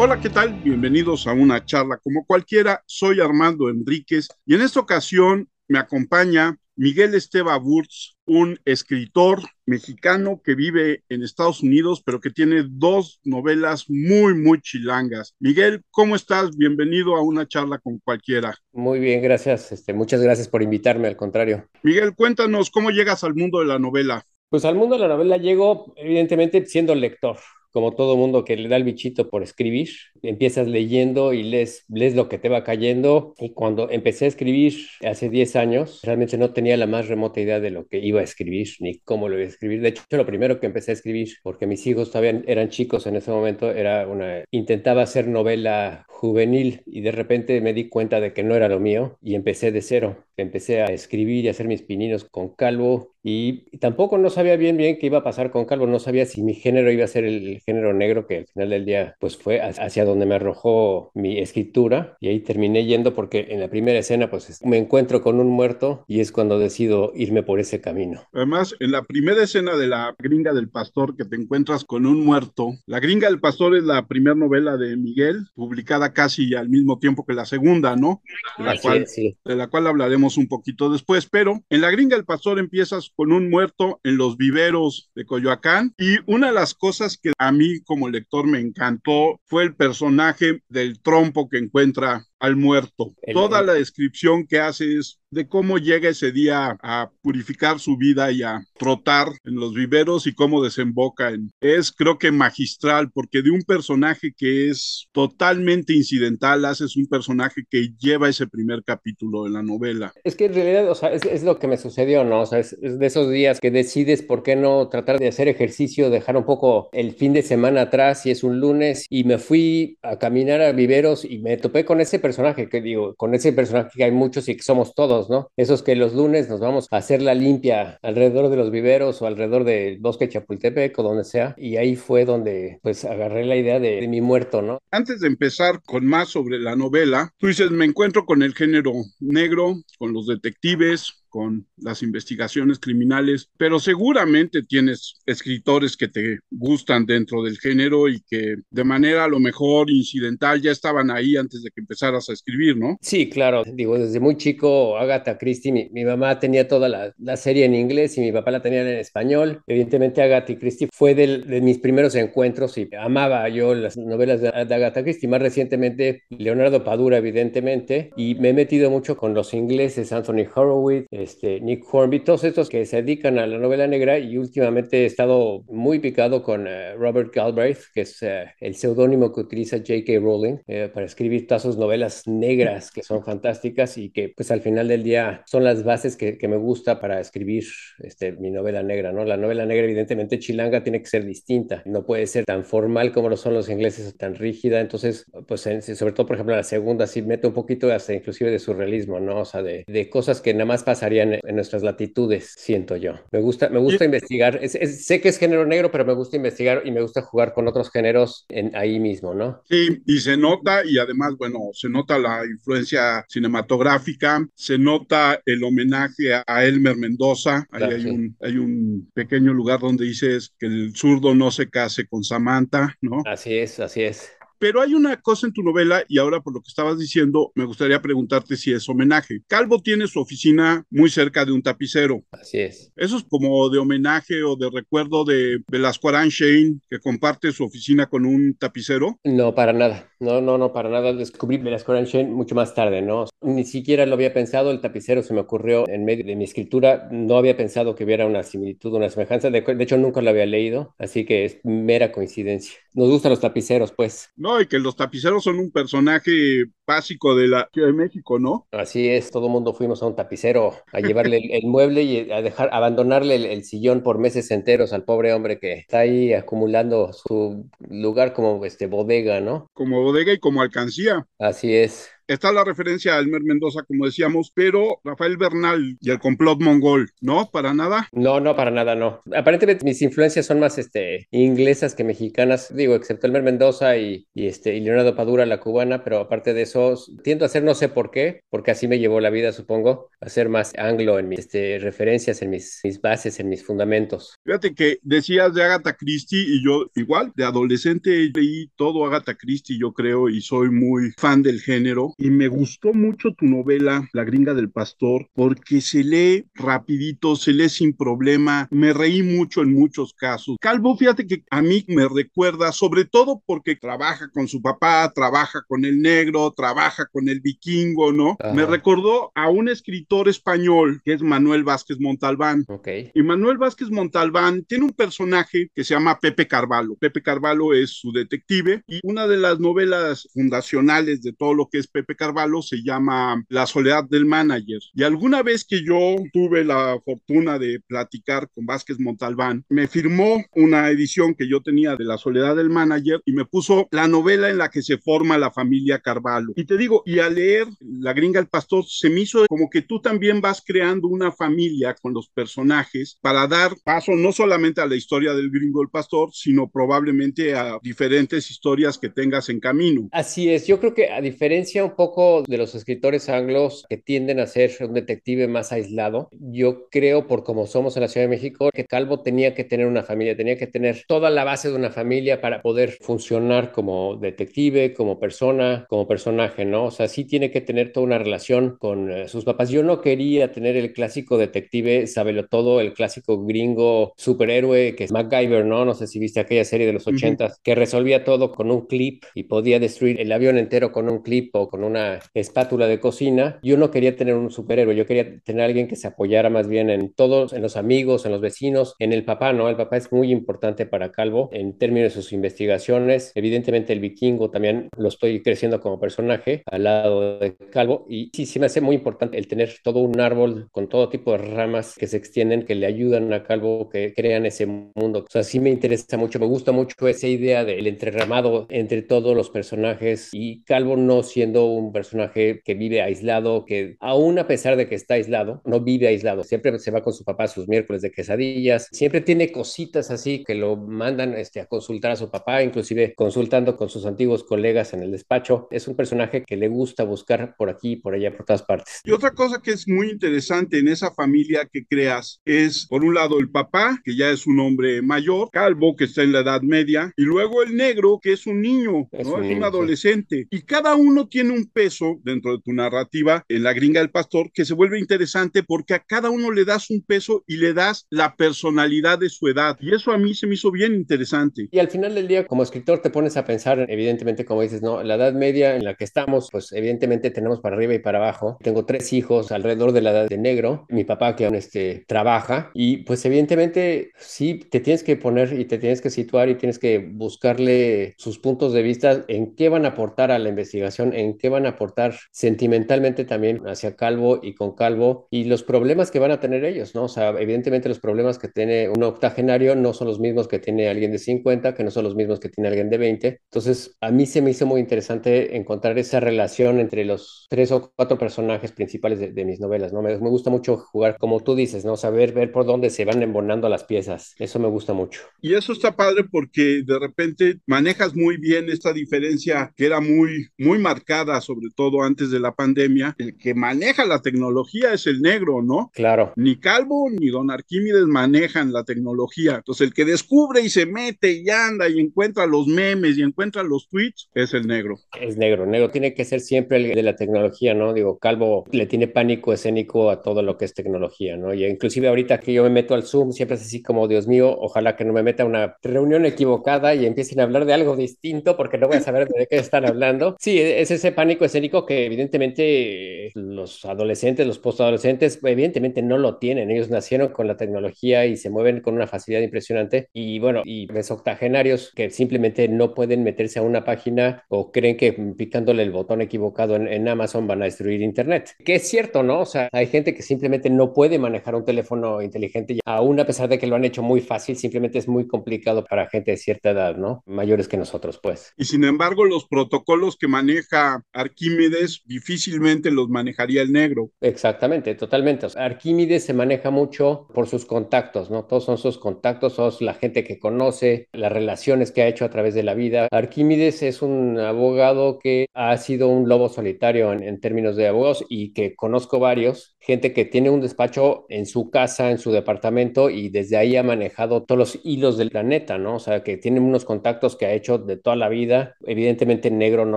Hola, 0.00 0.20
¿qué 0.20 0.30
tal? 0.30 0.54
Bienvenidos 0.62 1.26
a 1.26 1.32
una 1.32 1.64
charla 1.64 1.96
como 1.96 2.24
cualquiera. 2.24 2.84
Soy 2.86 3.18
Armando 3.18 3.68
Enríquez 3.68 4.28
y 4.46 4.54
en 4.54 4.62
esta 4.62 4.78
ocasión 4.78 5.48
me 5.66 5.80
acompaña 5.80 6.56
Miguel 6.76 7.16
Esteba 7.16 7.58
Burtz, 7.58 8.16
un 8.24 8.60
escritor 8.64 9.40
mexicano 9.66 10.40
que 10.44 10.54
vive 10.54 11.02
en 11.08 11.24
Estados 11.24 11.64
Unidos, 11.64 12.00
pero 12.06 12.20
que 12.20 12.30
tiene 12.30 12.64
dos 12.70 13.18
novelas 13.24 13.86
muy, 13.88 14.34
muy 14.34 14.60
chilangas. 14.60 15.34
Miguel, 15.40 15.82
¿cómo 15.90 16.14
estás? 16.14 16.56
Bienvenido 16.56 17.16
a 17.16 17.22
una 17.24 17.48
charla 17.48 17.78
con 17.78 17.98
cualquiera. 17.98 18.54
Muy 18.70 19.00
bien, 19.00 19.20
gracias. 19.20 19.72
Este, 19.72 19.94
muchas 19.94 20.22
gracias 20.22 20.46
por 20.46 20.62
invitarme, 20.62 21.08
al 21.08 21.16
contrario. 21.16 21.68
Miguel, 21.82 22.14
cuéntanos 22.14 22.70
cómo 22.70 22.90
llegas 22.90 23.24
al 23.24 23.34
mundo 23.34 23.58
de 23.58 23.66
la 23.66 23.80
novela. 23.80 24.22
Pues 24.48 24.64
al 24.64 24.76
mundo 24.76 24.94
de 24.94 25.00
la 25.00 25.08
novela 25.08 25.38
llego, 25.38 25.92
evidentemente, 25.96 26.64
siendo 26.66 26.94
lector 26.94 27.38
como 27.78 27.92
todo 27.92 28.16
mundo 28.16 28.44
que 28.44 28.56
le 28.56 28.68
da 28.68 28.74
el 28.74 28.82
bichito 28.82 29.30
por 29.30 29.44
escribir, 29.44 29.90
empiezas 30.22 30.66
leyendo 30.66 31.32
y 31.32 31.44
lees, 31.44 31.84
lees 31.88 32.16
lo 32.16 32.28
que 32.28 32.36
te 32.36 32.48
va 32.48 32.64
cayendo. 32.64 33.34
Y 33.38 33.50
cuando 33.50 33.88
empecé 33.88 34.24
a 34.24 34.28
escribir 34.28 34.74
hace 35.08 35.28
10 35.28 35.54
años, 35.54 36.00
realmente 36.02 36.36
no 36.38 36.52
tenía 36.52 36.76
la 36.76 36.88
más 36.88 37.06
remota 37.06 37.40
idea 37.40 37.60
de 37.60 37.70
lo 37.70 37.86
que 37.86 37.98
iba 37.98 38.18
a 38.18 38.24
escribir 38.24 38.66
ni 38.80 38.98
cómo 38.98 39.28
lo 39.28 39.36
iba 39.36 39.44
a 39.44 39.48
escribir. 39.48 39.80
De 39.80 39.90
hecho, 39.90 40.02
lo 40.10 40.26
primero 40.26 40.58
que 40.58 40.66
empecé 40.66 40.90
a 40.90 40.94
escribir, 40.94 41.28
porque 41.44 41.68
mis 41.68 41.86
hijos 41.86 42.10
todavía 42.10 42.42
eran 42.48 42.68
chicos 42.68 43.06
en 43.06 43.14
ese 43.14 43.30
momento, 43.30 43.70
era 43.70 44.08
una, 44.08 44.42
intentaba 44.50 45.02
hacer 45.02 45.28
novela 45.28 46.04
juvenil 46.08 46.82
y 46.84 47.02
de 47.02 47.12
repente 47.12 47.60
me 47.60 47.74
di 47.74 47.88
cuenta 47.88 48.18
de 48.18 48.32
que 48.32 48.42
no 48.42 48.56
era 48.56 48.68
lo 48.68 48.80
mío 48.80 49.18
y 49.22 49.36
empecé 49.36 49.70
de 49.70 49.82
cero. 49.82 50.24
Empecé 50.36 50.82
a 50.82 50.86
escribir 50.86 51.44
y 51.44 51.48
hacer 51.48 51.68
mis 51.68 51.82
pininos 51.82 52.24
con 52.24 52.56
Calvo 52.56 53.14
y 53.30 53.76
tampoco 53.78 54.16
no 54.16 54.30
sabía 54.30 54.56
bien 54.56 54.78
bien 54.78 54.96
qué 54.98 55.06
iba 55.06 55.18
a 55.18 55.22
pasar 55.22 55.50
con 55.50 55.66
Calvo, 55.66 55.86
no 55.86 55.98
sabía 55.98 56.24
si 56.24 56.42
mi 56.42 56.54
género 56.54 56.90
iba 56.90 57.04
a 57.04 57.08
ser 57.08 57.24
el 57.24 57.60
género 57.60 57.92
negro 57.92 58.26
que 58.26 58.38
al 58.38 58.46
final 58.46 58.70
del 58.70 58.86
día 58.86 59.16
pues 59.20 59.36
fue 59.36 59.60
hacia 59.60 60.06
donde 60.06 60.24
me 60.24 60.36
arrojó 60.36 61.10
mi 61.14 61.38
escritura 61.38 62.16
y 62.20 62.28
ahí 62.28 62.40
terminé 62.40 62.86
yendo 62.86 63.14
porque 63.14 63.48
en 63.50 63.60
la 63.60 63.68
primera 63.68 63.98
escena 63.98 64.30
pues 64.30 64.64
me 64.64 64.78
encuentro 64.78 65.20
con 65.20 65.40
un 65.40 65.48
muerto 65.48 66.04
y 66.08 66.20
es 66.20 66.32
cuando 66.32 66.58
decido 66.58 67.12
irme 67.14 67.42
por 67.42 67.60
ese 67.60 67.82
camino. 67.82 68.22
Además, 68.32 68.74
en 68.80 68.92
la 68.92 69.02
primera 69.02 69.42
escena 69.42 69.76
de 69.76 69.88
la 69.88 70.14
gringa 70.18 70.54
del 70.54 70.70
pastor 70.70 71.14
que 71.14 71.26
te 71.26 71.36
encuentras 71.36 71.84
con 71.84 72.06
un 72.06 72.24
muerto, 72.24 72.70
la 72.86 72.98
gringa 72.98 73.28
del 73.28 73.40
pastor 73.40 73.76
es 73.76 73.84
la 73.84 74.06
primera 74.06 74.36
novela 74.36 74.78
de 74.78 74.96
Miguel 74.96 75.48
publicada 75.54 76.14
casi 76.14 76.54
al 76.54 76.70
mismo 76.70 76.98
tiempo 76.98 77.26
que 77.26 77.34
la 77.34 77.44
segunda, 77.44 77.94
¿no? 77.94 78.22
De 78.56 78.64
la, 78.64 78.80
cual, 78.80 79.06
de 79.44 79.56
la 79.56 79.66
cual 79.66 79.86
hablaremos 79.86 80.38
un 80.38 80.48
poquito 80.48 80.90
después, 80.90 81.26
pero 81.26 81.60
en 81.68 81.82
La 81.82 81.90
Gringa 81.90 82.16
del 82.16 82.24
Pastor 82.24 82.58
empiezas 82.58 83.10
con 83.18 83.32
un 83.32 83.50
muerto 83.50 84.00
en 84.04 84.16
los 84.16 84.36
viveros 84.36 85.10
de 85.16 85.26
Coyoacán. 85.26 85.92
Y 85.98 86.18
una 86.26 86.46
de 86.46 86.52
las 86.52 86.72
cosas 86.72 87.18
que 87.20 87.32
a 87.36 87.50
mí 87.50 87.80
como 87.80 88.08
lector 88.08 88.46
me 88.46 88.60
encantó 88.60 89.40
fue 89.46 89.64
el 89.64 89.74
personaje 89.74 90.62
del 90.68 91.02
trompo 91.02 91.48
que 91.48 91.58
encuentra 91.58 92.24
al 92.40 92.56
muerto. 92.56 93.14
Toda 93.32 93.62
la 93.62 93.74
descripción 93.74 94.46
que 94.46 94.60
hace 94.60 94.98
es 94.98 95.20
de 95.30 95.46
cómo 95.46 95.76
llega 95.76 96.08
ese 96.08 96.32
día 96.32 96.78
a 96.82 97.10
purificar 97.20 97.78
su 97.80 97.96
vida 97.96 98.32
y 98.32 98.42
a 98.42 98.62
trotar 98.78 99.28
en 99.44 99.56
los 99.56 99.74
viveros 99.74 100.26
y 100.26 100.34
cómo 100.34 100.62
desemboca 100.62 101.30
en... 101.30 101.50
Es 101.60 101.92
creo 101.92 102.18
que 102.18 102.30
magistral 102.30 103.10
porque 103.12 103.42
de 103.42 103.50
un 103.50 103.62
personaje 103.62 104.32
que 104.34 104.70
es 104.70 105.06
totalmente 105.12 105.92
incidental 105.92 106.64
haces 106.64 106.96
un 106.96 107.06
personaje 107.06 107.62
que 107.68 107.90
lleva 107.98 108.28
ese 108.28 108.46
primer 108.46 108.82
capítulo 108.84 109.44
de 109.44 109.50
la 109.50 109.62
novela. 109.62 110.12
Es 110.24 110.34
que 110.34 110.46
en 110.46 110.54
realidad, 110.54 110.90
o 110.90 110.94
sea, 110.94 111.10
es, 111.10 111.42
lo 111.42 111.58
que 111.58 111.68
me 111.68 111.76
sucedió, 111.76 112.24
¿no? 112.24 112.40
O 112.40 112.46
sea, 112.46 112.60
es, 112.60 112.76
de 112.80 113.06
esos 113.06 113.30
días 113.30 113.60
que 113.60 113.70
decides 113.70 114.22
por 114.22 114.42
qué 114.42 114.56
no 114.56 114.88
tratar 114.88 115.18
de 115.18 115.28
hacer 115.28 115.48
ejercicio, 115.48 116.08
dejar 116.08 116.36
un 116.36 116.44
poco 116.44 116.88
el 116.92 117.12
fin 117.12 117.34
de 117.34 117.42
semana 117.42 117.82
atrás 117.82 118.24
y 118.24 118.30
es 118.30 118.42
un 118.44 118.60
lunes 118.60 119.06
y 119.10 119.24
me 119.24 119.38
fui 119.38 119.98
a 120.02 120.18
caminar 120.18 120.62
a 120.62 120.72
viveros 120.72 121.24
y 121.24 121.38
me 121.38 121.58
topé 121.58 121.84
con 121.84 122.00
ese 122.00 122.18
personaje 122.18 122.27
personaje, 122.28 122.68
que 122.68 122.82
digo, 122.82 123.14
con 123.14 123.34
ese 123.34 123.54
personaje 123.54 123.88
que 123.96 124.04
hay 124.04 124.12
muchos 124.12 124.50
y 124.50 124.56
que 124.56 124.62
somos 124.62 124.94
todos, 124.94 125.30
¿no? 125.30 125.50
Esos 125.56 125.82
que 125.82 125.96
los 125.96 126.12
lunes 126.12 126.50
nos 126.50 126.60
vamos 126.60 126.86
a 126.90 126.98
hacer 126.98 127.22
la 127.22 127.32
limpia 127.32 127.98
alrededor 128.02 128.50
de 128.50 128.56
los 128.58 128.70
viveros 128.70 129.22
o 129.22 129.26
alrededor 129.26 129.64
del 129.64 129.98
bosque 129.98 130.28
Chapultepec 130.28 130.98
o 130.98 131.02
donde 131.02 131.24
sea, 131.24 131.54
y 131.56 131.76
ahí 131.76 131.96
fue 131.96 132.26
donde 132.26 132.80
pues 132.82 133.06
agarré 133.06 133.46
la 133.46 133.56
idea 133.56 133.80
de, 133.80 134.02
de 134.02 134.08
mi 134.08 134.20
muerto, 134.20 134.60
¿no? 134.60 134.78
Antes 134.90 135.20
de 135.20 135.28
empezar 135.28 135.80
con 135.86 136.04
más 136.04 136.28
sobre 136.28 136.58
la 136.58 136.76
novela, 136.76 137.32
tú 137.38 137.46
dices, 137.46 137.70
me 137.70 137.86
encuentro 137.86 138.26
con 138.26 138.42
el 138.42 138.54
género 138.54 138.92
negro, 139.20 139.76
con 139.98 140.12
los 140.12 140.26
detectives, 140.26 141.14
con 141.28 141.66
las 141.76 142.02
investigaciones 142.02 142.78
criminales, 142.78 143.50
pero 143.56 143.78
seguramente 143.78 144.62
tienes 144.62 145.20
escritores 145.26 145.96
que 145.96 146.08
te 146.08 146.38
gustan 146.50 147.06
dentro 147.06 147.42
del 147.42 147.58
género 147.58 148.08
y 148.08 148.20
que 148.20 148.56
de 148.70 148.84
manera 148.84 149.24
a 149.24 149.28
lo 149.28 149.38
mejor 149.38 149.90
incidental 149.90 150.60
ya 150.60 150.70
estaban 150.70 151.10
ahí 151.10 151.36
antes 151.36 151.62
de 151.62 151.70
que 151.70 151.80
empezaras 151.80 152.28
a 152.28 152.32
escribir, 152.32 152.76
¿no? 152.76 152.96
Sí, 153.00 153.28
claro. 153.28 153.62
Digo, 153.64 153.98
desde 153.98 154.20
muy 154.20 154.36
chico, 154.36 154.98
Agatha 154.98 155.38
Christie, 155.38 155.90
mi, 155.92 156.04
mamá 156.04 156.38
tenía 156.38 156.68
toda 156.68 156.88
la, 156.88 157.14
la, 157.18 157.36
serie 157.36 157.64
en 157.64 157.74
inglés 157.74 158.16
y 158.16 158.20
mi 158.20 158.32
papá 158.32 158.50
la 158.50 158.62
tenía 158.62 158.82
en 158.82 158.98
español. 158.98 159.62
Evidentemente, 159.66 160.22
Agatha 160.22 160.58
Christie 160.58 160.88
fue 160.92 161.14
de 161.14 161.60
mis 161.60 161.78
primeros 161.78 162.14
encuentros 162.14 162.76
y 162.78 162.88
amaba 162.98 163.48
yo 163.48 163.74
las 163.74 163.96
novelas 163.96 164.40
de, 164.40 164.50
de 164.50 164.74
Agatha 164.74 165.02
Christie. 165.02 165.28
Más 165.28 165.40
recientemente, 165.40 166.22
Leonardo 166.30 166.84
Padura, 166.84 167.18
evidentemente, 167.18 168.10
y 168.16 168.34
me 168.36 168.50
he 168.50 168.52
metido 168.52 168.90
mucho 168.90 169.16
con 169.16 169.34
los 169.34 169.54
ingleses, 169.54 170.12
Anthony 170.12 170.46
Horowitz, 170.54 171.06
este, 171.18 171.60
Nick 171.60 171.84
Hornby, 171.90 172.20
todos 172.20 172.44
estos 172.44 172.68
que 172.68 172.86
se 172.86 173.02
dedican 173.02 173.38
a 173.38 173.46
la 173.46 173.58
novela 173.58 173.86
negra 173.86 174.18
y 174.18 174.38
últimamente 174.38 175.02
he 175.02 175.06
estado 175.06 175.64
muy 175.68 175.98
picado 175.98 176.42
con 176.42 176.66
eh, 176.68 176.94
Robert 176.94 177.34
Galbraith, 177.34 177.78
que 177.92 178.02
es 178.02 178.22
eh, 178.22 178.46
el 178.60 178.76
seudónimo 178.76 179.32
que 179.32 179.40
utiliza 179.40 179.78
J.K. 179.78 180.20
Rowling 180.20 180.58
eh, 180.66 180.90
para 180.92 181.06
escribir 181.06 181.46
todas 181.46 181.62
sus 181.62 181.76
novelas 181.76 182.26
negras 182.26 182.92
que 182.92 183.02
son 183.02 183.24
fantásticas 183.24 183.98
y 183.98 184.10
que 184.10 184.32
pues 184.34 184.50
al 184.50 184.60
final 184.60 184.86
del 184.86 185.02
día 185.02 185.42
son 185.46 185.64
las 185.64 185.82
bases 185.82 186.16
que, 186.16 186.38
que 186.38 186.48
me 186.48 186.56
gusta 186.56 187.00
para 187.00 187.20
escribir 187.20 187.64
este, 187.98 188.32
mi 188.32 188.50
novela 188.50 188.82
negra, 188.82 189.12
¿no? 189.12 189.24
La 189.24 189.36
novela 189.36 189.66
negra 189.66 189.84
evidentemente 189.84 190.38
chilanga 190.38 190.82
tiene 190.84 191.00
que 191.00 191.08
ser 191.08 191.24
distinta, 191.24 191.82
no 191.84 192.06
puede 192.06 192.26
ser 192.26 192.44
tan 192.44 192.64
formal 192.64 193.12
como 193.12 193.28
lo 193.28 193.36
son 193.36 193.54
los 193.54 193.68
ingleses, 193.68 194.16
tan 194.16 194.36
rígida, 194.36 194.80
entonces 194.80 195.26
pues 195.46 195.62
sobre 195.62 196.12
todo 196.12 196.26
por 196.26 196.36
ejemplo 196.36 196.54
la 196.54 196.62
segunda 196.62 197.06
sí 197.06 197.22
mete 197.22 197.48
un 197.48 197.54
poquito 197.54 197.92
hasta 197.92 198.14
inclusive 198.14 198.50
de 198.50 198.58
surrealismo, 198.58 199.18
¿no? 199.18 199.40
O 199.40 199.44
sea, 199.44 199.62
de, 199.62 199.84
de 199.86 200.08
cosas 200.08 200.40
que 200.40 200.54
nada 200.54 200.66
más 200.66 200.84
pasarían 201.08 201.40
en, 201.42 201.56
nuestras 201.56 201.82
latitudes, 201.82 202.54
siento 202.56 202.96
yo. 202.96 203.14
Me 203.32 203.40
gusta, 203.40 203.68
me 203.70 203.78
gusta 203.78 204.04
investigar. 204.04 204.60
sé 204.68 205.20
que 205.20 205.28
es 205.28 205.38
género 205.38 205.64
negro, 205.64 205.90
pero 205.90 206.04
me 206.04 206.12
gusta 206.12 206.36
investigar 206.36 206.82
y 206.84 206.90
me 206.90 207.00
gusta 207.00 207.22
jugar 207.22 207.54
con 207.54 207.66
otros 207.66 207.90
géneros 207.90 208.44
en, 208.48 208.76
ahí 208.76 209.00
mismo, 209.00 209.34
¿no? 209.34 209.62
Sí, 209.68 210.02
y 210.06 210.18
se 210.18 210.36
nota, 210.36 210.84
y 210.84 210.98
además, 210.98 211.34
bueno, 211.38 211.70
se 211.72 211.88
nota 211.88 212.18
la 212.18 212.44
influencia 212.44 213.24
cinematográfica, 213.28 214.46
se 214.54 214.78
nota 214.78 215.40
el 215.46 215.64
homenaje 215.64 216.34
a 216.46 216.64
Elmer 216.64 216.96
Mendoza. 216.96 217.66
Ahí 217.70 217.84
hay, 217.84 218.06
un, 218.06 218.36
hay 218.42 218.58
un 218.58 219.10
pequeño 219.14 219.52
lugar 219.52 219.80
donde 219.80 220.04
dices 220.04 220.52
que 220.58 220.66
el 220.66 220.94
zurdo 220.94 221.34
no 221.34 221.50
se 221.50 221.70
case 221.70 222.06
con 222.06 222.22
Samantha, 222.22 222.94
¿no? 223.00 223.22
Así 223.24 223.56
es, 223.56 223.80
así 223.80 224.02
es. 224.02 224.30
Pero 224.58 224.80
hay 224.80 224.94
una 224.94 225.20
cosa 225.20 225.46
en 225.46 225.52
tu 225.52 225.62
novela, 225.62 226.04
y 226.08 226.18
ahora 226.18 226.40
por 226.40 226.54
lo 226.54 226.60
que 226.60 226.68
estabas 226.68 226.98
diciendo, 226.98 227.52
me 227.54 227.64
gustaría 227.64 228.02
preguntarte 228.02 228.56
si 228.56 228.72
es 228.72 228.88
homenaje. 228.88 229.42
Calvo 229.46 229.80
tiene 229.80 230.06
su 230.06 230.20
oficina 230.20 230.84
muy 230.90 231.10
cerca 231.10 231.44
de 231.44 231.52
un 231.52 231.62
tapicero. 231.62 232.22
Así 232.32 232.58
es. 232.58 232.92
¿Eso 232.96 233.16
es 233.18 233.24
como 233.24 233.68
de 233.68 233.78
homenaje 233.78 234.42
o 234.42 234.56
de 234.56 234.70
recuerdo 234.70 235.24
de 235.24 235.62
Velasco 235.68 236.10
Shane, 236.10 236.80
que 236.88 236.98
comparte 236.98 237.52
su 237.52 237.64
oficina 237.64 238.06
con 238.06 238.26
un 238.26 238.54
tapicero? 238.54 239.18
No, 239.24 239.54
para 239.54 239.72
nada. 239.72 240.10
No, 240.20 240.40
no, 240.40 240.58
no, 240.58 240.72
para 240.72 240.88
nada. 240.88 241.12
Descubrí 241.12 241.58
Velasco 241.58 241.94
Shane 241.94 242.30
mucho 242.30 242.54
más 242.54 242.74
tarde, 242.74 243.02
¿no? 243.02 243.26
Ni 243.42 243.64
siquiera 243.64 244.06
lo 244.06 244.14
había 244.14 244.34
pensado. 244.34 244.70
El 244.70 244.80
tapicero 244.80 245.22
se 245.22 245.34
me 245.34 245.40
ocurrió 245.40 245.88
en 245.88 246.04
medio 246.04 246.24
de 246.24 246.36
mi 246.36 246.44
escritura. 246.44 247.08
No 247.12 247.36
había 247.36 247.56
pensado 247.56 247.94
que 247.94 248.04
hubiera 248.04 248.26
una 248.26 248.42
similitud, 248.42 248.92
una 248.94 249.08
semejanza. 249.10 249.50
De, 249.50 249.64
hecho, 249.80 249.98
nunca 249.98 250.22
lo 250.22 250.30
había 250.30 250.46
leído, 250.46 250.94
así 250.98 251.24
que 251.24 251.44
es 251.44 251.58
mera 251.64 252.12
coincidencia. 252.12 252.78
Nos 252.94 253.08
gustan 253.08 253.30
los 253.30 253.40
tapiceros, 253.40 253.92
pues. 253.92 254.30
No, 254.36 254.47
y 254.60 254.66
que 254.66 254.78
los 254.78 254.96
tapiceros 254.96 255.44
son 255.44 255.58
un 255.58 255.70
personaje 255.70 256.64
básico 256.86 257.36
de 257.36 257.48
la 257.48 257.68
Ciudad 257.72 257.88
de 257.88 257.94
México, 257.94 258.38
¿no? 258.38 258.66
Así 258.72 259.08
es, 259.08 259.30
todo 259.30 259.46
el 259.46 259.52
mundo 259.52 259.74
fuimos 259.74 260.02
a 260.02 260.06
un 260.06 260.16
tapicero 260.16 260.74
a 260.92 261.00
llevarle 261.00 261.38
el, 261.50 261.66
mueble 261.66 262.02
y 262.02 262.30
a 262.30 262.40
dejar, 262.40 262.70
abandonarle 262.72 263.52
el, 263.52 263.64
sillón 263.64 264.02
por 264.02 264.18
meses 264.18 264.50
enteros 264.50 264.92
al 264.92 265.04
pobre 265.04 265.34
hombre 265.34 265.58
que 265.58 265.74
está 265.74 266.00
ahí 266.00 266.32
acumulando 266.32 267.12
su 267.12 267.68
lugar 267.88 268.32
como 268.32 268.64
este 268.64 268.86
bodega, 268.86 269.40
¿no? 269.40 269.68
Como 269.74 270.02
bodega 270.02 270.32
y 270.32 270.38
como 270.38 270.62
alcancía. 270.62 271.26
Así 271.38 271.74
es. 271.74 272.10
Está 272.28 272.52
la 272.52 272.62
referencia 272.62 273.14
a 273.14 273.18
Elmer 273.18 273.42
Mendoza, 273.42 273.82
como 273.82 274.04
decíamos, 274.04 274.52
pero 274.54 275.00
Rafael 275.02 275.36
Bernal 275.36 275.96
y 276.00 276.10
el 276.10 276.18
complot 276.18 276.60
mongol, 276.60 277.10
¿no? 277.20 277.50
¿Para 277.50 277.74
nada? 277.74 278.08
No, 278.12 278.38
no, 278.38 278.54
para 278.54 278.70
nada, 278.70 278.94
no. 278.94 279.22
Aparentemente 279.34 279.84
mis 279.84 280.02
influencias 280.02 280.46
son 280.46 280.60
más 280.60 280.78
este, 280.78 281.26
inglesas 281.30 281.94
que 281.94 282.04
mexicanas, 282.04 282.74
digo, 282.74 282.94
excepto 282.94 283.26
Elmer 283.26 283.42
Mendoza 283.42 283.96
y, 283.96 284.26
este, 284.34 284.76
y 284.76 284.80
Leonardo 284.80 285.16
Padura, 285.16 285.46
la 285.46 285.60
cubana, 285.60 286.04
pero 286.04 286.20
aparte 286.20 286.54
de 286.54 286.62
eso, 286.62 286.94
tiendo 287.24 287.44
a 287.44 287.46
hacer 287.46 287.64
no 287.64 287.74
sé 287.74 287.88
por 287.88 288.10
qué, 288.10 288.40
porque 288.50 288.70
así 288.70 288.86
me 288.86 288.98
llevó 288.98 289.20
la 289.20 289.30
vida, 289.30 289.52
supongo, 289.52 290.10
a 290.20 290.28
ser 290.28 290.48
más 290.48 290.72
anglo 290.76 291.18
en 291.18 291.28
mis 291.28 291.38
este, 291.38 291.78
referencias, 291.78 292.42
en 292.42 292.50
mis, 292.50 292.80
mis 292.84 293.00
bases, 293.00 293.40
en 293.40 293.48
mis 293.48 293.64
fundamentos. 293.64 294.34
Fíjate 294.44 294.74
que 294.74 294.98
decías 295.02 295.54
de 295.54 295.62
Agatha 295.62 295.96
Christie 295.96 296.44
y 296.46 296.62
yo 296.62 296.90
igual, 296.94 297.32
de 297.36 297.44
adolescente 297.44 298.30
leí 298.34 298.70
todo 298.76 299.06
Agatha 299.06 299.34
Christie, 299.34 299.78
yo 299.78 299.92
creo, 299.92 300.28
y 300.28 300.42
soy 300.42 300.70
muy 300.70 301.12
fan 301.16 301.42
del 301.42 301.60
género. 301.60 302.14
Y 302.20 302.30
me 302.30 302.48
gustó 302.48 302.92
mucho 302.92 303.32
tu 303.32 303.46
novela, 303.46 304.08
La 304.12 304.24
gringa 304.24 304.52
del 304.52 304.72
pastor, 304.72 305.28
porque 305.34 305.80
se 305.80 306.02
lee 306.02 306.46
rapidito, 306.52 307.36
se 307.36 307.52
lee 307.52 307.68
sin 307.68 307.96
problema. 307.96 308.66
Me 308.72 308.92
reí 308.92 309.22
mucho 309.22 309.62
en 309.62 309.72
muchos 309.72 310.14
casos. 310.14 310.56
Calvo, 310.60 310.96
fíjate 310.96 311.28
que 311.28 311.44
a 311.48 311.62
mí 311.62 311.84
me 311.86 312.08
recuerda, 312.08 312.72
sobre 312.72 313.04
todo 313.04 313.40
porque 313.46 313.76
trabaja 313.76 314.28
con 314.32 314.48
su 314.48 314.60
papá, 314.60 315.12
trabaja 315.14 315.62
con 315.68 315.84
el 315.84 316.02
negro, 316.02 316.52
trabaja 316.56 317.06
con 317.06 317.28
el 317.28 317.40
vikingo, 317.40 318.12
¿no? 318.12 318.36
Me 318.52 318.66
recordó 318.66 319.30
a 319.36 319.48
un 319.48 319.68
escritor 319.68 320.28
español 320.28 321.00
que 321.04 321.12
es 321.12 321.22
Manuel 321.22 321.62
Vázquez 321.62 322.00
Montalbán. 322.00 322.64
Okay. 322.66 323.12
Y 323.14 323.22
Manuel 323.22 323.58
Vázquez 323.58 323.90
Montalbán 323.90 324.64
tiene 324.64 324.86
un 324.86 324.92
personaje 324.92 325.70
que 325.72 325.84
se 325.84 325.94
llama 325.94 326.18
Pepe 326.18 326.48
Carvalho. 326.48 326.96
Pepe 326.96 327.22
Carvalho 327.22 327.74
es 327.74 327.90
su 327.90 328.10
detective 328.10 328.82
y 328.88 328.98
una 329.04 329.28
de 329.28 329.36
las 329.36 329.60
novelas 329.60 330.28
fundacionales 330.34 331.22
de 331.22 331.32
todo 331.32 331.54
lo 331.54 331.68
que 331.68 331.78
es 331.78 331.86
Pepe 331.86 332.07
Carvalho 332.14 332.62
se 332.62 332.82
llama 332.82 333.42
La 333.48 333.66
soledad 333.66 334.04
del 334.04 334.26
manager. 334.26 334.80
Y 334.94 335.02
alguna 335.02 335.42
vez 335.42 335.64
que 335.64 335.84
yo 335.84 336.16
tuve 336.32 336.64
la 336.64 337.00
fortuna 337.04 337.58
de 337.58 337.80
platicar 337.86 338.48
con 338.54 338.66
Vázquez 338.66 338.98
Montalbán, 338.98 339.64
me 339.68 339.86
firmó 339.86 340.44
una 340.54 340.90
edición 340.90 341.34
que 341.34 341.48
yo 341.48 341.62
tenía 341.62 341.96
de 341.96 342.04
La 342.04 342.18
soledad 342.18 342.56
del 342.56 342.70
manager 342.70 343.20
y 343.24 343.32
me 343.32 343.44
puso 343.44 343.88
la 343.90 344.08
novela 344.08 344.50
en 344.50 344.58
la 344.58 344.70
que 344.70 344.82
se 344.82 344.98
forma 344.98 345.38
la 345.38 345.50
familia 345.50 346.00
Carvalho. 346.00 346.52
Y 346.56 346.64
te 346.64 346.76
digo, 346.76 347.02
y 347.06 347.18
al 347.18 347.34
leer 347.34 347.66
La 347.80 348.12
gringa 348.12 348.40
el 348.40 348.48
pastor, 348.48 348.84
se 348.86 349.10
me 349.10 349.20
hizo 349.20 349.46
como 349.48 349.68
que 349.70 349.82
tú 349.82 350.00
también 350.00 350.40
vas 350.40 350.62
creando 350.64 351.08
una 351.08 351.32
familia 351.32 351.94
con 352.00 352.12
los 352.12 352.28
personajes 352.28 353.18
para 353.20 353.46
dar 353.46 353.72
paso 353.84 354.12
no 354.12 354.32
solamente 354.32 354.80
a 354.80 354.86
la 354.86 354.96
historia 354.96 355.34
del 355.34 355.50
gringo 355.50 355.82
el 355.82 355.88
pastor, 355.88 356.30
sino 356.32 356.68
probablemente 356.68 357.54
a 357.54 357.78
diferentes 357.82 358.50
historias 358.50 358.98
que 358.98 359.08
tengas 359.08 359.48
en 359.48 359.60
camino. 359.60 360.08
Así 360.12 360.50
es, 360.50 360.66
yo 360.66 360.78
creo 360.80 360.94
que 360.94 361.10
a 361.10 361.20
diferencia 361.20 361.84
poco 361.98 362.44
de 362.46 362.56
los 362.58 362.76
escritores 362.76 363.28
anglos 363.28 363.84
que 363.88 363.96
tienden 363.96 364.38
a 364.38 364.46
ser 364.46 364.70
un 364.80 364.94
detective 364.94 365.48
más 365.48 365.72
aislado, 365.72 366.28
yo 366.30 366.88
creo 366.90 367.26
por 367.26 367.42
como 367.42 367.66
somos 367.66 367.96
en 367.96 368.02
la 368.02 368.08
Ciudad 368.08 368.26
de 368.26 368.30
México 368.30 368.70
que 368.72 368.86
Calvo 368.86 369.20
tenía 369.20 369.52
que 369.52 369.64
tener 369.64 369.86
una 369.86 370.04
familia, 370.04 370.36
tenía 370.36 370.56
que 370.56 370.68
tener 370.68 371.02
toda 371.08 371.28
la 371.28 371.42
base 371.42 371.70
de 371.70 371.74
una 371.74 371.90
familia 371.90 372.40
para 372.40 372.62
poder 372.62 372.92
funcionar 373.00 373.72
como 373.72 374.16
detective, 374.16 374.94
como 374.94 375.18
persona, 375.18 375.86
como 375.88 376.06
personaje, 376.06 376.64
¿no? 376.64 376.84
O 376.84 376.90
sea, 376.92 377.08
sí 377.08 377.24
tiene 377.24 377.50
que 377.50 377.60
tener 377.60 377.90
toda 377.92 378.06
una 378.06 378.18
relación 378.18 378.76
con 378.78 379.10
eh, 379.10 379.28
sus 379.28 379.44
papás. 379.44 379.68
Yo 379.70 379.82
no 379.82 380.00
quería 380.00 380.52
tener 380.52 380.76
el 380.76 380.92
clásico 380.92 381.36
detective, 381.36 382.06
sabelo 382.06 382.46
todo, 382.46 382.80
el 382.80 382.94
clásico 382.94 383.44
gringo 383.44 384.12
superhéroe 384.16 384.94
que 384.94 385.02
es 385.02 385.10
MacGyver, 385.10 385.64
¿no? 385.64 385.84
No 385.84 385.94
sé 385.94 386.06
si 386.06 386.20
viste 386.20 386.38
aquella 386.38 386.64
serie 386.64 386.86
de 386.86 386.92
los 386.92 387.08
ochentas, 387.08 387.58
que 387.64 387.74
resolvía 387.74 388.22
todo 388.22 388.52
con 388.52 388.70
un 388.70 388.86
clip 388.86 389.24
y 389.34 389.42
podía 389.44 389.80
destruir 389.80 390.20
el 390.20 390.30
avión 390.30 390.58
entero 390.58 390.92
con 390.92 391.10
un 391.10 391.22
clip 391.22 391.54
o 391.56 391.68
con 391.68 391.87
una 391.88 392.20
espátula 392.34 392.86
de 392.86 393.00
cocina. 393.00 393.58
Yo 393.62 393.76
no 393.76 393.90
quería 393.90 394.16
tener 394.16 394.34
un 394.34 394.50
superhéroe, 394.50 394.94
yo 394.94 395.06
quería 395.06 395.40
tener 395.40 395.64
alguien 395.64 395.88
que 395.88 395.96
se 395.96 396.06
apoyara 396.06 396.50
más 396.50 396.68
bien 396.68 396.90
en 396.90 397.12
todos, 397.12 397.52
en 397.52 397.62
los 397.62 397.76
amigos, 397.76 398.24
en 398.24 398.32
los 398.32 398.40
vecinos, 398.40 398.94
en 398.98 399.12
el 399.12 399.24
papá, 399.24 399.52
¿no? 399.52 399.68
El 399.68 399.76
papá 399.76 399.96
es 399.96 400.12
muy 400.12 400.30
importante 400.30 400.86
para 400.86 401.10
Calvo 401.10 401.48
en 401.52 401.76
términos 401.78 402.14
de 402.14 402.22
sus 402.22 402.32
investigaciones. 402.32 403.32
Evidentemente 403.34 403.92
el 403.92 404.00
vikingo 404.00 404.50
también 404.50 404.88
lo 404.96 405.08
estoy 405.08 405.42
creciendo 405.42 405.80
como 405.80 405.98
personaje 406.00 406.62
al 406.66 406.84
lado 406.84 407.38
de 407.38 407.56
Calvo 407.70 408.06
y 408.08 408.30
sí, 408.34 408.46
sí 408.46 408.58
me 408.58 408.66
hace 408.66 408.80
muy 408.80 408.96
importante 408.96 409.38
el 409.38 409.48
tener 409.48 409.74
todo 409.82 410.00
un 410.00 410.20
árbol 410.20 410.68
con 410.70 410.88
todo 410.88 411.08
tipo 411.08 411.32
de 411.32 411.38
ramas 411.38 411.94
que 411.96 412.06
se 412.06 412.16
extienden, 412.16 412.64
que 412.64 412.74
le 412.74 412.86
ayudan 412.86 413.32
a 413.32 413.42
Calvo, 413.42 413.88
que 413.88 414.12
crean 414.14 414.46
ese 414.46 414.66
mundo. 414.66 415.24
O 415.26 415.30
sea, 415.30 415.42
sí 415.42 415.60
me 415.60 415.70
interesa 415.70 416.16
mucho, 416.16 416.38
me 416.38 416.46
gusta 416.46 416.72
mucho 416.72 417.08
esa 417.08 417.26
idea 417.26 417.64
del 417.64 417.86
entrerramado 417.86 418.66
entre 418.70 419.02
todos 419.02 419.36
los 419.36 419.50
personajes 419.50 420.30
y 420.32 420.62
Calvo 420.64 420.96
no 420.96 421.22
siendo 421.22 421.66
un 421.66 421.77
personaje 421.92 422.60
que 422.64 422.74
vive 422.74 423.02
aislado, 423.02 423.64
que 423.64 423.96
aún 424.00 424.38
a 424.38 424.46
pesar 424.46 424.76
de 424.76 424.88
que 424.88 424.94
está 424.94 425.14
aislado, 425.14 425.62
no 425.64 425.80
vive 425.80 426.08
aislado, 426.08 426.44
siempre 426.44 426.78
se 426.78 426.90
va 426.90 427.02
con 427.02 427.12
su 427.12 427.24
papá 427.24 427.48
sus 427.48 427.68
miércoles 427.68 428.02
de 428.02 428.10
quesadillas, 428.10 428.88
siempre 428.92 429.20
tiene 429.20 429.52
cositas 429.52 430.10
así 430.10 430.44
que 430.44 430.54
lo 430.54 430.76
mandan 430.76 431.34
este, 431.34 431.60
a 431.60 431.66
consultar 431.66 432.12
a 432.12 432.16
su 432.16 432.30
papá, 432.30 432.62
inclusive 432.62 433.14
consultando 433.16 433.76
con 433.76 433.88
sus 433.88 434.06
antiguos 434.06 434.44
colegas 434.44 434.92
en 434.92 435.02
el 435.02 435.10
despacho. 435.10 435.68
Es 435.70 435.88
un 435.88 435.96
personaje 435.96 436.44
que 436.44 436.56
le 436.56 436.68
gusta 436.68 437.04
buscar 437.04 437.54
por 437.56 437.70
aquí, 437.70 437.96
por 437.96 438.14
allá, 438.14 438.36
por 438.36 438.46
todas 438.46 438.62
partes. 438.62 439.00
Y 439.04 439.10
otra 439.10 439.32
cosa 439.32 439.60
que 439.62 439.72
es 439.72 439.88
muy 439.88 440.10
interesante 440.10 440.78
en 440.78 440.88
esa 440.88 441.12
familia 441.12 441.68
que 441.70 441.84
creas 441.84 442.40
es, 442.44 442.86
por 442.86 443.04
un 443.04 443.14
lado, 443.14 443.38
el 443.38 443.50
papá, 443.50 444.00
que 444.04 444.16
ya 444.16 444.30
es 444.30 444.46
un 444.46 444.60
hombre 444.60 445.02
mayor, 445.02 445.50
calvo, 445.50 445.96
que 445.96 446.04
está 446.04 446.22
en 446.22 446.32
la 446.32 446.40
edad 446.40 446.62
media, 446.62 447.12
y 447.16 447.22
luego 447.22 447.62
el 447.62 447.76
negro, 447.76 448.18
que 448.22 448.32
es 448.32 448.46
un 448.46 448.60
niño, 448.60 449.08
es, 449.12 449.26
un, 449.26 449.44
es 449.44 449.56
un, 449.56 449.64
adolescente. 449.64 450.46
Y 450.50 450.62
cada 450.62 450.94
uno 450.94 451.28
tiene 451.28 451.52
un 451.52 451.57
peso 451.66 452.18
dentro 452.24 452.52
de 452.52 452.62
tu 452.62 452.72
narrativa 452.72 453.44
en 453.48 453.62
la 453.62 453.72
gringa 453.72 454.00
del 454.00 454.10
pastor 454.10 454.50
que 454.52 454.64
se 454.64 454.74
vuelve 454.74 454.98
interesante 454.98 455.62
porque 455.62 455.94
a 455.94 456.00
cada 456.00 456.30
uno 456.30 456.50
le 456.50 456.64
das 456.64 456.90
un 456.90 457.02
peso 457.02 457.44
y 457.46 457.56
le 457.56 457.74
das 457.74 458.06
la 458.10 458.36
personalidad 458.36 459.18
de 459.18 459.28
su 459.28 459.48
edad. 459.48 459.76
Y 459.80 459.94
eso 459.94 460.12
a 460.12 460.18
mí 460.18 460.34
se 460.34 460.46
me 460.46 460.54
hizo 460.54 460.70
bien 460.70 460.94
interesante. 460.94 461.68
Y 461.70 461.78
al 461.78 461.88
final 461.88 462.14
del 462.14 462.28
día, 462.28 462.46
como 462.46 462.62
escritor, 462.62 463.00
te 463.00 463.10
pones 463.10 463.36
a 463.36 463.44
pensar, 463.44 463.86
evidentemente, 463.88 464.44
como 464.44 464.62
dices, 464.62 464.82
¿no? 464.82 465.02
La 465.02 465.14
edad 465.14 465.32
media 465.32 465.76
en 465.76 465.84
la 465.84 465.94
que 465.94 466.04
estamos, 466.04 466.48
pues 466.50 466.72
evidentemente 466.72 467.30
tenemos 467.30 467.60
para 467.60 467.76
arriba 467.76 467.94
y 467.94 467.98
para 467.98 468.18
abajo. 468.18 468.58
Tengo 468.62 468.84
tres 468.84 469.12
hijos 469.12 469.52
alrededor 469.52 469.92
de 469.92 470.00
la 470.00 470.10
edad 470.10 470.28
de 470.28 470.38
negro, 470.38 470.86
mi 470.88 471.04
papá 471.04 471.36
que 471.36 471.46
aún 471.46 471.54
este, 471.54 472.04
trabaja 472.06 472.70
y 472.74 472.98
pues 472.98 473.24
evidentemente 473.24 474.12
sí 474.18 474.60
te 474.70 474.80
tienes 474.80 475.02
que 475.02 475.16
poner 475.16 475.58
y 475.58 475.64
te 475.64 475.78
tienes 475.78 476.00
que 476.00 476.10
situar 476.10 476.48
y 476.48 476.54
tienes 476.56 476.78
que 476.78 476.98
buscarle 476.98 478.14
sus 478.18 478.38
puntos 478.38 478.72
de 478.72 478.82
vista 478.82 479.24
en 479.28 479.54
qué 479.54 479.68
van 479.68 479.84
a 479.84 479.88
aportar 479.88 480.30
a 480.30 480.38
la 480.38 480.48
investigación, 480.48 481.14
en 481.14 481.38
qué 481.38 481.47
van 481.48 481.66
a 481.66 481.70
aportar 481.70 482.14
sentimentalmente 482.30 483.24
también 483.24 483.62
hacia 483.66 483.96
Calvo 483.96 484.40
y 484.42 484.54
con 484.54 484.74
Calvo 484.74 485.26
y 485.30 485.44
los 485.44 485.62
problemas 485.62 486.10
que 486.10 486.18
van 486.18 486.30
a 486.30 486.40
tener 486.40 486.64
ellos, 486.64 486.94
¿no? 486.94 487.04
O 487.04 487.08
sea, 487.08 487.30
evidentemente 487.30 487.88
los 487.88 487.98
problemas 487.98 488.38
que 488.38 488.48
tiene 488.48 488.88
un 488.88 489.02
octogenario 489.02 489.74
no 489.74 489.92
son 489.92 490.08
los 490.08 490.20
mismos 490.20 490.48
que 490.48 490.58
tiene 490.58 490.88
alguien 490.88 491.12
de 491.12 491.18
50, 491.18 491.74
que 491.74 491.84
no 491.84 491.90
son 491.90 492.04
los 492.04 492.14
mismos 492.14 492.40
que 492.40 492.48
tiene 492.48 492.68
alguien 492.68 492.90
de 492.90 492.98
20. 492.98 493.40
Entonces, 493.44 493.96
a 494.00 494.10
mí 494.10 494.26
se 494.26 494.42
me 494.42 494.50
hizo 494.50 494.66
muy 494.66 494.80
interesante 494.80 495.56
encontrar 495.56 495.98
esa 495.98 496.20
relación 496.20 496.80
entre 496.80 497.04
los 497.04 497.46
tres 497.48 497.72
o 497.72 497.92
cuatro 497.94 498.18
personajes 498.18 498.72
principales 498.72 499.18
de, 499.18 499.32
de 499.32 499.44
mis 499.44 499.60
novelas, 499.60 499.92
¿no? 499.92 500.02
Me, 500.02 500.16
me, 500.18 500.28
gusta 500.28 500.50
mucho 500.50 500.78
jugar, 500.78 501.16
como 501.18 501.40
tú 501.40 501.54
dices, 501.54 501.84
¿no? 501.84 501.96
Saber 501.96 502.32
ver 502.32 502.52
por 502.52 502.66
dónde 502.66 502.90
se 502.90 503.04
van 503.04 503.22
embonando 503.22 503.68
las 503.68 503.84
piezas. 503.84 504.34
Eso 504.38 504.58
me 504.58 504.68
gusta 504.68 504.92
mucho. 504.92 505.20
Y 505.40 505.54
eso 505.54 505.72
está 505.72 505.96
padre 505.96 506.24
porque 506.30 506.82
de 506.84 506.98
repente 506.98 507.60
manejas 507.66 508.14
muy 508.14 508.36
bien 508.36 508.68
esta 508.68 508.92
diferencia 508.92 509.72
que 509.76 509.86
era 509.86 510.00
muy, 510.00 510.48
muy 510.58 510.78
marcada, 510.78 511.37
sobre 511.40 511.68
todo 511.74 512.02
antes 512.02 512.30
de 512.30 512.40
la 512.40 512.52
pandemia. 512.52 513.14
El 513.18 513.36
que 513.36 513.54
maneja 513.54 514.04
la 514.04 514.20
tecnología 514.20 514.92
es 514.92 515.06
el 515.06 515.20
negro, 515.20 515.62
¿no? 515.62 515.90
Claro. 515.94 516.32
Ni 516.36 516.56
Calvo 516.56 517.08
ni 517.10 517.28
Don 517.28 517.50
Arquímedes 517.50 518.06
manejan 518.06 518.72
la 518.72 518.84
tecnología. 518.84 519.56
Entonces, 519.56 519.88
el 519.88 519.94
que 519.94 520.04
descubre 520.04 520.60
y 520.60 520.68
se 520.68 520.86
mete 520.86 521.32
y 521.32 521.48
anda 521.50 521.88
y 521.88 522.00
encuentra 522.00 522.46
los 522.46 522.66
memes 522.66 523.18
y 523.18 523.22
encuentra 523.22 523.62
los 523.62 523.88
tweets 523.88 524.28
es 524.34 524.54
el 524.54 524.66
negro. 524.66 524.96
Es 525.20 525.36
negro. 525.36 525.66
Negro 525.66 525.90
tiene 525.90 526.14
que 526.14 526.24
ser 526.24 526.40
siempre 526.40 526.76
el 526.76 526.94
de 526.94 527.02
la 527.02 527.16
tecnología, 527.16 527.74
¿no? 527.74 527.92
Digo, 527.92 528.18
Calvo 528.18 528.64
le 528.70 528.86
tiene 528.86 529.08
pánico 529.08 529.52
escénico 529.52 530.10
a 530.10 530.22
todo 530.22 530.42
lo 530.42 530.56
que 530.56 530.64
es 530.64 530.74
tecnología, 530.74 531.36
¿no? 531.36 531.54
Y 531.54 531.64
inclusive 531.64 532.08
ahorita 532.08 532.40
que 532.40 532.52
yo 532.52 532.62
me 532.62 532.70
meto 532.70 532.94
al 532.94 533.02
Zoom, 533.02 533.32
siempre 533.32 533.56
es 533.56 533.62
así 533.62 533.82
como, 533.82 534.08
Dios 534.08 534.26
mío, 534.26 534.54
ojalá 534.58 534.96
que 534.96 535.04
no 535.04 535.12
me 535.12 535.22
meta 535.22 535.44
una 535.44 535.76
reunión 535.82 536.24
equivocada 536.26 536.94
y 536.94 537.06
empiecen 537.06 537.40
a 537.40 537.44
hablar 537.44 537.64
de 537.64 537.72
algo 537.72 537.96
distinto 537.96 538.56
porque 538.56 538.78
no 538.78 538.88
voy 538.88 538.98
a 538.98 539.00
saber 539.00 539.28
de 539.28 539.46
qué 539.48 539.56
están 539.56 539.86
hablando. 539.86 540.36
Sí, 540.38 540.58
es 540.58 540.90
ese 540.90 541.12
pánico 541.28 541.44
escénico 541.44 541.84
que 541.84 542.06
evidentemente 542.06 543.30
los 543.34 543.84
adolescentes, 543.84 544.46
los 544.46 544.58
postadolescentes, 544.58 545.38
evidentemente 545.42 546.00
no 546.00 546.16
lo 546.16 546.38
tienen. 546.38 546.70
Ellos 546.70 546.88
nacieron 546.88 547.28
con 547.28 547.46
la 547.46 547.58
tecnología 547.58 548.24
y 548.24 548.38
se 548.38 548.48
mueven 548.48 548.80
con 548.80 548.94
una 548.94 549.06
facilidad 549.06 549.42
impresionante. 549.42 550.08
Y 550.14 550.38
bueno, 550.38 550.62
y 550.64 550.86
ves 550.86 551.10
octogenarios 551.10 551.92
que 551.94 552.08
simplemente 552.08 552.66
no 552.66 552.94
pueden 552.94 553.24
meterse 553.24 553.58
a 553.58 553.62
una 553.62 553.84
página 553.84 554.42
o 554.48 554.72
creen 554.72 554.96
que 554.96 555.12
picándole 555.12 555.82
el 555.82 555.90
botón 555.90 556.22
equivocado 556.22 556.76
en, 556.76 556.88
en 556.88 557.06
Amazon 557.06 557.46
van 557.46 557.60
a 557.60 557.66
destruir 557.66 558.00
Internet. 558.00 558.54
Que 558.64 558.76
es 558.76 558.88
cierto, 558.88 559.22
¿no? 559.22 559.40
O 559.40 559.46
sea, 559.46 559.68
hay 559.70 559.88
gente 559.88 560.14
que 560.14 560.22
simplemente 560.22 560.70
no 560.70 560.94
puede 560.94 561.18
manejar 561.18 561.54
un 561.56 561.66
teléfono 561.66 562.22
inteligente, 562.22 562.72
y 562.72 562.80
aún 562.86 563.20
a 563.20 563.26
pesar 563.26 563.50
de 563.50 563.58
que 563.58 563.66
lo 563.66 563.76
han 563.76 563.84
hecho 563.84 564.02
muy 564.02 564.22
fácil, 564.22 564.56
simplemente 564.56 564.98
es 564.98 565.08
muy 565.08 565.26
complicado 565.26 565.84
para 565.84 566.08
gente 566.08 566.30
de 566.30 566.38
cierta 566.38 566.70
edad, 566.70 566.96
¿no? 566.96 567.22
Mayores 567.26 567.68
que 567.68 567.76
nosotros, 567.76 568.18
pues. 568.22 568.54
Y 568.56 568.64
sin 568.64 568.84
embargo, 568.84 569.26
los 569.26 569.46
protocolos 569.46 570.16
que 570.16 570.26
maneja 570.26 571.02
Arquímedes 571.18 572.02
difícilmente 572.06 572.92
los 572.92 573.08
manejaría 573.08 573.62
el 573.62 573.72
negro. 573.72 574.12
Exactamente, 574.20 574.94
totalmente. 574.94 575.48
Arquímedes 575.56 576.24
se 576.24 576.32
maneja 576.32 576.70
mucho 576.70 577.26
por 577.34 577.48
sus 577.48 577.66
contactos, 577.66 578.30
¿no? 578.30 578.44
Todos 578.44 578.64
son 578.64 578.78
sus 578.78 578.98
contactos, 578.98 579.54
son 579.54 579.72
la 579.80 579.94
gente 579.94 580.22
que 580.22 580.38
conoce, 580.38 581.08
las 581.12 581.32
relaciones 581.32 581.90
que 581.90 582.02
ha 582.02 582.06
hecho 582.06 582.24
a 582.24 582.30
través 582.30 582.54
de 582.54 582.62
la 582.62 582.74
vida. 582.74 583.08
Arquímedes 583.10 583.82
es 583.82 584.00
un 584.00 584.38
abogado 584.38 585.18
que 585.18 585.46
ha 585.54 585.76
sido 585.78 586.08
un 586.08 586.28
lobo 586.28 586.48
solitario 586.48 587.12
en, 587.12 587.24
en 587.24 587.40
términos 587.40 587.74
de 587.74 587.88
abogados 587.88 588.24
y 588.28 588.52
que 588.52 588.76
conozco 588.76 589.18
varios 589.18 589.76
gente 589.88 590.12
que 590.12 590.26
tiene 590.26 590.50
un 590.50 590.60
despacho 590.60 591.24
en 591.30 591.46
su 591.46 591.70
casa, 591.70 592.10
en 592.10 592.18
su 592.18 592.30
departamento 592.30 593.08
y 593.08 593.30
desde 593.30 593.56
ahí 593.56 593.74
ha 593.74 593.82
manejado 593.82 594.42
todos 594.42 594.58
los 594.58 594.80
hilos 594.84 595.16
del 595.16 595.30
planeta, 595.30 595.78
¿no? 595.78 595.94
O 595.94 595.98
sea, 595.98 596.22
que 596.22 596.36
tiene 596.36 596.60
unos 596.60 596.84
contactos 596.84 597.36
que 597.36 597.46
ha 597.46 597.54
hecho 597.54 597.78
de 597.78 597.96
toda 597.96 598.14
la 598.14 598.28
vida. 598.28 598.76
Evidentemente 598.84 599.50
negro 599.50 599.86
no 599.86 599.96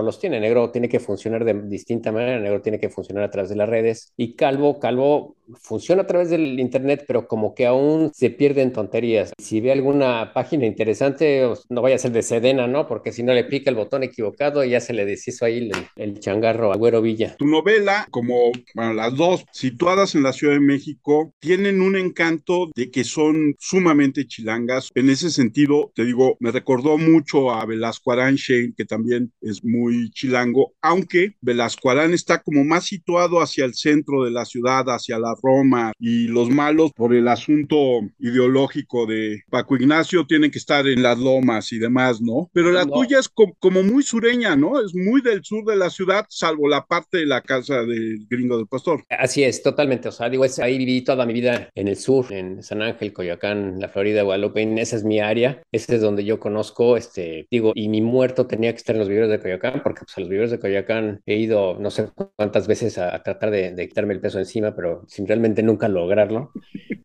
los 0.00 0.18
tiene, 0.18 0.40
negro 0.40 0.70
tiene 0.70 0.88
que 0.88 0.98
funcionar 0.98 1.11
de 1.44 1.54
distinta 1.62 2.12
manera, 2.12 2.36
negro 2.42 2.62
tiene 2.62 2.78
que 2.80 2.88
funcionar 2.90 3.24
a 3.24 3.30
través 3.30 3.50
de 3.50 3.56
las 3.56 3.68
redes. 3.68 4.12
Y 4.16 4.34
calvo, 4.34 4.78
calvo 4.78 5.36
funciona 5.60 6.02
a 6.02 6.06
través 6.06 6.30
del 6.30 6.58
internet, 6.60 7.04
pero 7.06 7.26
como 7.26 7.54
que 7.54 7.66
aún 7.66 8.10
se 8.14 8.30
pierde 8.30 8.62
en 8.62 8.72
tonterías. 8.72 9.32
Si 9.38 9.60
ve 9.60 9.72
alguna 9.72 10.32
página 10.32 10.66
interesante, 10.66 11.48
no 11.68 11.82
vaya 11.82 11.96
a 11.96 11.98
ser 11.98 12.12
de 12.12 12.22
Sedena, 12.22 12.66
¿no? 12.66 12.86
Porque 12.86 13.12
si 13.12 13.22
no 13.22 13.34
le 13.34 13.44
pica 13.44 13.70
el 13.70 13.76
botón 13.76 14.02
equivocado, 14.02 14.64
ya 14.64 14.80
se 14.80 14.92
le 14.92 15.04
deshizo 15.04 15.44
ahí 15.44 15.70
el, 15.96 16.20
changarro 16.20 16.72
a 16.72 16.76
Güero 16.76 17.02
Villa. 17.02 17.36
Tu 17.36 17.46
novela, 17.46 18.06
como 18.10 18.52
bueno, 18.74 18.94
las 18.94 19.16
dos, 19.16 19.44
si 19.50 19.72
situadas 19.72 20.14
en 20.14 20.22
la 20.22 20.34
Ciudad 20.34 20.52
de 20.52 20.60
México, 20.60 21.34
tienen 21.40 21.80
un 21.80 21.96
encanto 21.96 22.70
de 22.76 22.90
que 22.90 23.04
son 23.04 23.56
sumamente 23.58 24.26
chilangas. 24.26 24.90
En 24.94 25.08
ese 25.08 25.30
sentido, 25.30 25.92
te 25.94 26.04
digo, 26.04 26.36
me 26.40 26.50
recordó 26.50 26.98
mucho 26.98 27.50
a 27.50 27.64
Velasco 27.64 28.12
Arán 28.12 28.36
que 28.36 28.84
también 28.84 29.32
es 29.40 29.64
muy 29.64 30.10
chilango, 30.10 30.74
aunque 30.82 31.36
Velasco 31.40 31.90
Arán 31.90 32.12
está 32.12 32.42
como 32.42 32.64
más 32.64 32.84
situado 32.84 33.40
hacia 33.40 33.64
el 33.64 33.74
centro 33.74 34.24
de 34.24 34.30
la 34.30 34.44
ciudad, 34.44 34.84
hacia 34.88 35.18
la 35.18 35.34
Roma, 35.42 35.92
y 35.98 36.28
los 36.28 36.50
malos 36.50 36.92
por 36.92 37.14
el 37.14 37.28
asunto 37.28 38.00
ideológico 38.18 39.06
de 39.06 39.42
Paco 39.50 39.76
Ignacio 39.76 40.26
tienen 40.26 40.50
que 40.50 40.58
estar 40.58 40.86
en 40.86 41.02
las 41.02 41.18
lomas 41.18 41.72
y 41.72 41.78
demás, 41.78 42.20
¿no? 42.20 42.50
Pero 42.52 42.70
la 42.70 42.86
tuya 42.86 43.18
es 43.18 43.28
como 43.28 43.82
muy 43.82 44.02
sureña, 44.02 44.56
¿no? 44.56 44.80
Es 44.80 44.94
muy 44.94 45.20
del 45.20 45.44
sur 45.44 45.64
de 45.64 45.76
la 45.76 45.90
ciudad, 45.90 46.24
salvo 46.28 46.68
la 46.68 46.84
parte 46.84 47.18
de 47.18 47.26
la 47.26 47.40
casa 47.40 47.82
del 47.82 48.26
gringo 48.28 48.56
del 48.56 48.66
pastor. 48.66 49.04
Así 49.08 49.42
es, 49.44 49.62
totalmente. 49.62 50.08
O 50.08 50.12
sea, 50.12 50.28
digo, 50.28 50.44
ahí 50.62 50.78
viví 50.78 51.02
toda 51.02 51.26
mi 51.26 51.32
vida 51.32 51.70
en 51.74 51.88
el 51.88 51.96
sur, 51.96 52.32
en 52.32 52.62
San 52.62 52.82
Ángel, 52.82 53.12
Coyoacán, 53.12 53.80
la 53.80 53.88
Florida, 53.88 54.22
Guadalupe. 54.22 54.62
Esa 54.80 54.96
es 54.96 55.04
mi 55.04 55.20
área. 55.20 55.62
Ese 55.72 55.96
es 55.96 56.02
donde 56.02 56.24
yo 56.24 56.38
conozco, 56.38 56.96
este, 56.96 57.46
digo, 57.50 57.72
y 57.74 57.88
mi 57.88 58.00
muerto 58.00 58.46
tenía 58.46 58.72
que 58.72 58.78
estar 58.78 58.94
en 58.94 59.00
los 59.00 59.08
viveros 59.08 59.30
de 59.30 59.40
Coyoacán, 59.40 59.80
porque 59.82 60.02
pues, 60.04 60.16
a 60.16 60.20
los 60.20 60.28
viveros 60.28 60.50
de 60.50 60.58
Coyoacán 60.58 61.20
he 61.26 61.36
ido 61.36 61.78
no 61.78 61.90
sé 61.90 62.08
cuántas 62.36 62.66
veces 62.66 62.98
a, 62.98 63.22
tratar 63.22 63.50
de, 63.50 63.88
quitarme 63.88 64.14
el 64.14 64.20
peso 64.20 64.38
encima, 64.38 64.74
pero 64.74 65.04
realmente 65.26 65.62
nunca 65.62 65.88
lograrlo. 65.88 66.52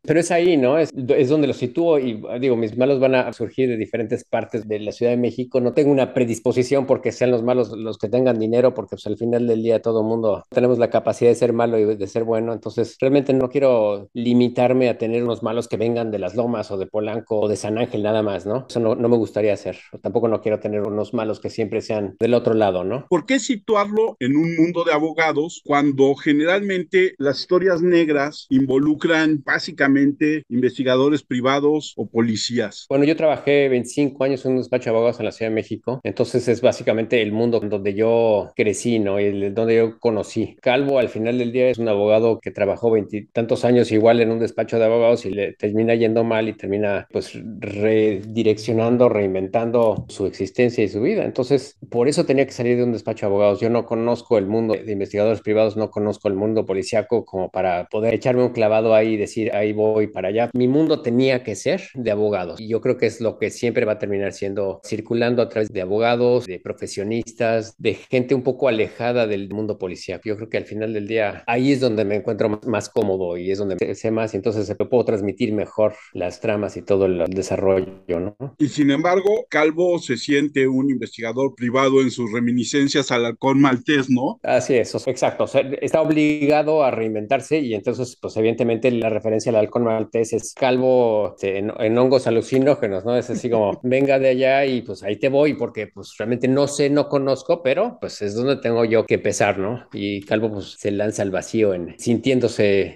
Pero 0.03 0.19
es 0.19 0.31
ahí, 0.31 0.55
¿no? 0.57 0.77
Es, 0.77 0.91
es 0.95 1.29
donde 1.29 1.47
lo 1.47 1.53
sitúo 1.53 2.00
y 2.00 2.21
digo, 2.39 2.55
mis 2.55 2.77
malos 2.77 3.00
van 3.00 3.15
a 3.15 3.33
surgir 3.33 3.67
de 3.67 3.77
diferentes 3.77 4.24
partes 4.24 4.67
de 4.67 4.79
la 4.79 4.91
Ciudad 4.91 5.12
de 5.12 5.17
México. 5.17 5.59
No 5.59 5.74
tengo 5.74 5.91
una 5.91 6.13
predisposición 6.13 6.86
porque 6.86 7.12
sean 7.12 7.31
los 7.31 7.43
malos 7.43 7.71
los 7.71 7.97
que 7.97 8.07
tengan 8.07 8.39
dinero, 8.39 8.74
porque 8.74 8.91
pues, 8.91 9.07
al 9.07 9.17
final 9.17 9.47
del 9.47 9.63
día 9.63 9.81
todo 9.81 10.03
mundo 10.03 10.43
tenemos 10.50 10.79
la 10.79 10.89
capacidad 10.89 11.29
de 11.29 11.36
ser 11.36 11.53
malo 11.53 11.77
y 11.77 11.95
de 11.95 12.07
ser 12.07 12.24
bueno 12.24 12.53
entonces, 12.57 12.97
realmente 13.00 13.33
no 13.33 13.50
quiero 13.50 14.09
limitarme 14.13 14.89
a 14.89 14.97
tener 14.97 15.24
unos 15.24 15.43
malos 15.43 15.67
que 15.67 15.77
vengan 15.77 16.12
de 16.12 16.19
las 16.19 16.36
Lomas 16.36 16.71
o 16.71 16.77
de 16.77 16.88
Polanco 16.88 17.39
o 17.39 17.47
de 17.47 17.55
San 17.55 17.77
Ángel 17.77 18.03
nada 18.03 18.24
más, 18.24 18.45
¿no? 18.45 18.65
Eso 18.69 18.79
no, 18.79 18.95
no 18.95 19.09
me 19.09 19.17
gustaría 19.17 19.53
hacer. 19.53 19.77
tampoco 20.01 20.27
no 20.27 20.41
quiero 20.41 20.59
tener 20.59 20.81
unos 20.81 21.13
malos 21.13 21.39
que 21.39 21.50
siempre 21.50 21.81
sean 21.81 22.15
del 22.19 22.33
otro 22.33 22.53
lado, 22.53 22.83
¿no? 22.83 23.05
¿Por 23.09 23.25
qué 23.25 23.39
situarlo 23.39 24.17
en 24.19 24.36
un 24.36 24.55
mundo 24.55 24.83
de 24.83 24.93
abogados 24.93 25.62
cuando 25.65 26.15
generalmente 26.15 27.13
las 27.17 27.39
historias 27.39 27.81
negras 27.81 28.07
involucran 28.50 29.44
básicamente 29.44 30.44
investigadores 30.50 31.24
privados 31.24 31.94
o 31.98 32.08
policías? 32.08 32.86
Bueno, 32.90 33.06
yo 33.06 33.16
trabajé 33.16 33.70
25 33.70 34.24
años 34.24 34.46
en 34.46 34.54
un 34.54 34.58
despacho 34.58 34.86
de 34.86 34.96
abogados 34.96 35.20
en 35.20 35.26
la 35.26 35.32
Ciudad 35.32 35.52
de 35.52 35.56
México, 35.56 36.00
entonces 36.04 36.48
es 36.48 36.62
básicamente 36.62 37.22
el 37.22 37.32
mundo 37.32 37.60
donde 37.60 37.94
yo 37.94 38.52
crecí, 38.56 39.00
¿no? 39.00 39.20
Y 39.20 39.50
donde 39.50 39.76
yo 39.76 40.00
conocí. 40.00 40.56
Calvo 40.62 41.00
al 41.00 41.10
final 41.10 41.38
del 41.38 41.52
día 41.52 41.70
es 41.70 41.78
un 41.78 41.88
abogado 41.88 42.40
que 42.40 42.52
trabajó 42.52 42.92
veintitantos 42.92 43.66
años 43.66 43.92
igual 43.92 44.22
en 44.22 44.32
un 44.32 44.40
despacho 44.40 44.80
de 44.80 44.86
abogados 44.86 45.26
y 45.26 45.32
le 45.32 45.54
termina 45.54 45.96
yendo 45.96 46.24
mal 46.24 46.50
y 46.50 46.54
termina 46.54 47.08
pues 47.12 47.34
redireccionando, 47.60 49.10
reinventando 49.10 50.06
su 50.10 50.26
existencia 50.26 50.84
y 50.84 50.90
su 50.90 51.02
vida. 51.02 51.26
Entonces, 51.26 51.78
por 51.90 52.08
eso 52.08 52.26
tenía 52.26 52.46
que 52.46 52.52
salir 52.52 52.78
de 52.78 52.84
un 52.84 52.92
despacho 52.92 53.26
de 53.26 53.32
abogados. 53.32 53.60
Yo 53.60 53.70
no 53.70 53.86
conozco 53.86 54.38
el 54.38 54.48
mundo 54.48 54.74
de 54.74 54.92
investigadores 54.92 55.42
privados, 55.42 55.78
no 55.78 55.90
conozco 55.90 56.28
el 56.28 56.36
mundo 56.36 56.66
policiaco 56.66 57.26
como 57.26 57.50
para 57.50 57.88
poder 57.98 58.13
echarme 58.13 58.44
un 58.44 58.51
clavado 58.51 58.94
ahí 58.94 59.13
y 59.13 59.18
decir, 59.18 59.56
ahí 59.56 59.74
voy 59.74 60.06
para 60.06 60.27
allá. 60.27 60.51
Mi 60.54 60.68
mundo 60.68 61.01
tenía 61.01 61.44
que 61.44 61.56
ser 61.56 61.82
de 61.96 62.12
abogados. 62.12 62.62
Y 62.62 62.68
yo 62.68 62.80
creo 62.80 62.96
que 62.98 63.08
es 63.08 63.22
lo 63.22 63.39
que 63.39 63.50
siempre 63.50 63.86
va 63.86 63.94
a 63.94 63.98
terminar 63.98 64.34
siendo 64.34 64.82
circulando 64.86 65.42
a 65.42 65.50
través 65.50 65.70
de 65.70 65.82
abogados, 65.82 66.46
de 66.46 66.60
profesionistas, 66.60 67.74
de 67.80 67.96
gente 67.96 68.36
un 68.36 68.44
poco 68.44 68.68
alejada 68.68 69.25
del 69.25 69.50
mundo 69.50 69.80
policiaco. 69.80 70.30
Yo 70.30 70.36
creo 70.36 70.48
que 70.48 70.58
al 70.58 70.66
final 70.66 70.94
del 70.94 71.08
día 71.08 71.44
ahí 71.48 71.72
es 71.72 71.80
donde 71.80 72.06
me 72.06 72.18
encuentro 72.18 72.62
más, 72.68 72.88
cómodo 72.89 73.36
y 73.36 73.50
es 73.50 73.58
donde 73.58 73.96
sé 73.96 74.12
más 74.12 74.36
y 74.36 74.38
entonces 74.38 74.68
se 74.68 74.75
puedo 74.75 75.04
transmitir 75.04 75.51
mejor 75.54 75.96
las 76.13 76.39
tramas 76.39 76.77
y 76.77 76.84
todo 76.84 77.08
el 77.08 77.25
desarrollo, 77.30 78.20
¿no? 78.20 78.38
Y 78.60 78.68
sin 78.68 78.92
embargo, 78.92 79.48
Calvo 79.50 79.98
se 79.98 80.18
siente 80.18 80.68
un 80.68 80.92
investigador 80.92 81.56
privado 81.56 82.01
en 82.01 82.12
sus 82.12 82.32
reminiscencias 82.32 83.12
al 83.12 83.25
halcón 83.25 83.60
maltés, 83.60 84.08
¿no? 84.08 84.39
Así 84.44 84.75
es, 84.75 84.94
exacto. 85.08 85.46
está 85.82 86.01
obligado 86.01 86.84
a 86.84 86.92
reinventarse 86.92 87.60
y 87.60 87.74
entonces, 87.74 87.87
pues 87.96 88.38
evidentemente 88.38 88.91
la 88.91 89.10
referencia 89.10 89.50
al 89.50 89.56
halcón 89.58 89.84
maltés 89.84 90.34
es 90.34 90.53
Calvo 90.53 91.34
este, 91.36 91.60
en, 91.60 91.98
hongos 91.98 92.27
alucinógenos, 92.27 93.06
¿no? 93.06 93.17
Es 93.17 93.29
así 93.29 93.50
como, 93.50 93.79
venga 93.84 94.20
de 94.20 94.29
allá 94.29 94.65
y 94.65 94.82
pues 94.82 95.03
ahí 95.03 95.15
te 95.17 95.29
voy 95.29 95.53
porque 95.53 95.88
pues 95.88 96.13
realmente 96.17 96.48
no 96.48 96.67
sé, 96.67 96.89
no 96.89 97.08
conozco, 97.08 97.63
pero 97.63 97.98
pues 98.00 98.22
es 98.22 98.36
donde 98.36 98.58
tengo 98.58 98.86
yo 98.86 99.06
que 99.06 99.20
pesar, 99.20 99.58
¿no? 99.58 99.88
Y 99.94 100.22
Calvo 100.22 100.51
pues 100.51 100.75
se 100.77 100.91
lanza 100.91 101.22
al 101.22 101.32
vacío 101.32 101.74
en 101.74 101.96
sintiendo 101.98 102.50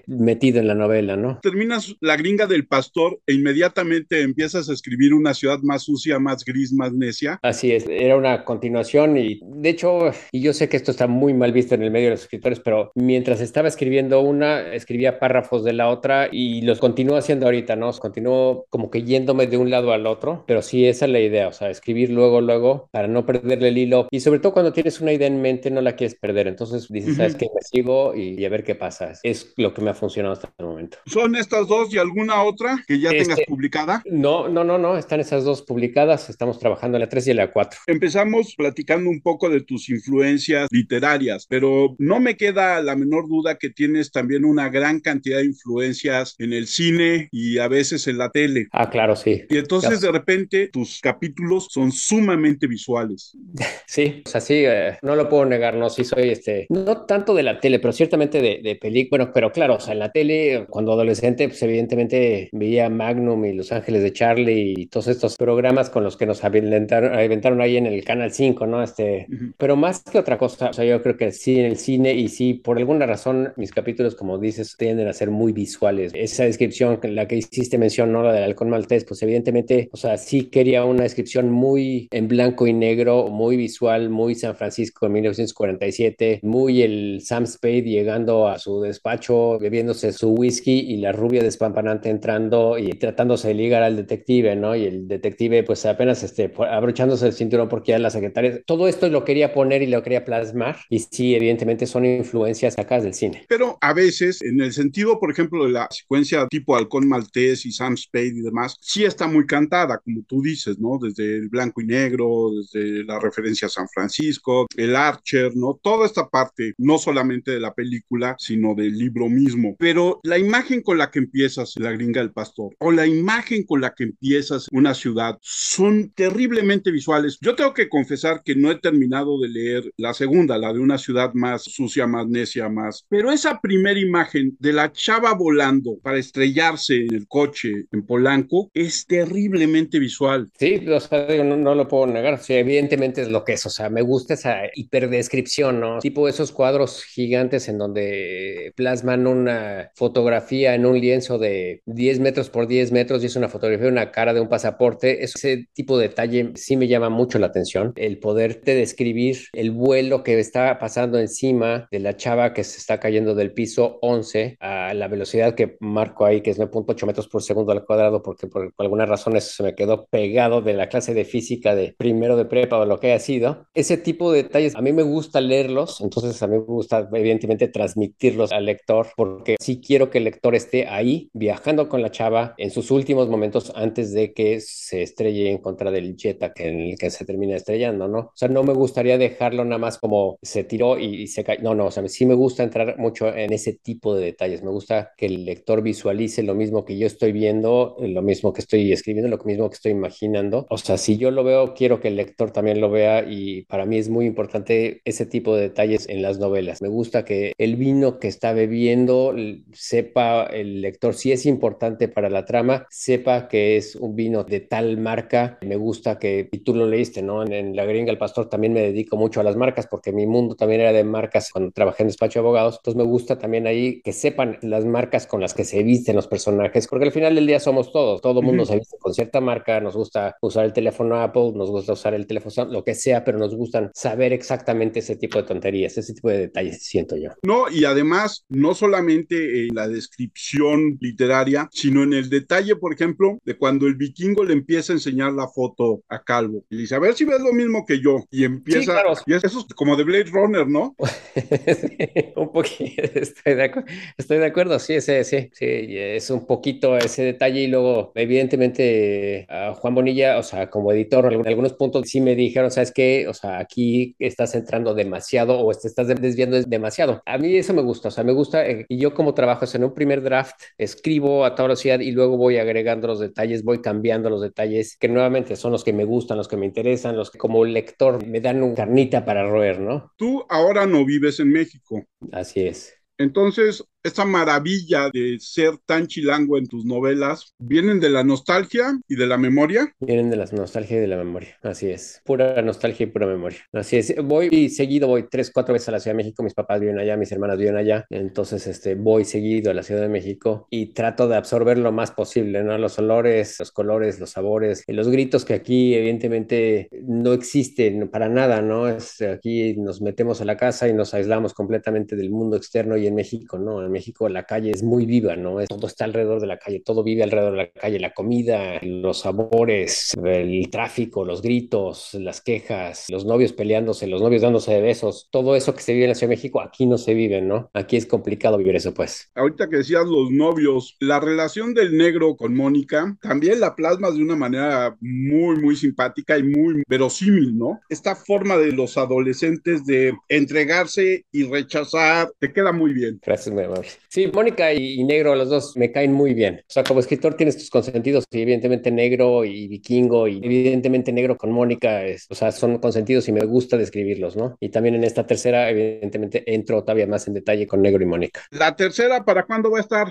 metido 0.08 0.60
en 0.60 0.68
la 0.68 0.76
novela, 0.76 1.16
¿no? 1.16 1.40
Terminas 1.42 1.96
La 2.02 2.18
gringa 2.18 2.48
del 2.48 2.68
pastor 2.68 3.20
e 3.28 3.34
inmediatamente 3.34 4.22
empiezas 4.22 4.70
a 4.70 4.74
escribir 4.74 5.14
una 5.14 5.34
ciudad 5.34 5.60
más 5.62 5.84
sucia, 5.84 6.20
más 6.20 6.44
gris, 6.44 6.74
más 6.74 6.94
necia. 6.94 7.40
Así 7.42 7.72
es, 7.72 7.86
era 7.88 8.18
una 8.18 8.44
continuación 8.44 9.18
y 9.18 9.40
de 9.44 9.70
hecho, 9.70 10.12
y 10.32 10.42
yo 10.42 10.54
sé 10.54 10.70
que 10.70 10.78
esto 10.78 10.92
está 10.92 11.08
muy 11.08 11.34
mal 11.34 11.52
visto 11.52 11.76
en 11.76 11.84
el 11.84 11.92
medio 11.92 12.08
de 12.08 12.12
los 12.12 12.22
escritores, 12.22 12.60
pero 12.60 12.92
mientras 12.96 13.42
estaba 13.42 13.68
escribiendo 13.68 14.22
una, 14.22 14.74
escribía 14.82 15.20
párrafos 15.20 15.64
de 15.64 15.74
la 15.74 15.90
otra 15.90 16.30
y 16.32 16.62
los 16.62 16.80
continúo 16.80 17.18
haciendo 17.18 17.46
ahorita, 17.46 17.76
¿no? 17.76 17.92
Continúo 17.94 18.66
como 18.70 18.90
que 18.92 19.04
yéndome 19.04 19.48
de 19.48 19.58
un 19.58 19.70
lado 19.70 19.94
al 19.94 20.06
otro, 20.08 20.44
pero 20.48 20.62
sí 20.62 20.88
esa 20.88 21.06
es 21.06 21.12
la 21.12 21.20
idea, 21.20 21.48
o 21.48 21.54
sea, 21.54 21.70
escribir 21.70 22.10
luego, 22.10 22.42
luego, 22.42 22.90
para 22.92 23.08
no 23.08 23.26
perderle 23.26 23.70
el 23.70 23.78
hilo 23.78 24.08
y 24.12 24.20
sobre 24.20 24.40
todo 24.40 24.54
cuando 24.54 24.74
tienes 24.74 25.02
una 25.02 25.14
idea 25.14 25.28
en 25.28 25.42
mente 25.42 25.72
no 25.72 25.82
la 25.82 25.96
quieres 25.96 26.16
perder, 26.16 26.48
entonces 26.48 26.88
dices, 26.90 27.16
¿sabes 27.16 27.36
qué? 27.36 27.48
Me 27.54 27.62
sigo 27.62 28.16
y, 28.16 28.44
a 28.44 28.50
ver 28.50 28.64
qué 28.64 28.76
pasa 28.76 29.14
es 29.24 29.54
lo 29.58 29.74
que 29.74 29.82
me 29.82 29.92
ha 29.92 29.94
funcionado 29.94 30.34
hasta 30.34 30.52
el 30.58 30.66
momento. 30.66 30.98
¿Son 31.06 31.36
estas 31.36 31.68
dos 31.68 31.94
y 31.94 31.98
alguna 31.98 32.44
otra 32.44 32.84
que 32.88 33.00
ya 33.00 33.10
tengas 33.10 33.40
este, 33.40 33.46
publicada? 33.46 34.02
No, 34.06 34.48
no, 34.48 34.64
no, 34.64 34.78
no, 34.78 34.98
están 34.98 35.20
esas 35.20 35.44
dos 35.44 35.62
publicadas, 35.62 36.30
estamos 36.30 36.60
trabajando 36.60 36.98
en 36.98 37.02
la 37.02 37.10
3 37.10 37.28
y 37.28 37.32
en 37.32 37.38
la 37.38 37.52
4. 37.52 37.80
Empezamos 37.88 38.56
platicando 38.56 39.10
un 39.10 39.22
poco 39.22 39.50
de 39.50 39.62
tus 39.62 39.90
influencias 39.90 40.68
literarias, 40.72 41.46
pero 41.48 41.96
no 42.00 42.20
me 42.20 42.38
queda 42.38 42.82
la 42.82 42.96
menor 42.96 43.28
duda 43.28 43.58
que 43.58 43.70
tienes 43.70 44.12
también 44.12 44.46
una 44.46 44.70
gran 44.72 45.00
cantidad 45.00 45.38
de 45.38 45.46
influencias 45.46 46.36
en 46.40 46.54
el 46.54 46.68
cine 46.68 47.30
y 47.32 47.60
a 47.60 47.68
veces 47.68 48.08
en 48.08 48.18
la 48.18 48.30
tele. 48.30 48.68
Ah, 48.72 48.90
claro, 48.90 49.16
sí. 49.16 49.44
Y 49.50 49.58
entonces 49.58 50.02
de 50.02 50.12
repente 50.12 50.70
tus 50.70 51.00
capítulos 51.00 51.68
son 51.70 51.92
sumamente 51.92 52.68
visuales. 52.68 53.38
Sí, 53.92 54.22
o 54.26 54.30
sea, 54.30 54.40
sí, 54.40 54.64
eh, 54.66 54.98
no 55.02 55.18
lo 55.18 55.28
puedo 55.28 55.44
negar, 55.46 55.76
no, 55.76 55.90
sí 55.90 56.06
soy 56.06 56.30
este, 56.30 56.66
no 56.70 57.02
tanto 57.06 57.34
de 57.36 57.44
la 57.44 57.60
tele, 57.60 57.78
pero 57.80 57.92
ciertamente 57.92 58.42
de, 58.42 58.62
de 58.64 58.76
película 58.78 59.12
pero 59.34 59.52
claro, 59.52 59.76
o 59.76 59.80
sea, 59.80 59.94
en 59.94 60.00
la 60.00 60.12
tele, 60.12 60.66
cuando 60.70 60.94
adolescente, 60.94 61.48
pues 61.48 61.62
evidentemente 61.64 62.50
veía 62.54 62.90
Magnum 62.90 63.44
y 63.46 63.54
Los 63.54 63.72
Ángeles 63.72 64.04
de 64.04 64.14
Charlie 64.14 64.74
y 64.78 64.86
todos 64.88 65.08
estos 65.08 65.36
programas 65.38 65.90
con 65.90 66.04
los 66.04 66.18
que 66.18 66.26
nos 66.26 66.44
aventaron, 66.44 67.14
aventaron 67.14 67.62
ahí 67.62 67.78
en 67.78 67.86
el 67.86 68.04
Canal 68.04 68.32
5, 68.32 68.66
¿no? 68.68 68.84
Este, 68.84 69.28
Pero 69.58 69.76
más 69.76 70.04
que 70.04 70.20
otra 70.20 70.38
cosa, 70.38 70.70
o 70.70 70.74
sea, 70.74 70.86
yo 70.86 71.02
creo 71.02 71.18
que 71.18 71.32
sí 71.32 71.60
en 71.60 71.66
el 71.66 71.78
cine 71.78 72.14
y 72.14 72.30
sí, 72.30 72.54
por 72.54 72.78
alguna 72.78 73.06
razón, 73.06 73.54
mis 73.58 73.72
capítulos, 73.72 74.16
como 74.16 74.38
dices, 74.38 74.61
tienden 74.78 75.08
a 75.08 75.14
ser 75.14 75.32
muy 75.32 75.52
visuales. 75.54 76.12
Es 76.16 76.34
esa 76.34 76.44
descripción, 76.44 77.00
la 77.04 77.28
que 77.28 77.38
hiciste 77.38 77.78
mención, 77.78 78.12
¿no? 78.12 78.24
La 78.24 78.34
del 78.34 78.44
halcón 78.44 78.70
maltés, 78.70 79.06
pues 79.06 79.22
evidentemente, 79.24 79.90
o 79.92 79.98
sea, 79.98 80.18
sí 80.18 80.46
quería 80.46 80.86
una 80.86 81.04
descripción 81.04 81.50
muy 81.52 82.08
en 82.12 82.28
blanco 82.28 82.68
y 82.68 82.74
negro, 82.74 83.28
muy 83.28 83.58
visual, 83.58 84.10
muy 84.10 84.36
San 84.36 84.56
Francisco 84.56 85.06
en 85.06 85.14
1947, 85.14 86.40
muy 86.44 86.82
el 86.82 87.22
Sam 87.24 87.46
Spade 87.46 87.84
llegando 87.84 88.48
a 88.48 88.60
su 88.60 88.82
despacho, 88.82 89.60
bebiéndose 89.60 90.14
su 90.14 90.32
whisky 90.32 90.80
y 90.80 90.98
la 90.98 91.12
rubia 91.12 91.44
despampanante 91.44 92.10
entrando 92.10 92.78
y 92.78 92.90
tratándose 92.92 93.50
de 93.50 93.54
ligar 93.54 93.84
al 93.84 93.96
detective, 93.96 94.56
¿no? 94.56 94.76
Y 94.76 94.86
el 94.86 95.08
detective, 95.08 95.64
pues 95.64 95.86
apenas 95.86 96.24
este, 96.24 96.52
abrochándose 96.70 97.28
el 97.28 97.34
cinturón 97.34 97.70
porque 97.70 97.92
ya 97.92 98.00
la 98.00 98.10
secretaria, 98.10 98.62
todo 98.66 98.88
esto 98.88 99.10
lo 99.10 99.26
quería 99.26 99.54
poner 99.54 99.82
y 99.82 99.88
lo 99.88 100.04
quería 100.04 100.26
plasmar, 100.26 100.78
y 100.90 101.00
sí, 101.00 101.36
evidentemente 101.36 101.86
son 101.86 102.06
influencias 102.06 102.78
acá 102.78 103.00
del 103.00 103.14
cine. 103.14 103.46
Pero 103.48 103.78
a 103.82 103.94
veces, 103.94 104.40
en 104.52 104.62
el 104.62 104.74
sentido, 104.74 105.20
por 105.20 105.32
ejemplo, 105.32 105.66
de 105.66 105.72
la 105.72 105.88
secuencia 105.90 106.48
tipo 106.48 106.76
Halcón 106.76 107.08
Maltés 107.08 107.66
y 107.66 107.72
Sam 107.72 107.98
Spade 107.98 108.28
y 108.28 108.42
demás, 108.42 108.78
sí 108.82 109.04
está 109.04 109.28
muy 109.28 109.46
cantada, 109.46 110.00
como 110.00 110.24
tú 110.24 110.42
dices, 110.42 110.80
¿no? 110.80 111.00
Desde 111.02 111.38
el 111.38 111.50
blanco 111.50 111.82
y 111.82 111.86
negro, 111.86 112.52
desde 112.56 113.04
la 113.04 113.20
referencia 113.20 113.68
a 113.68 113.70
San 113.70 113.88
Francisco, 113.94 114.68
el 114.76 114.96
Archer, 114.96 115.56
¿no? 115.56 115.80
Toda 115.82 116.06
esta 116.06 116.28
parte, 116.28 116.74
no 116.78 116.98
solamente 116.98 117.52
de 117.52 117.60
la 117.60 117.74
película, 117.74 118.36
sino 118.38 118.76
del 118.76 118.98
libro 118.98 119.30
mismo. 119.30 119.76
Pero 119.80 120.20
la 120.24 120.38
imagen 120.38 120.82
con 120.82 120.98
la 120.98 121.10
que 121.10 121.20
empiezas 121.20 121.74
La 121.78 121.92
gringa 121.92 122.22
del 122.22 122.32
pastor 122.32 122.76
o 122.80 122.92
la 122.92 123.08
imagen 123.08 123.64
con 123.64 123.82
la 123.82 123.94
que 123.94 124.04
empiezas 124.04 124.68
una 124.72 124.94
ciudad 124.94 125.38
son 125.42 126.12
terriblemente 126.16 126.92
visuales. 126.92 127.38
Yo 127.42 127.56
tengo 127.56 127.74
que 127.74 127.90
confesar 127.90 128.42
que 128.44 128.56
no 128.56 128.72
he 128.72 128.80
terminado 128.80 129.40
de 129.40 129.50
leer 129.50 129.92
la 129.98 130.14
segunda, 130.14 130.58
la 130.58 130.74
de 130.74 130.80
una 130.80 130.98
ciudad 130.98 131.34
más 131.34 131.64
sucia, 131.64 132.08
más 132.08 132.28
necia, 132.28 132.70
más. 132.70 133.06
Pero 133.10 133.32
esa 133.32 133.60
primera 133.62 134.00
imagen 134.00 134.31
de 134.34 134.74
la 134.74 134.92
chava 134.92 135.34
volando 135.34 135.98
para 136.02 136.18
estrellarse 136.18 136.96
en 136.96 137.14
el 137.14 137.28
coche 137.28 137.86
en 137.92 138.06
Polanco 138.06 138.70
es 138.74 139.06
terriblemente 139.06 140.00
visual. 140.00 140.50
Sí, 140.58 140.88
o 140.88 141.00
sea, 141.00 141.28
no, 141.44 141.58
no, 141.58 141.76
lo 141.76 141.88
puedo 141.88 142.08
negar. 142.08 142.40
Sí, 142.40 142.54
evidentemente 142.54 143.22
es 143.22 143.30
lo 143.30 143.44
que 143.44 143.54
es. 143.54 143.66
O 143.66 143.70
sea, 143.70 143.90
me 143.90 144.02
gusta 144.02 144.34
esa 144.34 144.62
hiperdescripción, 144.74 145.80
¿no? 145.80 146.00
Tipo 146.00 146.28
esos 146.28 146.52
cuadros 146.52 147.04
gigantes 147.04 147.68
en 147.68 147.78
donde 147.78 148.74
plasman 148.76 149.28
una 149.28 149.92
fotografía 149.96 150.76
en 150.76 150.86
un 150.86 151.00
lienzo 151.00 151.38
de 151.38 151.82
10 151.86 152.20
metros 152.20 152.50
por 152.50 152.68
10 152.68 152.92
metros 152.92 153.24
y 153.24 153.28
es 153.28 153.36
una 153.36 153.50
fotografía 153.50 153.86
de 153.86 153.92
una 153.92 154.12
cara 154.12 154.34
de 154.34 154.42
un 154.42 154.50
pasaporte. 154.50 155.24
Ese 155.24 155.68
tipo 155.74 155.98
de 155.98 156.10
detalle 156.10 156.52
sí 156.56 156.78
me 156.78 156.88
llama 156.88 157.10
mucho 157.10 157.40
la 157.40 157.48
atención. 157.48 157.94
El 157.96 158.20
poderte 158.20 158.76
describir 158.76 159.38
el 159.54 159.72
vuelo 159.72 160.24
que 160.24 160.40
está 160.40 160.80
pasando 160.80 161.20
encima 161.20 161.88
de 161.92 162.00
la 162.00 162.16
chava 162.18 162.54
que 162.54 162.64
se 162.64 162.78
está 162.78 163.00
cayendo 163.00 163.36
del 163.36 163.54
piso 163.54 164.00
11 164.02 164.21
a 164.60 164.94
la 164.94 165.08
velocidad 165.08 165.56
que 165.56 165.78
marco 165.80 166.26
ahí, 166.26 166.42
que 166.42 166.52
es 166.52 166.60
9.8 166.60 167.06
metros 167.06 167.28
por 167.28 167.44
segundo 167.44 167.72
al 167.72 167.86
cuadrado, 167.86 168.22
porque 168.22 168.48
por, 168.48 168.74
alguna 168.78 169.06
razón 169.06 169.36
eso 169.36 169.52
se 169.52 169.64
me 169.64 169.76
quedó 169.76 170.06
pegado 170.06 170.62
de 170.62 170.74
la 170.74 170.90
clase 170.90 171.14
de 171.14 171.26
física 171.26 171.76
de 171.76 171.96
primero 171.98 172.38
de 172.38 172.46
prepa 172.46 172.78
o 172.78 172.86
lo 172.86 173.00
que 173.00 173.12
haya 173.12 173.20
sido. 173.20 173.68
Ese 173.74 173.98
tipo 173.98 174.32
de 174.32 174.44
detalles 174.44 174.76
a 174.76 174.82
mí 174.82 174.94
me 174.94 175.04
gusta 175.04 175.42
leerlos, 175.42 176.02
entonces 176.02 176.42
a 176.42 176.48
mí 176.48 176.58
me 176.58 176.64
gusta 176.64 177.10
evidentemente 177.14 177.68
transmitirlos 177.68 178.52
al 178.52 178.66
lector, 178.66 179.08
porque 179.16 179.56
sí 179.60 179.82
quiero 179.82 180.10
que 180.10 180.20
el 180.20 180.26
lector 180.26 180.56
esté 180.56 180.88
ahí 180.88 181.30
viajando 181.34 181.90
con 181.90 182.02
la 182.02 182.12
chava 182.12 182.54
en 182.58 182.72
sus 182.72 182.92
últimos 182.92 183.30
momentos 183.30 183.72
antes 183.76 184.14
de 184.14 184.34
que 184.34 184.60
se 184.62 185.02
estrelle 185.02 185.50
en 185.50 185.58
contra 185.60 185.92
del 185.92 186.16
Jetta 186.16 186.54
que 186.54 186.68
en 186.68 186.80
el 186.80 186.98
que 186.98 187.10
se 187.10 187.26
termina 187.26 187.56
estrellando, 187.56 188.08
¿no? 188.08 188.20
O 188.20 188.32
sea, 188.36 188.48
no 188.48 188.64
me 188.64 188.74
gustaría 188.74 189.18
dejarlo 189.18 189.64
nada 189.66 189.80
más 189.80 189.98
como 189.98 190.38
se 190.42 190.64
tiró 190.64 190.98
y, 191.00 191.28
se 191.28 191.44
cayó. 191.44 191.62
No, 191.62 191.76
no, 191.76 191.86
o 191.88 191.92
sea, 191.92 192.08
sí 192.08 192.26
me 192.26 192.34
gusta 192.34 192.64
entrar 192.64 192.98
mucho 192.98 193.34
en 193.34 193.54
ese 193.54 193.74
tipo 193.74 194.11
de 194.16 194.26
detalles. 194.26 194.64
Me 194.64 194.70
gusta 194.70 195.12
que 195.18 195.26
el 195.26 195.46
lector 195.46 195.82
visualice 195.82 196.44
lo 196.44 196.56
mismo 196.56 196.86
que 196.86 196.98
yo 196.98 197.08
estoy 197.08 197.32
viendo, 197.32 197.96
lo 198.00 198.22
mismo 198.22 198.54
que 198.54 198.62
estoy 198.62 198.92
escribiendo, 198.92 199.30
lo 199.30 199.44
mismo 199.44 199.70
que 199.70 199.76
estoy 199.76 199.92
imaginando. 199.92 200.66
O 200.70 200.78
sea, 200.78 200.98
si 200.98 201.18
yo 201.18 201.32
lo 201.32 201.44
veo, 201.44 201.74
quiero 201.74 202.00
que 202.00 202.10
el 202.10 202.16
lector 202.16 202.52
también 202.52 202.82
lo 202.82 202.90
vea 202.90 203.26
y 203.28 203.64
para 203.66 203.86
mí 203.86 203.98
es 203.98 204.10
muy 204.10 204.26
importante 204.26 205.02
ese 205.06 205.26
tipo 205.26 205.56
de 205.56 205.64
detalles 205.64 206.08
en 206.10 206.22
las 206.22 206.40
novelas. 206.40 206.82
Me 206.82 206.88
gusta 206.88 207.26
que 207.26 207.54
el 207.58 207.76
vino 207.76 208.20
que 208.20 208.28
está 208.28 208.54
bebiendo 208.54 209.34
sepa 209.74 210.44
el 210.46 210.82
lector 210.82 211.14
si 211.14 211.32
es 211.32 211.46
importante 211.46 212.08
para 212.08 212.30
la 212.30 212.46
trama, 212.46 212.88
sepa 212.90 213.48
que 213.48 213.78
es 213.78 213.96
un 213.96 214.16
vino 214.16 214.44
de 214.44 214.60
tal 214.62 214.98
marca. 214.98 215.58
Me 215.62 215.76
gusta 215.76 216.20
que, 216.20 216.50
y 216.52 216.60
tú 216.60 216.76
lo 216.76 216.86
leíste, 216.86 217.22
¿no? 217.22 217.44
En, 217.44 217.54
en 217.54 217.76
La 217.76 217.86
Gringa, 217.86 218.12
el 218.12 218.18
Pastor 218.18 218.50
también 218.50 218.74
me 218.74 218.82
dedico 218.82 219.18
mucho 219.18 219.40
a 219.40 219.44
las 219.44 219.56
marcas 219.56 219.88
porque 219.88 220.12
mi 220.12 220.28
mundo 220.28 220.56
también 220.56 220.82
era 220.82 220.94
de 220.94 221.04
marcas 221.04 221.50
cuando 221.52 221.72
trabajé 221.72 222.04
en 222.04 222.08
despacho 222.10 222.40
de 222.40 222.42
abogados. 222.42 222.78
Entonces 222.78 222.98
me 222.98 223.10
gusta 223.10 223.38
también 223.38 223.68
ahí 223.68 224.01
que 224.04 224.14
sepan 224.14 224.58
las 224.62 224.86
marcas 224.86 225.28
con 225.28 225.42
las 225.42 225.54
que 225.54 225.64
se 225.64 225.84
visten 225.84 226.16
los 226.16 226.28
personajes, 226.28 226.88
porque 226.88 227.06
al 227.06 227.12
final 227.12 227.36
del 227.36 227.48
día 227.48 227.60
somos 227.60 227.92
todos, 227.92 228.22
todo 228.22 228.42
mundo 228.42 228.66
se 228.66 228.78
viste 228.78 228.98
con 229.00 229.14
cierta 229.14 229.42
marca, 229.42 229.80
nos 229.80 229.96
gusta 229.96 230.38
usar 230.42 230.66
el 230.66 230.74
teléfono 230.74 231.22
Apple, 231.22 231.52
nos 231.56 231.70
gusta 231.70 231.94
usar 231.94 232.14
el 232.14 232.28
teléfono, 232.28 232.72
lo 232.72 232.84
que 232.84 232.96
sea, 232.96 233.24
pero 233.24 233.38
nos 233.38 233.56
gustan 233.56 233.92
saber 233.94 234.34
exactamente 234.34 235.00
ese 235.00 235.16
tipo 235.16 235.38
de 235.38 235.48
tonterías, 235.48 235.98
ese 235.98 236.14
tipo 236.14 236.30
de 236.30 236.40
detalles, 236.40 236.84
siento 236.84 237.16
yo. 237.16 237.30
No, 237.44 237.70
y 237.70 237.86
además, 237.86 238.46
no 238.50 238.74
solamente 238.74 239.68
en 239.68 239.76
la 239.76 239.88
descripción 239.88 240.98
literaria, 241.00 241.70
sino 241.72 242.04
en 242.04 242.14
el 242.14 242.30
detalle, 242.30 242.76
por 242.76 242.94
ejemplo, 242.94 243.40
de 243.46 243.58
cuando 243.58 243.88
el 243.88 243.96
vikingo 243.96 244.44
le 244.44 244.54
empieza 244.54 244.94
a 244.94 244.96
enseñar 244.96 245.34
la 245.34 245.48
foto 245.48 246.04
a 246.10 246.24
Calvo. 246.24 246.64
Y 246.70 246.78
dice, 246.78 246.96
a 246.96 247.00
ver 247.00 247.14
si 247.14 247.26
ves 247.26 247.42
lo 247.42 247.54
mismo 247.54 247.86
que 247.86 248.00
yo, 248.00 248.26
y 248.32 248.44
empieza, 248.44 249.04
y 249.26 249.34
eso 249.34 249.48
es 249.48 249.74
como 249.76 249.96
de 249.96 250.04
Blade 250.04 250.32
Runner, 250.32 250.68
¿no? 250.68 250.96
un 252.36 252.52
poquito, 252.52 253.02
estoy 253.16 253.56
de, 253.56 253.64
acuerdo, 253.64 253.91
estoy 254.18 254.38
de 254.40 254.46
acuerdo, 254.46 254.78
sí, 254.80 255.02
sí, 255.02 255.24
sí, 255.24 255.50
sí, 255.54 255.66
es 255.66 256.30
un 256.30 256.46
poquito 256.46 256.98
ese 256.98 257.24
detalle 257.24 257.62
y 257.62 257.68
luego, 257.68 258.12
evidentemente, 258.16 259.46
a 259.50 259.74
Juan 259.74 259.96
Bonilla, 259.96 260.38
o 260.38 260.44
sea, 260.44 260.70
como 260.70 260.92
editor, 260.92 261.32
en 261.34 261.48
algunos 261.48 261.74
puntos 261.74 262.10
sí 262.10 262.22
me 262.22 262.36
dijeron, 262.36 262.72
¿sabes 262.72 262.92
qué? 262.92 263.28
O 263.28 263.34
sea, 263.34 263.60
aquí 263.60 264.16
estás 264.20 264.56
entrando 264.56 264.94
demasiado 264.94 265.60
o 265.66 265.74
te 265.74 265.88
estás 265.88 266.08
desviando 266.08 266.62
demasiado. 266.62 267.22
A 267.26 267.38
mí 267.38 267.56
eso 267.56 267.74
me 267.74 267.82
gusta, 267.82 268.10
o 268.10 268.12
sea, 268.12 268.24
me 268.24 268.34
gusta, 268.34 268.68
eh, 268.68 268.86
y 268.90 268.98
yo 268.98 269.14
como 269.14 269.34
trabajo 269.34 269.66
en 269.74 269.84
un 269.84 269.94
primer 269.94 270.22
draft, 270.22 270.56
escribo 270.78 271.46
a 271.46 271.56
toda 271.56 271.68
velocidad 271.68 272.00
y 272.00 272.12
luego 272.12 272.38
voy 272.38 272.58
agregando 272.58 273.08
los 273.08 273.20
detalles, 273.20 273.64
voy 273.64 273.82
cambiando 273.82 274.30
los 274.30 274.42
detalles, 274.42 274.98
que 274.98 275.08
nuevamente 275.08 275.56
son 275.56 275.72
los 275.72 275.84
que 275.84 275.94
me 275.94 276.04
gustan, 276.04 276.38
los 276.38 276.48
que 276.48 276.58
me 276.58 276.66
interesan, 276.66 277.16
los 277.16 277.32
que 277.32 277.38
como 277.38 277.64
lector 277.64 278.26
me 278.26 278.42
dan 278.42 278.64
un 278.64 278.76
carnita 278.76 279.24
para 279.26 279.48
roer, 279.48 279.80
¿no? 279.80 280.12
Tú 280.18 280.44
ahora 280.50 280.86
no 280.86 281.06
vives 281.06 281.40
en 281.40 281.52
México. 281.52 282.04
Así 282.32 282.66
es. 282.66 283.01
Entonces, 283.22 283.86
esa 284.04 284.26
maravilla 284.26 285.10
de 285.12 285.38
ser 285.40 285.78
tan 285.86 286.08
chilango 286.08 286.58
en 286.58 286.68
tus 286.68 286.86
novelas, 286.86 287.54
¿vienen 287.60 288.00
de 288.00 288.10
la 288.10 288.24
nostalgia 288.24 289.00
y 289.08 289.16
de 289.16 289.28
la 289.28 289.38
memoria? 289.38 289.94
Vienen 290.00 290.30
de 290.30 290.38
la 290.38 290.46
nostalgia 290.46 290.98
y 290.98 291.02
de 291.02 291.08
la 291.08 291.18
memoria, 291.18 291.58
así 291.64 291.90
es. 291.90 292.22
Pura 292.24 292.62
nostalgia 292.62 293.06
y 293.06 293.08
pura 293.08 293.28
memoria. 293.28 293.60
Así 293.74 293.98
es. 293.98 294.16
Voy 294.24 294.70
seguido, 294.70 295.08
voy 295.08 295.28
tres, 295.30 295.52
cuatro 295.52 295.74
veces 295.74 295.90
a 295.90 295.92
la 295.92 296.00
Ciudad 296.00 296.16
de 296.16 296.24
México. 296.24 296.44
Mis 296.44 296.54
papás 296.54 296.80
viven 296.80 297.00
allá, 297.00 297.18
mis 297.18 297.32
hermanas 297.32 297.58
viven 297.58 297.76
allá. 297.76 298.06
Entonces, 298.10 298.68
este, 298.68 298.96
voy 298.96 299.26
seguido 299.26 299.72
a 299.72 299.74
la 299.74 299.84
Ciudad 299.84 300.02
de 300.02 300.10
México 300.10 300.68
y 300.70 300.94
trato 300.94 301.28
de 301.28 301.36
absorber 301.36 301.78
lo 301.78 301.92
más 301.92 302.12
posible, 302.12 302.64
¿no? 302.64 302.78
Los 302.78 302.98
olores, 303.00 303.58
los 303.60 303.72
colores, 303.72 304.20
los 304.20 304.30
sabores 304.30 304.84
los 304.88 305.10
gritos 305.10 305.46
que 305.46 305.54
aquí, 305.54 305.94
evidentemente, 305.96 306.90
no 307.04 307.34
existen 307.34 308.10
para 308.10 308.30
nada, 308.30 308.62
¿no? 308.62 308.88
Es, 308.88 309.22
aquí 309.22 309.76
nos 309.78 310.02
metemos 310.02 310.42
a 310.42 310.46
la 310.46 310.58
casa 310.58 310.88
y 310.88 310.94
nos 310.94 311.14
aislamos 311.14 311.54
completamente 311.54 312.16
del 312.16 312.30
mundo 312.30 312.58
externo 312.58 312.98
y 312.98 313.08
en 313.08 313.16
México, 313.16 313.58
¿no? 313.58 313.82
México 313.92 314.28
la 314.30 314.46
calle 314.46 314.72
es 314.72 314.84
muy 314.84 315.06
viva, 315.06 315.36
¿no? 315.36 315.58
Todo 315.68 315.88
está 315.88 316.06
alrededor 316.06 316.42
de 316.42 316.48
la 316.48 316.58
calle, 316.58 316.80
todo 316.80 317.04
vive 317.04 317.24
alrededor 317.24 317.52
de 317.52 317.58
la 317.58 317.72
calle, 317.72 318.00
la 318.00 318.14
comida, 318.14 318.80
los 318.82 319.20
sabores, 319.20 320.14
el 320.24 320.70
tráfico, 320.70 321.26
los 321.26 321.42
gritos, 321.42 322.14
las 322.16 322.42
quejas, 322.42 323.06
los 323.10 323.26
novios 323.26 323.54
peleándose, 323.54 324.08
los 324.08 324.22
novios 324.22 324.42
dándose 324.42 324.74
de 324.74 324.82
besos, 324.82 325.28
todo 325.32 325.56
eso 325.56 325.74
que 325.76 325.82
se 325.82 325.94
vive 325.94 326.06
en 326.06 326.10
la 326.10 326.16
Ciudad 326.16 326.30
de 326.30 326.36
México, 326.38 326.62
aquí 326.62 326.86
no 326.86 326.98
se 326.98 327.14
vive, 327.14 327.42
¿no? 327.42 327.70
Aquí 327.74 327.98
es 327.98 328.06
complicado 328.06 328.58
vivir 328.58 328.76
eso, 328.76 328.94
pues. 328.94 329.30
Ahorita 329.36 329.70
que 329.70 329.78
decías 329.78 330.06
los 330.06 330.32
novios, 330.32 330.96
la 331.00 331.20
relación 331.20 331.74
del 331.74 331.98
negro 331.98 332.36
con 332.36 332.56
Mónica 332.56 333.18
también 333.22 333.60
la 333.60 333.76
plasmas 333.76 334.16
de 334.16 334.24
una 334.24 334.36
manera 334.36 334.96
muy, 335.00 335.58
muy 335.58 335.76
simpática 335.76 336.38
y 336.38 336.44
muy 336.44 336.84
verosímil, 336.88 337.58
¿no? 337.58 337.82
Esta 337.90 338.16
forma 338.16 338.58
de 338.58 338.72
los 338.72 338.98
adolescentes 338.98 339.86
de 339.86 340.14
entregarse 340.30 341.26
y 341.32 341.44
rechazar, 341.44 342.32
te 342.40 342.52
queda 342.52 342.72
muy 342.72 342.94
bien. 342.94 343.20
Gracias, 343.24 343.54
muy 343.54 343.64
Sí, 344.08 344.30
Mónica 344.34 344.74
y, 344.74 345.04
Negro, 345.04 345.36
los 345.36 345.50
dos 345.50 345.78
me 345.78 345.92
caen 345.92 346.14
muy 346.14 346.34
bien. 346.34 346.62
O 346.62 346.72
sea, 346.72 346.84
como 346.84 347.00
escritor 347.00 347.36
tienes 347.36 347.58
tus 347.58 347.70
consentidos, 347.70 348.26
y 348.32 348.42
evidentemente 348.42 348.92
Negro 348.92 349.46
y 349.46 349.68
Vikingo, 349.68 350.28
y 350.28 350.38
evidentemente 350.44 351.12
Negro 351.12 351.38
con 351.38 351.52
Mónica, 351.52 352.06
es, 352.06 352.28
o 352.30 352.36
sea, 352.36 352.52
son 352.52 352.80
consentidos 352.80 353.28
y 353.28 353.32
me 353.32 353.46
gusta 353.46 353.78
describirlos, 353.78 354.36
¿no? 354.36 354.58
Y 354.60 354.70
también 354.70 354.96
en 354.96 355.04
esta 355.04 355.26
tercera, 355.26 355.70
evidentemente, 355.70 356.44
entro 356.46 356.84
todavía 356.84 357.08
más 357.08 357.28
en 357.28 357.34
detalle 357.34 357.68
con 357.68 357.82
Negro 357.82 358.04
y 358.04 358.08
Mónica. 358.08 358.42
¿La 358.52 358.76
tercera 358.76 359.24
para 359.24 359.46
cuándo 359.46 359.72
va 359.72 359.80
a 359.80 359.82
estar? 359.82 360.08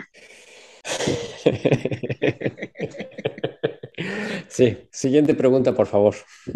Sí, 4.50 4.76
siguiente 4.90 5.34
pregunta, 5.34 5.72
por 5.72 5.86
favor. 5.86 6.14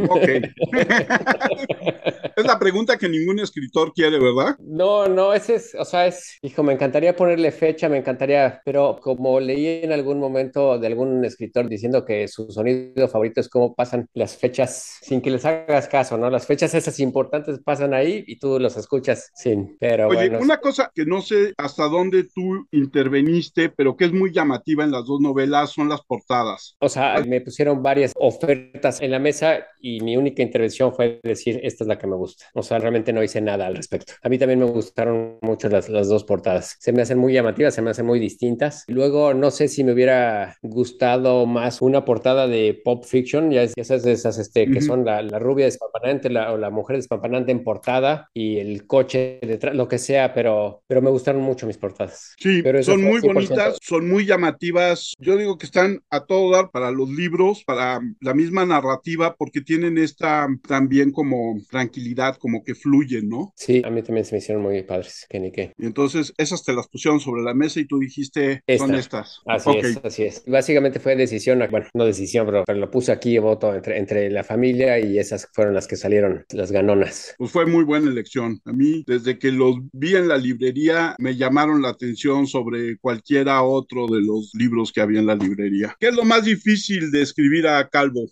Ok. 0.08 0.28
es 2.36 2.44
la 2.44 2.58
pregunta 2.58 2.98
que 2.98 3.08
ningún 3.08 3.38
escritor 3.38 3.92
quiere, 3.92 4.18
¿verdad? 4.18 4.56
No, 4.58 5.06
no, 5.06 5.32
ese 5.32 5.54
es, 5.54 5.76
o 5.78 5.84
sea, 5.84 6.08
es, 6.08 6.38
hijo, 6.42 6.64
me 6.64 6.72
encantaría 6.72 7.14
ponerle 7.14 7.52
fecha, 7.52 7.88
me 7.88 7.98
encantaría, 7.98 8.60
pero 8.64 8.98
como 9.00 9.38
leí 9.38 9.84
en 9.84 9.92
algún 9.92 10.18
momento 10.18 10.76
de 10.78 10.88
algún 10.88 11.24
escritor 11.24 11.68
diciendo 11.68 12.04
que 12.04 12.26
su 12.26 12.50
sonido 12.50 13.06
favorito 13.06 13.40
es 13.40 13.48
cómo 13.48 13.76
pasan 13.76 14.08
las 14.12 14.36
fechas 14.36 14.98
sin 15.00 15.20
que 15.20 15.30
les 15.30 15.44
hagas 15.44 15.86
caso, 15.86 16.18
¿no? 16.18 16.28
Las 16.30 16.46
fechas 16.46 16.74
esas 16.74 16.98
importantes 16.98 17.60
pasan 17.64 17.94
ahí 17.94 18.24
y 18.26 18.40
tú 18.40 18.58
los 18.58 18.76
escuchas 18.76 19.30
sin, 19.34 19.76
pero 19.78 20.08
Oye, 20.08 20.36
una 20.36 20.58
cosa 20.58 20.90
que 20.92 21.06
no 21.06 21.20
sé 21.20 21.54
hasta 21.56 21.84
dónde 21.84 22.24
tú 22.24 22.66
interveniste, 22.72 23.68
pero 23.68 23.96
que 23.96 24.06
es 24.06 24.12
muy 24.12 24.32
llamativa 24.32 24.82
en 24.82 24.90
las 24.90 25.06
dos 25.06 25.20
novelas 25.20 25.70
son 25.70 25.88
las 25.88 26.02
portadas. 26.02 26.76
O 26.80 26.88
sea, 26.88 27.22
me 27.24 27.40
pusieron 27.40 27.83
varias 27.84 28.12
ofertas 28.16 29.00
en 29.02 29.12
la 29.12 29.18
mesa 29.18 29.66
y 29.78 30.00
mi 30.00 30.16
única 30.16 30.42
intervención 30.42 30.92
fue 30.94 31.20
decir, 31.22 31.60
esta 31.62 31.84
es 31.84 31.88
la 31.88 31.98
que 31.98 32.06
me 32.06 32.16
gusta. 32.16 32.46
O 32.54 32.62
sea, 32.62 32.78
realmente 32.78 33.12
no 33.12 33.22
hice 33.22 33.40
nada 33.40 33.66
al 33.66 33.76
respecto. 33.76 34.14
A 34.22 34.28
mí 34.28 34.38
también 34.38 34.58
me 34.58 34.64
gustaron 34.64 35.38
mucho 35.42 35.68
las, 35.68 35.88
las 35.90 36.08
dos 36.08 36.24
portadas. 36.24 36.76
Se 36.80 36.92
me 36.92 37.02
hacen 37.02 37.18
muy 37.18 37.34
llamativas, 37.34 37.74
se 37.74 37.82
me 37.82 37.90
hacen 37.90 38.06
muy 38.06 38.18
distintas. 38.18 38.84
Luego, 38.88 39.34
no 39.34 39.50
sé 39.50 39.68
si 39.68 39.84
me 39.84 39.92
hubiera 39.92 40.56
gustado 40.62 41.44
más 41.44 41.82
una 41.82 42.04
portada 42.04 42.48
de 42.48 42.80
pop 42.82 43.04
fiction, 43.04 43.50
ya, 43.50 43.68
sabes, 43.84 44.06
esas 44.06 44.38
este, 44.38 44.70
que 44.70 44.80
son 44.80 45.04
la, 45.04 45.20
la 45.20 45.38
rubia 45.38 45.66
despampanante 45.66 46.30
la, 46.30 46.52
o 46.52 46.56
la 46.56 46.70
mujer 46.70 46.96
despampanante 46.96 47.52
en 47.52 47.62
portada 47.62 48.30
y 48.32 48.56
el 48.58 48.86
coche 48.86 49.38
detrás, 49.42 49.74
lo 49.74 49.86
que 49.86 49.98
sea, 49.98 50.32
pero, 50.32 50.82
pero 50.86 51.02
me 51.02 51.10
gustaron 51.10 51.42
mucho 51.42 51.66
mis 51.66 51.76
portadas. 51.76 52.34
Sí, 52.38 52.62
pero 52.62 52.82
son 52.82 53.02
muy 53.02 53.20
bonitas, 53.20 53.76
son 53.82 54.08
muy 54.08 54.24
llamativas. 54.24 55.12
Yo 55.18 55.36
digo 55.36 55.58
que 55.58 55.66
están 55.66 56.00
a 56.08 56.24
todo 56.24 56.50
dar 56.50 56.70
para 56.70 56.90
los 56.90 57.10
libros, 57.10 57.64
para 57.64 57.73
la 57.74 58.34
misma 58.34 58.64
narrativa, 58.64 59.34
porque 59.36 59.60
tienen 59.60 59.98
esta 59.98 60.46
también 60.66 61.12
como 61.12 61.60
tranquilidad, 61.70 62.36
como 62.36 62.62
que 62.62 62.74
fluyen, 62.74 63.28
¿no? 63.28 63.52
Sí, 63.56 63.82
a 63.84 63.90
mí 63.90 64.02
también 64.02 64.24
se 64.24 64.34
me 64.34 64.38
hicieron 64.38 64.62
muy 64.62 64.82
padres, 64.82 65.26
que 65.28 65.40
ni 65.40 65.52
qué. 65.52 65.72
Y 65.78 65.86
entonces 65.86 66.32
esas 66.36 66.64
te 66.64 66.72
las 66.72 66.88
pusieron 66.88 67.20
sobre 67.20 67.42
la 67.42 67.54
mesa 67.54 67.80
y 67.80 67.86
tú 67.86 67.98
dijiste, 67.98 68.62
son 68.78 68.94
estas. 68.94 69.40
Así 69.46 69.70
es, 69.78 70.00
así 70.02 70.22
es. 70.24 70.44
Básicamente 70.46 71.00
fue 71.00 71.16
decisión, 71.16 71.62
bueno, 71.70 71.86
no 71.94 72.04
decisión, 72.04 72.46
pero, 72.46 72.64
pero 72.66 72.78
lo 72.78 72.90
puse 72.90 73.12
aquí, 73.12 73.38
voto 73.38 73.74
entre, 73.74 73.98
entre 73.98 74.30
la 74.30 74.44
familia 74.44 74.98
y 74.98 75.18
esas 75.18 75.48
fueron 75.52 75.74
las 75.74 75.86
que 75.86 75.96
salieron, 75.96 76.44
las 76.50 76.72
ganonas. 76.72 77.34
Pues 77.38 77.50
fue 77.50 77.66
muy 77.66 77.84
buena 77.84 78.10
elección. 78.10 78.60
A 78.64 78.72
mí, 78.72 79.04
desde 79.06 79.38
que 79.38 79.50
los 79.52 79.76
vi 79.92 80.16
en 80.16 80.28
la 80.28 80.36
librería, 80.36 81.14
me 81.18 81.36
llamaron 81.36 81.82
la 81.82 81.90
atención 81.90 82.46
sobre 82.46 82.96
cualquiera 82.98 83.62
otro 83.62 84.06
de 84.06 84.22
los 84.22 84.50
libros 84.54 84.92
que 84.92 85.00
había 85.00 85.20
en 85.20 85.26
la 85.26 85.34
librería. 85.34 85.96
¿Qué 85.98 86.08
es 86.08 86.14
lo 86.14 86.24
más 86.24 86.44
difícil 86.44 87.10
de 87.10 87.22
escribir 87.22 87.63
a 87.66 87.88
Calvo? 87.88 88.28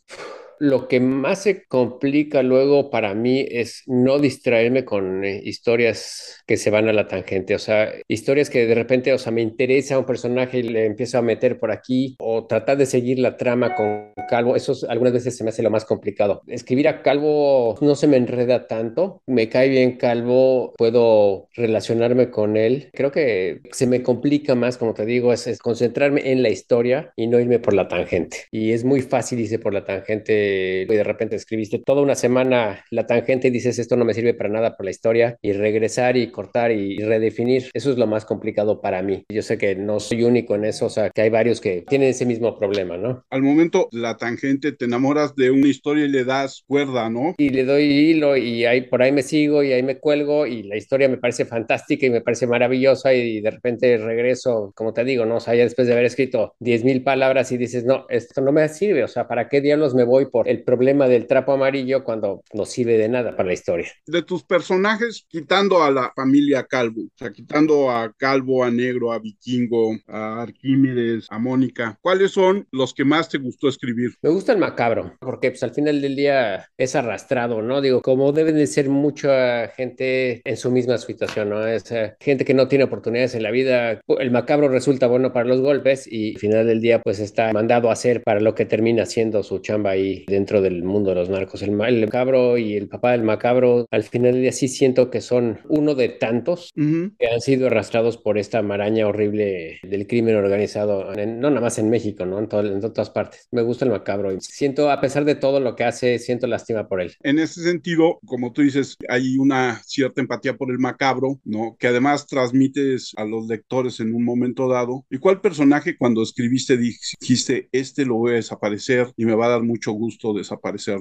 Lo 0.63 0.87
que 0.87 1.01
más 1.01 1.43
se 1.43 1.65
complica 1.65 2.45
luego 2.45 2.89
para 2.89 3.15
mí 3.15 3.45
es 3.51 3.83
no 3.89 4.21
distraerme 4.21 4.85
con 4.85 5.25
eh, 5.25 5.41
historias 5.43 6.41
que 6.47 6.57
se 6.57 6.71
van 6.71 6.89
a 6.89 6.93
la 6.93 7.09
tangente, 7.09 7.57
o 7.57 7.59
sea, 7.59 7.93
historias 8.07 8.49
que 8.49 8.65
de 8.65 8.77
repente, 8.77 9.13
o 9.13 9.19
sea, 9.19 9.33
me 9.33 9.43
interesa 9.43 9.99
un 9.99 10.07
personaje 10.07 10.59
y 10.59 10.63
le 10.63 10.87
empiezo 10.87 11.19
a 11.19 11.23
meter 11.23 11.59
por 11.59 11.73
aquí 11.73 12.15
o 12.21 12.47
tratar 12.47 12.77
de 12.77 12.87
seguir 12.87 13.19
la 13.19 13.37
trama 13.37 13.75
con 13.75 14.13
Calvo, 14.29 14.55
eso 14.55 14.77
algunas 14.89 15.13
veces 15.13 15.37
se 15.37 15.43
me 15.43 15.51
hace 15.51 15.65
lo 15.65 15.71
más 15.71 15.85
complicado. 15.85 16.43
Escribir 16.47 16.87
a 16.87 17.03
Calvo 17.03 17.77
no 17.81 17.97
se 17.97 18.07
me 18.07 18.17
enreda 18.17 18.69
tanto, 18.69 19.21
me 19.27 19.49
cae 19.49 19.69
bien 19.69 19.97
Calvo, 19.97 20.75
puedo 20.79 21.49
relacionarme 21.57 22.31
con 22.31 22.57
él. 22.57 22.89
Creo 22.93 23.11
que 23.11 23.63
se 23.73 23.89
me 23.89 24.05
complica 24.05 24.55
más, 24.55 24.79
como 24.79 24.95
te 24.95 25.07
digo, 25.07 25.33
es, 25.33 25.49
es 25.49 25.59
concentrarme 25.59 26.31
en 26.31 26.45
la 26.45 26.51
historia 26.51 27.13
y 27.17 27.27
no 27.27 27.41
irme 27.41 27.59
por 27.59 27.75
la 27.75 27.89
tangente. 27.89 28.45
Y 28.53 28.71
es 28.71 28.85
muy 28.85 29.01
fácil 29.01 29.41
irse 29.41 29.59
por 29.59 29.75
la 29.75 29.85
tangente 29.85 30.52
y 30.83 30.87
de 30.87 31.05
repente 31.05 31.37
escribiste 31.37 31.79
toda 31.79 32.03
una 32.03 32.15
semana 32.15 32.85
la 32.91 33.07
tangente 33.07 33.49
y 33.49 33.51
dices 33.51 33.79
esto 33.79 33.97
no 33.97 34.05
me 34.05 34.15
sirve 34.15 34.35
para 34.35 34.51
nada 34.51 34.77
por 34.77 34.85
la 34.85 34.91
historia 34.91 35.37
y 35.43 35.53
regresar 35.53 36.17
y 36.17 36.29
cortar 36.29 36.73
y 36.73 36.99
redefinir, 36.99 37.71
eso 37.75 37.91
es 37.91 37.99
lo 37.99 38.07
más 38.07 38.25
complicado 38.25 38.81
para 38.81 39.03
mí. 39.03 39.25
Yo 39.29 39.43
sé 39.43 39.59
que 39.59 39.75
no 39.75 40.01
soy 40.01 40.25
único 40.25 40.55
en 40.55 40.65
eso, 40.65 40.87
o 40.87 40.91
sea, 40.91 41.11
que 41.11 41.23
hay 41.23 41.31
varios 41.31 41.61
que 41.61 41.85
tienen 41.89 42.09
ese 42.09 42.27
mismo 42.27 42.59
problema, 42.59 42.97
¿no? 42.97 43.25
Al 43.31 43.43
momento 43.43 43.89
la 43.93 44.17
tangente 44.17 44.73
te 44.73 44.85
enamoras 44.85 45.35
de 45.35 45.51
una 45.51 45.69
historia 45.69 46.05
y 46.05 46.09
le 46.09 46.25
das 46.25 46.63
cuerda, 46.67 47.09
¿no? 47.11 47.35
Y 47.39 47.51
le 47.51 47.65
doy 47.65 47.85
hilo 47.85 48.37
y 48.37 48.65
ahí 48.65 48.83
por 48.83 49.03
ahí 49.03 49.13
me 49.13 49.23
sigo 49.23 49.63
y 49.63 49.73
ahí 49.73 49.83
me 49.83 49.99
cuelgo 49.99 50.47
y 50.47 50.63
la 50.63 50.77
historia 50.77 51.09
me 51.09 51.19
parece 51.19 51.45
fantástica 51.45 52.07
y 52.07 52.11
me 52.11 52.21
parece 52.21 52.47
maravillosa 52.47 53.15
y 53.15 53.41
de 53.41 53.51
repente 53.51 53.97
regreso, 53.99 54.73
como 54.75 54.93
te 54.93 55.05
digo, 55.05 55.25
¿no? 55.25 55.37
O 55.37 55.41
sea, 55.41 55.55
ya 55.55 55.65
después 55.65 55.87
de 55.87 55.95
haber 55.95 56.07
escrito 56.07 56.55
10 56.61 56.85
mil 56.85 57.03
palabras 57.03 57.53
y 57.53 57.57
dices, 57.57 57.85
no, 57.85 58.07
esto 58.09 58.41
no 58.41 58.53
me 58.53 58.69
sirve, 58.69 59.05
o 59.05 59.09
sea, 59.09 59.27
¿para 59.27 59.49
qué 59.49 59.61
diablos 59.61 59.95
me 59.95 60.05
voy 60.05 60.27
por 60.33 60.49
el 60.49 60.65
problema 60.65 61.07
del 61.07 61.27
trapo 61.27 61.53
amarillo 61.53 62.03
cuando 62.03 62.43
no 62.53 62.65
sirve 62.65 62.99
de 62.99 63.09
nada 63.09 63.37
para 63.37 63.49
la 63.49 63.53
historia. 63.53 63.93
De 64.07 64.23
tus 64.23 64.43
personajes, 64.43 65.25
quitando 65.29 65.83
a 65.83 65.91
la 65.91 66.13
familia 66.17 66.65
Calvo, 66.65 67.03
o 67.03 67.17
sea, 67.17 67.31
quitando 67.31 67.91
a 67.91 68.13
Calvo, 68.17 68.65
a 68.65 68.71
Negro, 68.71 69.13
a 69.13 69.19
Vikingo, 69.19 69.97
a 70.09 70.43
Arquímedes, 70.43 71.27
a 71.31 71.39
Mónica, 71.39 71.99
¿cuáles 72.01 72.33
son 72.33 72.67
los 72.73 72.95
que 72.95 73.05
más 73.05 73.29
te 73.29 73.39
gustó 73.39 73.69
escribir? 73.69 74.11
Me 74.23 74.31
gusta 74.31 74.53
el 74.53 74.59
macabro, 74.59 75.17
porque 75.21 75.51
pues 75.51 75.63
al 75.63 75.73
final 75.73 76.01
del 76.01 76.17
día 76.17 76.69
es 76.77 76.97
arrastrado, 76.97 77.63
¿no? 77.63 77.81
Digo, 77.81 78.01
como 78.01 78.33
deben 78.33 78.57
de 78.57 78.67
ser 78.67 78.89
mucha 78.89 79.69
gente 79.69 80.41
en 80.45 80.57
su 80.57 80.71
misma 80.71 80.99
situación, 80.99 81.51
¿no? 81.51 81.67
Es 81.67 81.91
eh, 81.93 82.15
gente 82.21 82.45
que 82.45 82.55
no 82.55 82.69
tiene 82.69 82.85
oportunidades 82.85 83.35
en 83.35 83.43
la 83.43 83.51
vida. 83.51 84.01
El 84.09 84.31
macabro 84.31 84.69
resulta 84.69 85.07
bueno 85.07 85.33
para 85.33 85.47
los 85.47 85.61
golpes 85.61 86.11
y 86.11 86.35
al 86.35 86.41
final 86.41 86.67
del 86.67 86.81
día 86.81 87.03
pues 87.03 87.19
está 87.19 87.53
mandado 87.53 87.91
a 87.91 87.93
hacer 87.93 88.23
para 88.23 88.41
lo 88.41 88.55
que 88.55 88.65
termina 88.65 89.07
siendo 89.07 89.43
su 89.43 89.59
chamba 89.59 89.91
ahí 89.91 90.22
dentro 90.27 90.61
del 90.61 90.83
mundo 90.83 91.11
de 91.11 91.17
los 91.17 91.29
narcos. 91.29 91.63
El, 91.63 91.81
el 91.81 92.05
macabro 92.05 92.59
y 92.59 92.77
el 92.77 92.89
papá 92.89 93.13
del 93.13 93.23
macabro, 93.23 93.87
al 93.91 94.03
final 94.03 94.33
del 94.33 94.43
día 94.43 94.53
sí 94.53 94.69
siento 94.69 95.11
que 95.11 95.21
son 95.21 95.61
uno 95.69 95.95
de 95.95 96.09
tantos 96.09 96.73
que 96.75 97.27
han 97.27 97.41
sido 97.41 97.67
arrastrados 97.67 98.17
por 98.17 98.39
esta 98.39 98.63
maraña 98.63 99.07
horrible 99.07 99.81
del 99.83 100.07
crimen 100.07 100.37
organizado, 100.37 101.13
no 101.15 101.51
nada 101.51 101.61
más 101.61 101.79
en 101.79 101.91
México, 101.91 102.27
¿no? 102.27 102.39
En, 102.39 102.49
en 102.67 102.81
todas 102.81 103.11
partes. 103.11 103.49
Me 103.51 103.63
gusta 103.63 103.85
el 103.85 103.91
macabro 103.91 104.33
y 104.33 104.41
siento, 104.41 104.91
a 104.91 105.01
pesar 105.01 105.25
de 105.25 105.35
todo 105.35 105.61
lo 105.61 105.77
que 105.77 105.85
hace, 105.85 106.19
siento 106.19 106.47
lástima 106.47 106.89
por 106.89 107.01
él. 107.01 107.13
En 107.23 107.39
ese 107.39 107.63
sentido, 107.63 108.19
como 108.27 108.53
tú 108.53 108.63
dices, 108.63 108.97
hay 109.09 109.37
una 109.39 109.81
cierta 109.85 110.21
empatía 110.21 110.57
por 110.57 110.71
el 110.71 110.79
macabro, 110.79 111.41
¿no? 111.45 111.77
Que 111.79 111.89
además 111.89 112.27
transmites 112.27 113.13
a 113.17 113.25
los 113.25 113.47
lectores 113.47 114.01
en 114.01 114.15
un 114.15 114.25
momento 114.25 114.69
dado. 114.69 115.05
¿Y 115.11 115.19
cuál 115.19 115.41
personaje 115.41 115.97
cuando 115.97 116.23
escribiste 116.23 116.77
dijiste, 116.77 117.69
este 117.73 118.05
lo 118.05 118.17
voy 118.17 118.33
a 118.33 118.37
desaparecer 118.37 119.13
y 119.17 119.25
me 119.25 119.35
va 119.35 119.47
a 119.47 119.51
dar 119.51 119.63
mucho 119.63 119.93
gusto 119.93 120.12
desaparecer? 120.35 120.99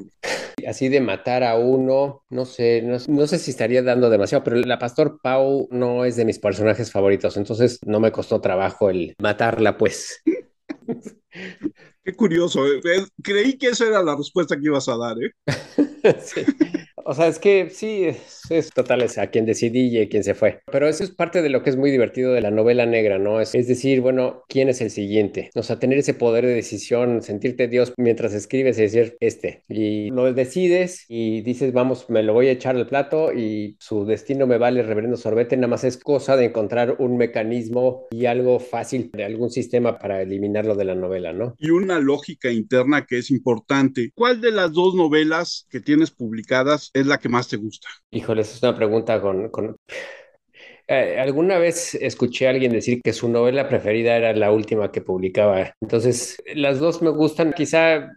Así 0.67 0.89
de 0.89 1.02
matar 1.02 1.43
a 1.43 1.58
uno, 1.58 2.24
no 2.30 2.45
sé, 2.45 2.82
no, 2.82 3.28
sé 3.28 3.39
si 3.39 3.52
estaría 3.52 3.82
dando 3.82 4.10
demasiado, 4.10 4.43
pero 4.43 4.58
la 4.58 4.80
Pastor 4.80 5.19
Pau 5.21 5.67
no 5.71 6.06
es 6.06 6.15
de 6.15 6.26
mis 6.26 6.39
personajes 6.39 6.91
favoritos, 6.91 7.38
entonces 7.38 7.80
no 7.86 8.00
me 8.00 8.12
costó 8.12 8.41
trabajo 8.41 8.89
el 8.89 9.15
matarla, 9.19 9.78
pues. 9.78 10.21
Qué 12.04 12.15
curioso, 12.15 12.65
¿eh? 12.65 12.82
creí 13.24 13.58
que 13.58 13.67
esa 13.67 13.86
era 13.86 14.02
la 14.02 14.15
respuesta 14.15 14.56
que 14.56 14.65
ibas 14.65 14.89
a 14.89 14.97
dar, 14.97 15.17
¿eh? 15.21 15.32
sí. 16.21 16.41
O 17.12 17.13
sea, 17.13 17.28
es 17.28 17.39
que 17.39 17.69
sí, 17.69 18.06
es, 18.50 18.69
total, 18.69 19.02
es 19.02 19.17
a 19.17 19.28
quien 19.28 19.45
decidí 19.45 19.89
y 19.89 20.02
a 20.02 20.08
quien 20.08 20.24
se 20.24 20.34
fue. 20.34 20.62
Pero 20.71 20.88
eso 20.88 21.04
es 21.04 21.12
parte 21.12 21.41
de 21.41 21.50
lo 21.50 21.62
que 21.62 21.69
es 21.69 21.76
muy 21.76 21.91
divertido 21.91 22.32
de 22.32 22.39
la 22.39 22.52
novela 22.52 22.86
negra, 22.86 23.19
¿no? 23.19 23.41
Es, 23.41 23.54
es, 23.54 23.67
decir, 23.67 24.00
bueno, 24.00 24.45
¿quién 24.47 24.69
es 24.69 24.80
el 24.80 24.91
siguiente? 24.91 25.50
O 25.56 25.62
sea, 25.62 25.78
tener 25.78 25.97
ese 25.97 26.13
poder 26.13 26.45
de 26.45 26.54
decisión, 26.54 27.21
sentirte 27.21 27.67
Dios 27.67 27.91
mientras 27.97 28.34
escribes 28.34 28.80
y 28.80 28.84
decir, 28.84 29.17
este. 29.19 29.65
Y 29.67 30.10
lo 30.12 30.32
decides 30.32 31.04
y 31.10 31.41
dices, 31.41 31.74
vamos, 31.74 32.10
me 32.10 32.24
lo 32.24 32.32
voy 32.32 32.47
a 32.47 32.52
echar 32.52 32.78
al 32.78 32.88
plato 32.88 33.34
y 33.34 33.76
su 33.82 34.06
destino 34.06 34.47
me 34.47 34.58
vale 34.58 34.82
reverendo 34.82 35.17
sorbete. 35.17 35.58
Nada 35.58 35.67
más 35.67 35.84
es 35.84 35.97
cosa 35.97 36.38
de 36.38 36.45
encontrar 36.45 36.95
un 37.00 37.17
mecanismo 37.17 38.08
y 38.12 38.26
algo 38.28 38.62
fácil 38.62 39.12
de 39.12 39.26
algún 39.26 39.50
sistema 39.50 40.00
para 40.00 40.21
eliminarlo 40.21 40.76
de 40.76 40.86
la 40.86 40.95
novela, 40.95 41.34
¿no? 41.34 41.56
Y 41.60 41.71
una 41.71 42.00
lógica 42.00 42.50
interna 42.54 43.06
que 43.06 43.17
es 43.17 43.32
importante. 43.32 44.12
¿Cuál 44.15 44.39
de 44.39 44.52
las 44.52 44.71
dos 44.71 44.95
novelas 44.95 45.67
que 45.69 45.82
tienes 45.82 46.12
publicadas 46.12 46.89
es 47.00 47.00
la 47.07 47.17
que 47.19 47.29
más 47.29 47.47
te 47.47 47.57
gusta? 47.57 47.87
Híjoles, 48.11 48.53
es 48.55 48.63
una 48.63 48.75
pregunta 48.75 49.21
con... 49.21 49.49
con... 49.49 49.75
Eh, 50.88 51.17
alguna 51.20 51.58
vez 51.58 51.96
escuché 51.96 52.48
a 52.48 52.52
alguien 52.52 52.72
decir 52.72 53.02
que 53.04 53.13
su 53.13 53.30
novela 53.30 53.70
preferida 53.70 54.15
era 54.15 54.34
la 54.34 54.52
última 54.52 54.91
que 54.91 55.02
publicaba. 55.02 55.76
Entonces, 55.82 56.41
las 56.56 56.80
dos 56.80 57.02
me 57.02 57.10
gustan. 57.10 57.54
Quizá 57.54 58.12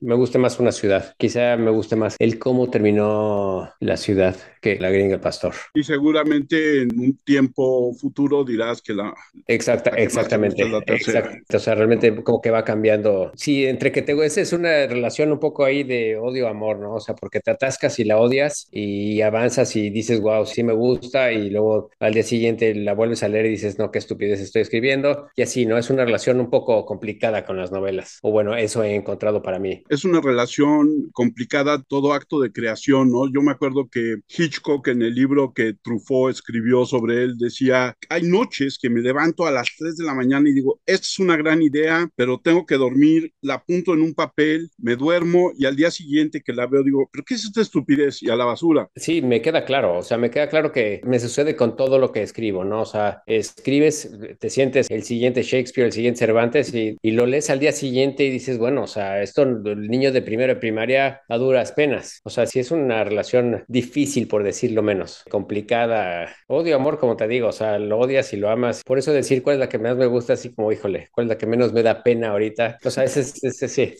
me 0.00 0.14
guste 0.14 0.38
más 0.38 0.58
una 0.60 0.72
ciudad. 0.72 1.14
Quizá 1.18 1.56
me 1.56 1.70
guste 1.70 1.96
más 1.96 2.16
el 2.18 2.38
cómo 2.38 2.70
terminó 2.70 3.72
la 3.80 3.96
ciudad 3.96 4.36
que 4.60 4.78
la 4.78 4.90
gringa 4.90 5.14
el 5.14 5.20
pastor. 5.20 5.54
Y 5.74 5.84
seguramente 5.84 6.82
en 6.82 6.98
un 6.98 7.16
tiempo 7.18 7.92
futuro 7.94 8.44
dirás 8.44 8.82
que 8.82 8.94
la... 8.94 9.14
Exacta, 9.46 9.90
exactamente. 9.90 10.62
exacto. 10.86 11.56
O 11.56 11.58
sea, 11.58 11.74
realmente 11.74 12.22
como 12.22 12.40
que 12.40 12.50
va 12.50 12.64
cambiando. 12.64 13.32
Sí, 13.34 13.66
entre 13.66 13.92
que 13.92 14.02
te... 14.02 14.18
Esa 14.24 14.40
es 14.40 14.52
una 14.52 14.86
relación 14.86 15.32
un 15.32 15.38
poco 15.38 15.64
ahí 15.64 15.84
de 15.84 16.16
odio-amor, 16.16 16.78
¿no? 16.78 16.94
O 16.94 17.00
sea, 17.00 17.14
porque 17.14 17.40
te 17.40 17.50
atascas 17.50 17.98
y 17.98 18.04
la 18.04 18.18
odias 18.18 18.68
y 18.70 19.20
avanzas 19.22 19.74
y 19.76 19.90
dices, 19.90 20.20
wow, 20.20 20.44
sí 20.44 20.62
me 20.62 20.72
gusta 20.72 21.32
y 21.32 21.50
luego 21.50 21.90
al 22.00 22.14
día 22.14 22.22
siguiente 22.22 22.74
la 22.74 22.94
vuelves 22.94 23.22
a 23.22 23.28
leer 23.28 23.46
y 23.46 23.50
dices, 23.50 23.78
no, 23.78 23.90
qué 23.90 23.98
estupidez 23.98 24.40
estoy 24.40 24.62
escribiendo. 24.62 25.28
Y 25.36 25.42
así, 25.42 25.66
¿no? 25.66 25.78
Es 25.78 25.90
una 25.90 26.04
relación 26.04 26.40
un 26.40 26.50
poco 26.50 26.84
complicada 26.86 27.44
con 27.44 27.56
las 27.56 27.72
novelas. 27.72 28.18
O 28.22 28.30
bueno, 28.30 28.56
eso 28.56 28.82
he 28.82 28.94
encontrado 28.94 29.42
para 29.42 29.58
mí. 29.58 29.82
Es 29.88 30.04
una 30.04 30.20
relación 30.20 31.10
complicada, 31.12 31.82
todo 31.82 32.12
acto 32.12 32.40
de 32.40 32.52
creación, 32.52 33.10
¿no? 33.10 33.30
Yo 33.32 33.42
me 33.42 33.52
acuerdo 33.52 33.88
que 33.90 34.16
Hitchcock 34.28 34.88
en 34.88 35.02
el 35.02 35.14
libro 35.14 35.52
que 35.52 35.74
Truffaut 35.74 36.30
escribió 36.30 36.84
sobre 36.84 37.22
él 37.22 37.38
decía, 37.38 37.94
hay 38.08 38.22
noches 38.22 38.78
que 38.80 38.90
me 38.90 39.00
levanto 39.00 39.46
a 39.46 39.50
las 39.50 39.68
3 39.78 39.96
de 39.96 40.04
la 40.04 40.14
mañana 40.14 40.48
y 40.48 40.52
digo, 40.52 40.80
esta 40.86 41.06
es 41.06 41.18
una 41.18 41.36
gran 41.36 41.62
idea, 41.62 42.08
pero 42.16 42.40
tengo 42.40 42.66
que 42.66 42.76
dormir, 42.76 43.32
la 43.40 43.54
apunto 43.54 43.94
en 43.94 44.02
un 44.02 44.14
papel, 44.14 44.70
me 44.78 44.96
duermo 44.96 45.52
y 45.56 45.66
al 45.66 45.76
día 45.76 45.90
siguiente 45.90 46.42
que 46.42 46.52
la 46.52 46.66
veo 46.66 46.82
digo, 46.82 47.08
pero 47.12 47.24
¿qué 47.24 47.34
es 47.34 47.44
esta 47.44 47.60
estupidez? 47.60 48.22
Y 48.22 48.30
a 48.30 48.36
la 48.36 48.44
basura. 48.44 48.88
Sí, 48.96 49.22
me 49.22 49.42
queda 49.42 49.64
claro, 49.64 49.98
o 49.98 50.02
sea, 50.02 50.18
me 50.18 50.30
queda 50.30 50.48
claro 50.48 50.72
que 50.72 51.00
me 51.04 51.18
sucede 51.18 51.56
con 51.56 51.76
todo 51.76 51.87
lo 51.96 52.12
que 52.12 52.22
escribo, 52.22 52.64
¿no? 52.64 52.82
O 52.82 52.84
sea, 52.84 53.22
escribes, 53.24 54.10
te 54.38 54.50
sientes 54.50 54.90
el 54.90 55.02
siguiente 55.04 55.42
Shakespeare, 55.42 55.86
el 55.86 55.92
siguiente 55.92 56.18
Cervantes 56.18 56.74
y, 56.74 56.98
lo 57.02 57.24
lees 57.24 57.48
al 57.48 57.58
día 57.58 57.72
siguiente 57.72 58.24
y 58.24 58.30
dices, 58.30 58.58
bueno, 58.58 58.82
o 58.82 58.86
sea, 58.86 59.22
esto 59.22 59.42
el 59.42 59.88
niño 59.88 60.12
de 60.12 60.20
primero 60.20 60.54
de 60.54 60.60
primaria 60.60 61.22
a 61.28 61.38
duras 61.38 61.72
penas. 61.72 62.20
O 62.24 62.30
sea, 62.30 62.46
sí 62.46 62.60
es 62.60 62.70
una 62.70 63.02
relación 63.02 63.64
difícil, 63.66 64.28
por 64.28 64.42
decirlo 64.42 64.82
menos, 64.82 65.24
complicada. 65.30 66.34
Odio, 66.48 66.76
amor, 66.76 66.98
como 66.98 67.16
te 67.16 67.26
digo, 67.26 67.48
o 67.48 67.52
sea, 67.52 67.78
lo 67.78 67.98
odias 67.98 68.32
y 68.34 68.36
lo 68.36 68.50
amas. 68.50 68.82
Por 68.84 68.98
eso 68.98 69.12
decir 69.12 69.42
cuál 69.42 69.54
es 69.54 69.60
la 69.60 69.68
que 69.68 69.78
más 69.78 69.96
me 69.96 70.06
gusta, 70.06 70.34
así 70.34 70.52
como, 70.52 70.70
híjole, 70.70 71.08
cuál 71.12 71.26
es 71.26 71.28
la 71.30 71.38
que 71.38 71.46
menos 71.46 71.72
me 71.72 71.82
da 71.82 72.02
pena 72.02 72.30
ahorita. 72.30 72.78
O 72.84 72.90
sea, 72.90 73.04
ese, 73.04 73.20
ese 73.20 73.68
sí. 73.68 73.94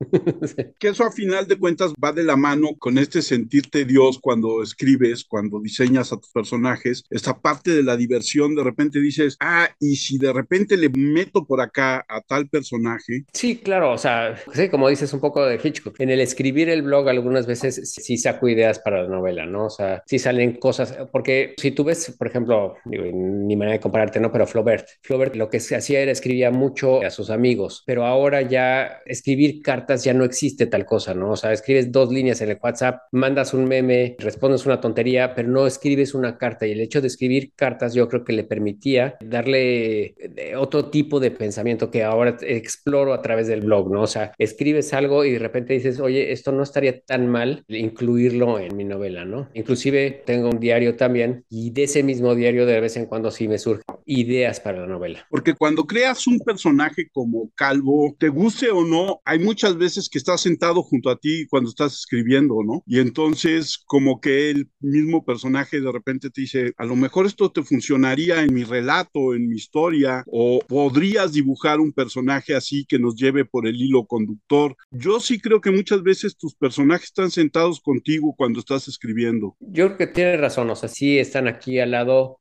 que 0.78 0.88
eso 0.88 1.04
a 1.04 1.12
final 1.12 1.46
de 1.46 1.58
cuentas 1.58 1.92
va 2.02 2.12
de 2.12 2.24
la 2.24 2.36
mano 2.36 2.68
con 2.78 2.98
este 2.98 3.22
sentirte 3.22 3.84
Dios 3.84 4.18
cuando 4.20 4.62
escribes, 4.62 5.24
cuando 5.24 5.60
diseñas 5.60 6.12
a 6.12 6.16
tus 6.18 6.30
personajes, 6.30 7.04
esta 7.10 7.38
parte 7.38 7.72
de 7.72 7.82
la 7.82 7.96
diversión, 7.96 8.54
de 8.54 8.64
repente 8.64 9.00
dices, 9.00 9.36
ah, 9.40 9.68
y 9.80 9.96
si 9.96 10.18
de 10.18 10.32
repente 10.32 10.76
le 10.76 10.88
meto 10.88 11.44
por 11.44 11.60
acá 11.60 12.04
a 12.08 12.20
tal 12.20 12.48
personaje. 12.48 13.24
Sí, 13.32 13.56
claro, 13.56 13.92
o 13.92 13.98
sea, 13.98 14.36
sí, 14.52 14.68
como 14.68 14.88
dices 14.88 15.12
un 15.12 15.20
poco 15.20 15.44
de 15.44 15.60
Hitchcock, 15.62 15.98
en 16.00 16.10
el 16.10 16.20
escribir 16.20 16.68
el 16.68 16.82
blog 16.82 17.08
algunas 17.08 17.46
veces 17.46 17.92
sí 17.92 18.16
saco 18.16 18.48
ideas 18.48 18.78
para 18.78 19.02
la 19.02 19.08
novela, 19.08 19.46
¿no? 19.46 19.66
O 19.66 19.70
sea, 19.70 20.02
sí 20.06 20.18
salen 20.18 20.54
cosas, 20.54 20.96
porque 21.12 21.54
si 21.58 21.72
tú 21.72 21.84
ves, 21.84 22.14
por 22.16 22.28
ejemplo, 22.28 22.76
ni 22.84 23.56
manera 23.56 23.72
de 23.72 23.80
compararte, 23.80 24.20
¿no? 24.20 24.30
Pero 24.32 24.46
Flaubert, 24.46 24.86
Flaubert 25.02 25.34
lo 25.34 25.50
que 25.50 25.58
hacía 25.58 26.00
era 26.00 26.12
escribía 26.12 26.50
mucho 26.50 27.02
a 27.02 27.10
sus 27.10 27.30
amigos, 27.30 27.82
pero 27.86 28.04
ahora 28.04 28.42
ya 28.42 29.00
escribir 29.06 29.47
cartas 29.62 30.04
ya 30.04 30.14
no 30.14 30.24
existe 30.24 30.66
tal 30.66 30.86
cosa, 30.86 31.14
¿no? 31.14 31.32
O 31.32 31.36
sea, 31.36 31.52
escribes 31.52 31.92
dos 31.92 32.12
líneas 32.12 32.40
en 32.40 32.50
el 32.50 32.58
WhatsApp, 32.62 33.02
mandas 33.12 33.54
un 33.54 33.64
meme, 33.66 34.16
respondes 34.18 34.66
una 34.66 34.80
tontería, 34.80 35.34
pero 35.34 35.48
no 35.48 35.66
escribes 35.66 36.14
una 36.14 36.38
carta. 36.38 36.66
Y 36.66 36.72
el 36.72 36.80
hecho 36.80 37.00
de 37.00 37.08
escribir 37.08 37.52
cartas 37.54 37.94
yo 37.94 38.08
creo 38.08 38.24
que 38.24 38.32
le 38.32 38.44
permitía 38.44 39.16
darle 39.20 40.14
eh, 40.18 40.54
otro 40.56 40.90
tipo 40.90 41.20
de 41.20 41.30
pensamiento 41.30 41.90
que 41.90 42.04
ahora 42.04 42.36
exploro 42.42 43.12
a 43.12 43.22
través 43.22 43.46
del 43.46 43.62
blog, 43.62 43.90
¿no? 43.90 44.02
O 44.02 44.06
sea, 44.06 44.32
escribes 44.38 44.92
algo 44.92 45.24
y 45.24 45.32
de 45.32 45.38
repente 45.38 45.74
dices, 45.74 46.00
oye, 46.00 46.32
esto 46.32 46.52
no 46.52 46.62
estaría 46.62 47.00
tan 47.00 47.26
mal 47.26 47.64
incluirlo 47.68 48.58
en 48.58 48.76
mi 48.76 48.84
novela, 48.84 49.24
¿no? 49.24 49.48
Inclusive 49.54 50.22
tengo 50.24 50.50
un 50.50 50.60
diario 50.60 50.96
también 50.96 51.44
y 51.48 51.70
de 51.70 51.84
ese 51.84 52.02
mismo 52.02 52.34
diario 52.34 52.66
de 52.66 52.80
vez 52.80 52.96
en 52.96 53.06
cuando 53.06 53.30
sí 53.30 53.48
me 53.48 53.58
surgen 53.58 53.84
ideas 54.04 54.60
para 54.60 54.80
la 54.80 54.86
novela. 54.86 55.26
Porque 55.30 55.54
cuando 55.54 55.84
creas 55.86 56.26
un 56.26 56.38
personaje 56.40 57.08
como 57.12 57.50
Calvo, 57.54 58.16
te 58.18 58.28
guste 58.28 58.70
o 58.70 58.84
no, 58.84 59.20
hay 59.24 59.37
muchas 59.38 59.76
veces 59.76 60.08
que 60.08 60.18
está 60.18 60.36
sentado 60.36 60.82
junto 60.82 61.10
a 61.10 61.16
ti 61.16 61.46
cuando 61.48 61.70
estás 61.70 61.94
escribiendo, 61.94 62.56
¿no? 62.64 62.82
Y 62.86 62.98
entonces 62.98 63.78
como 63.86 64.20
que 64.20 64.50
el 64.50 64.68
mismo 64.80 65.24
personaje 65.24 65.80
de 65.80 65.92
repente 65.92 66.30
te 66.30 66.42
dice, 66.42 66.72
a 66.76 66.84
lo 66.84 66.96
mejor 66.96 67.26
esto 67.26 67.50
te 67.50 67.62
funcionaría 67.62 68.42
en 68.42 68.54
mi 68.54 68.64
relato, 68.64 69.34
en 69.34 69.48
mi 69.48 69.56
historia, 69.56 70.24
o 70.26 70.60
podrías 70.66 71.32
dibujar 71.32 71.80
un 71.80 71.92
personaje 71.92 72.54
así 72.54 72.84
que 72.84 72.98
nos 72.98 73.16
lleve 73.16 73.44
por 73.44 73.66
el 73.66 73.80
hilo 73.80 74.06
conductor. 74.06 74.76
Yo 74.90 75.20
sí 75.20 75.40
creo 75.40 75.60
que 75.60 75.70
muchas 75.70 76.02
veces 76.02 76.36
tus 76.36 76.54
personajes 76.54 77.08
están 77.08 77.30
sentados 77.30 77.80
contigo 77.80 78.34
cuando 78.36 78.60
estás 78.60 78.88
escribiendo. 78.88 79.56
Yo 79.60 79.86
creo 79.86 79.98
que 79.98 80.06
tienes 80.06 80.40
razón, 80.40 80.70
o 80.70 80.76
sea, 80.76 80.88
sí 80.88 81.18
están 81.18 81.48
aquí 81.48 81.78
al 81.78 81.92
lado. 81.92 82.40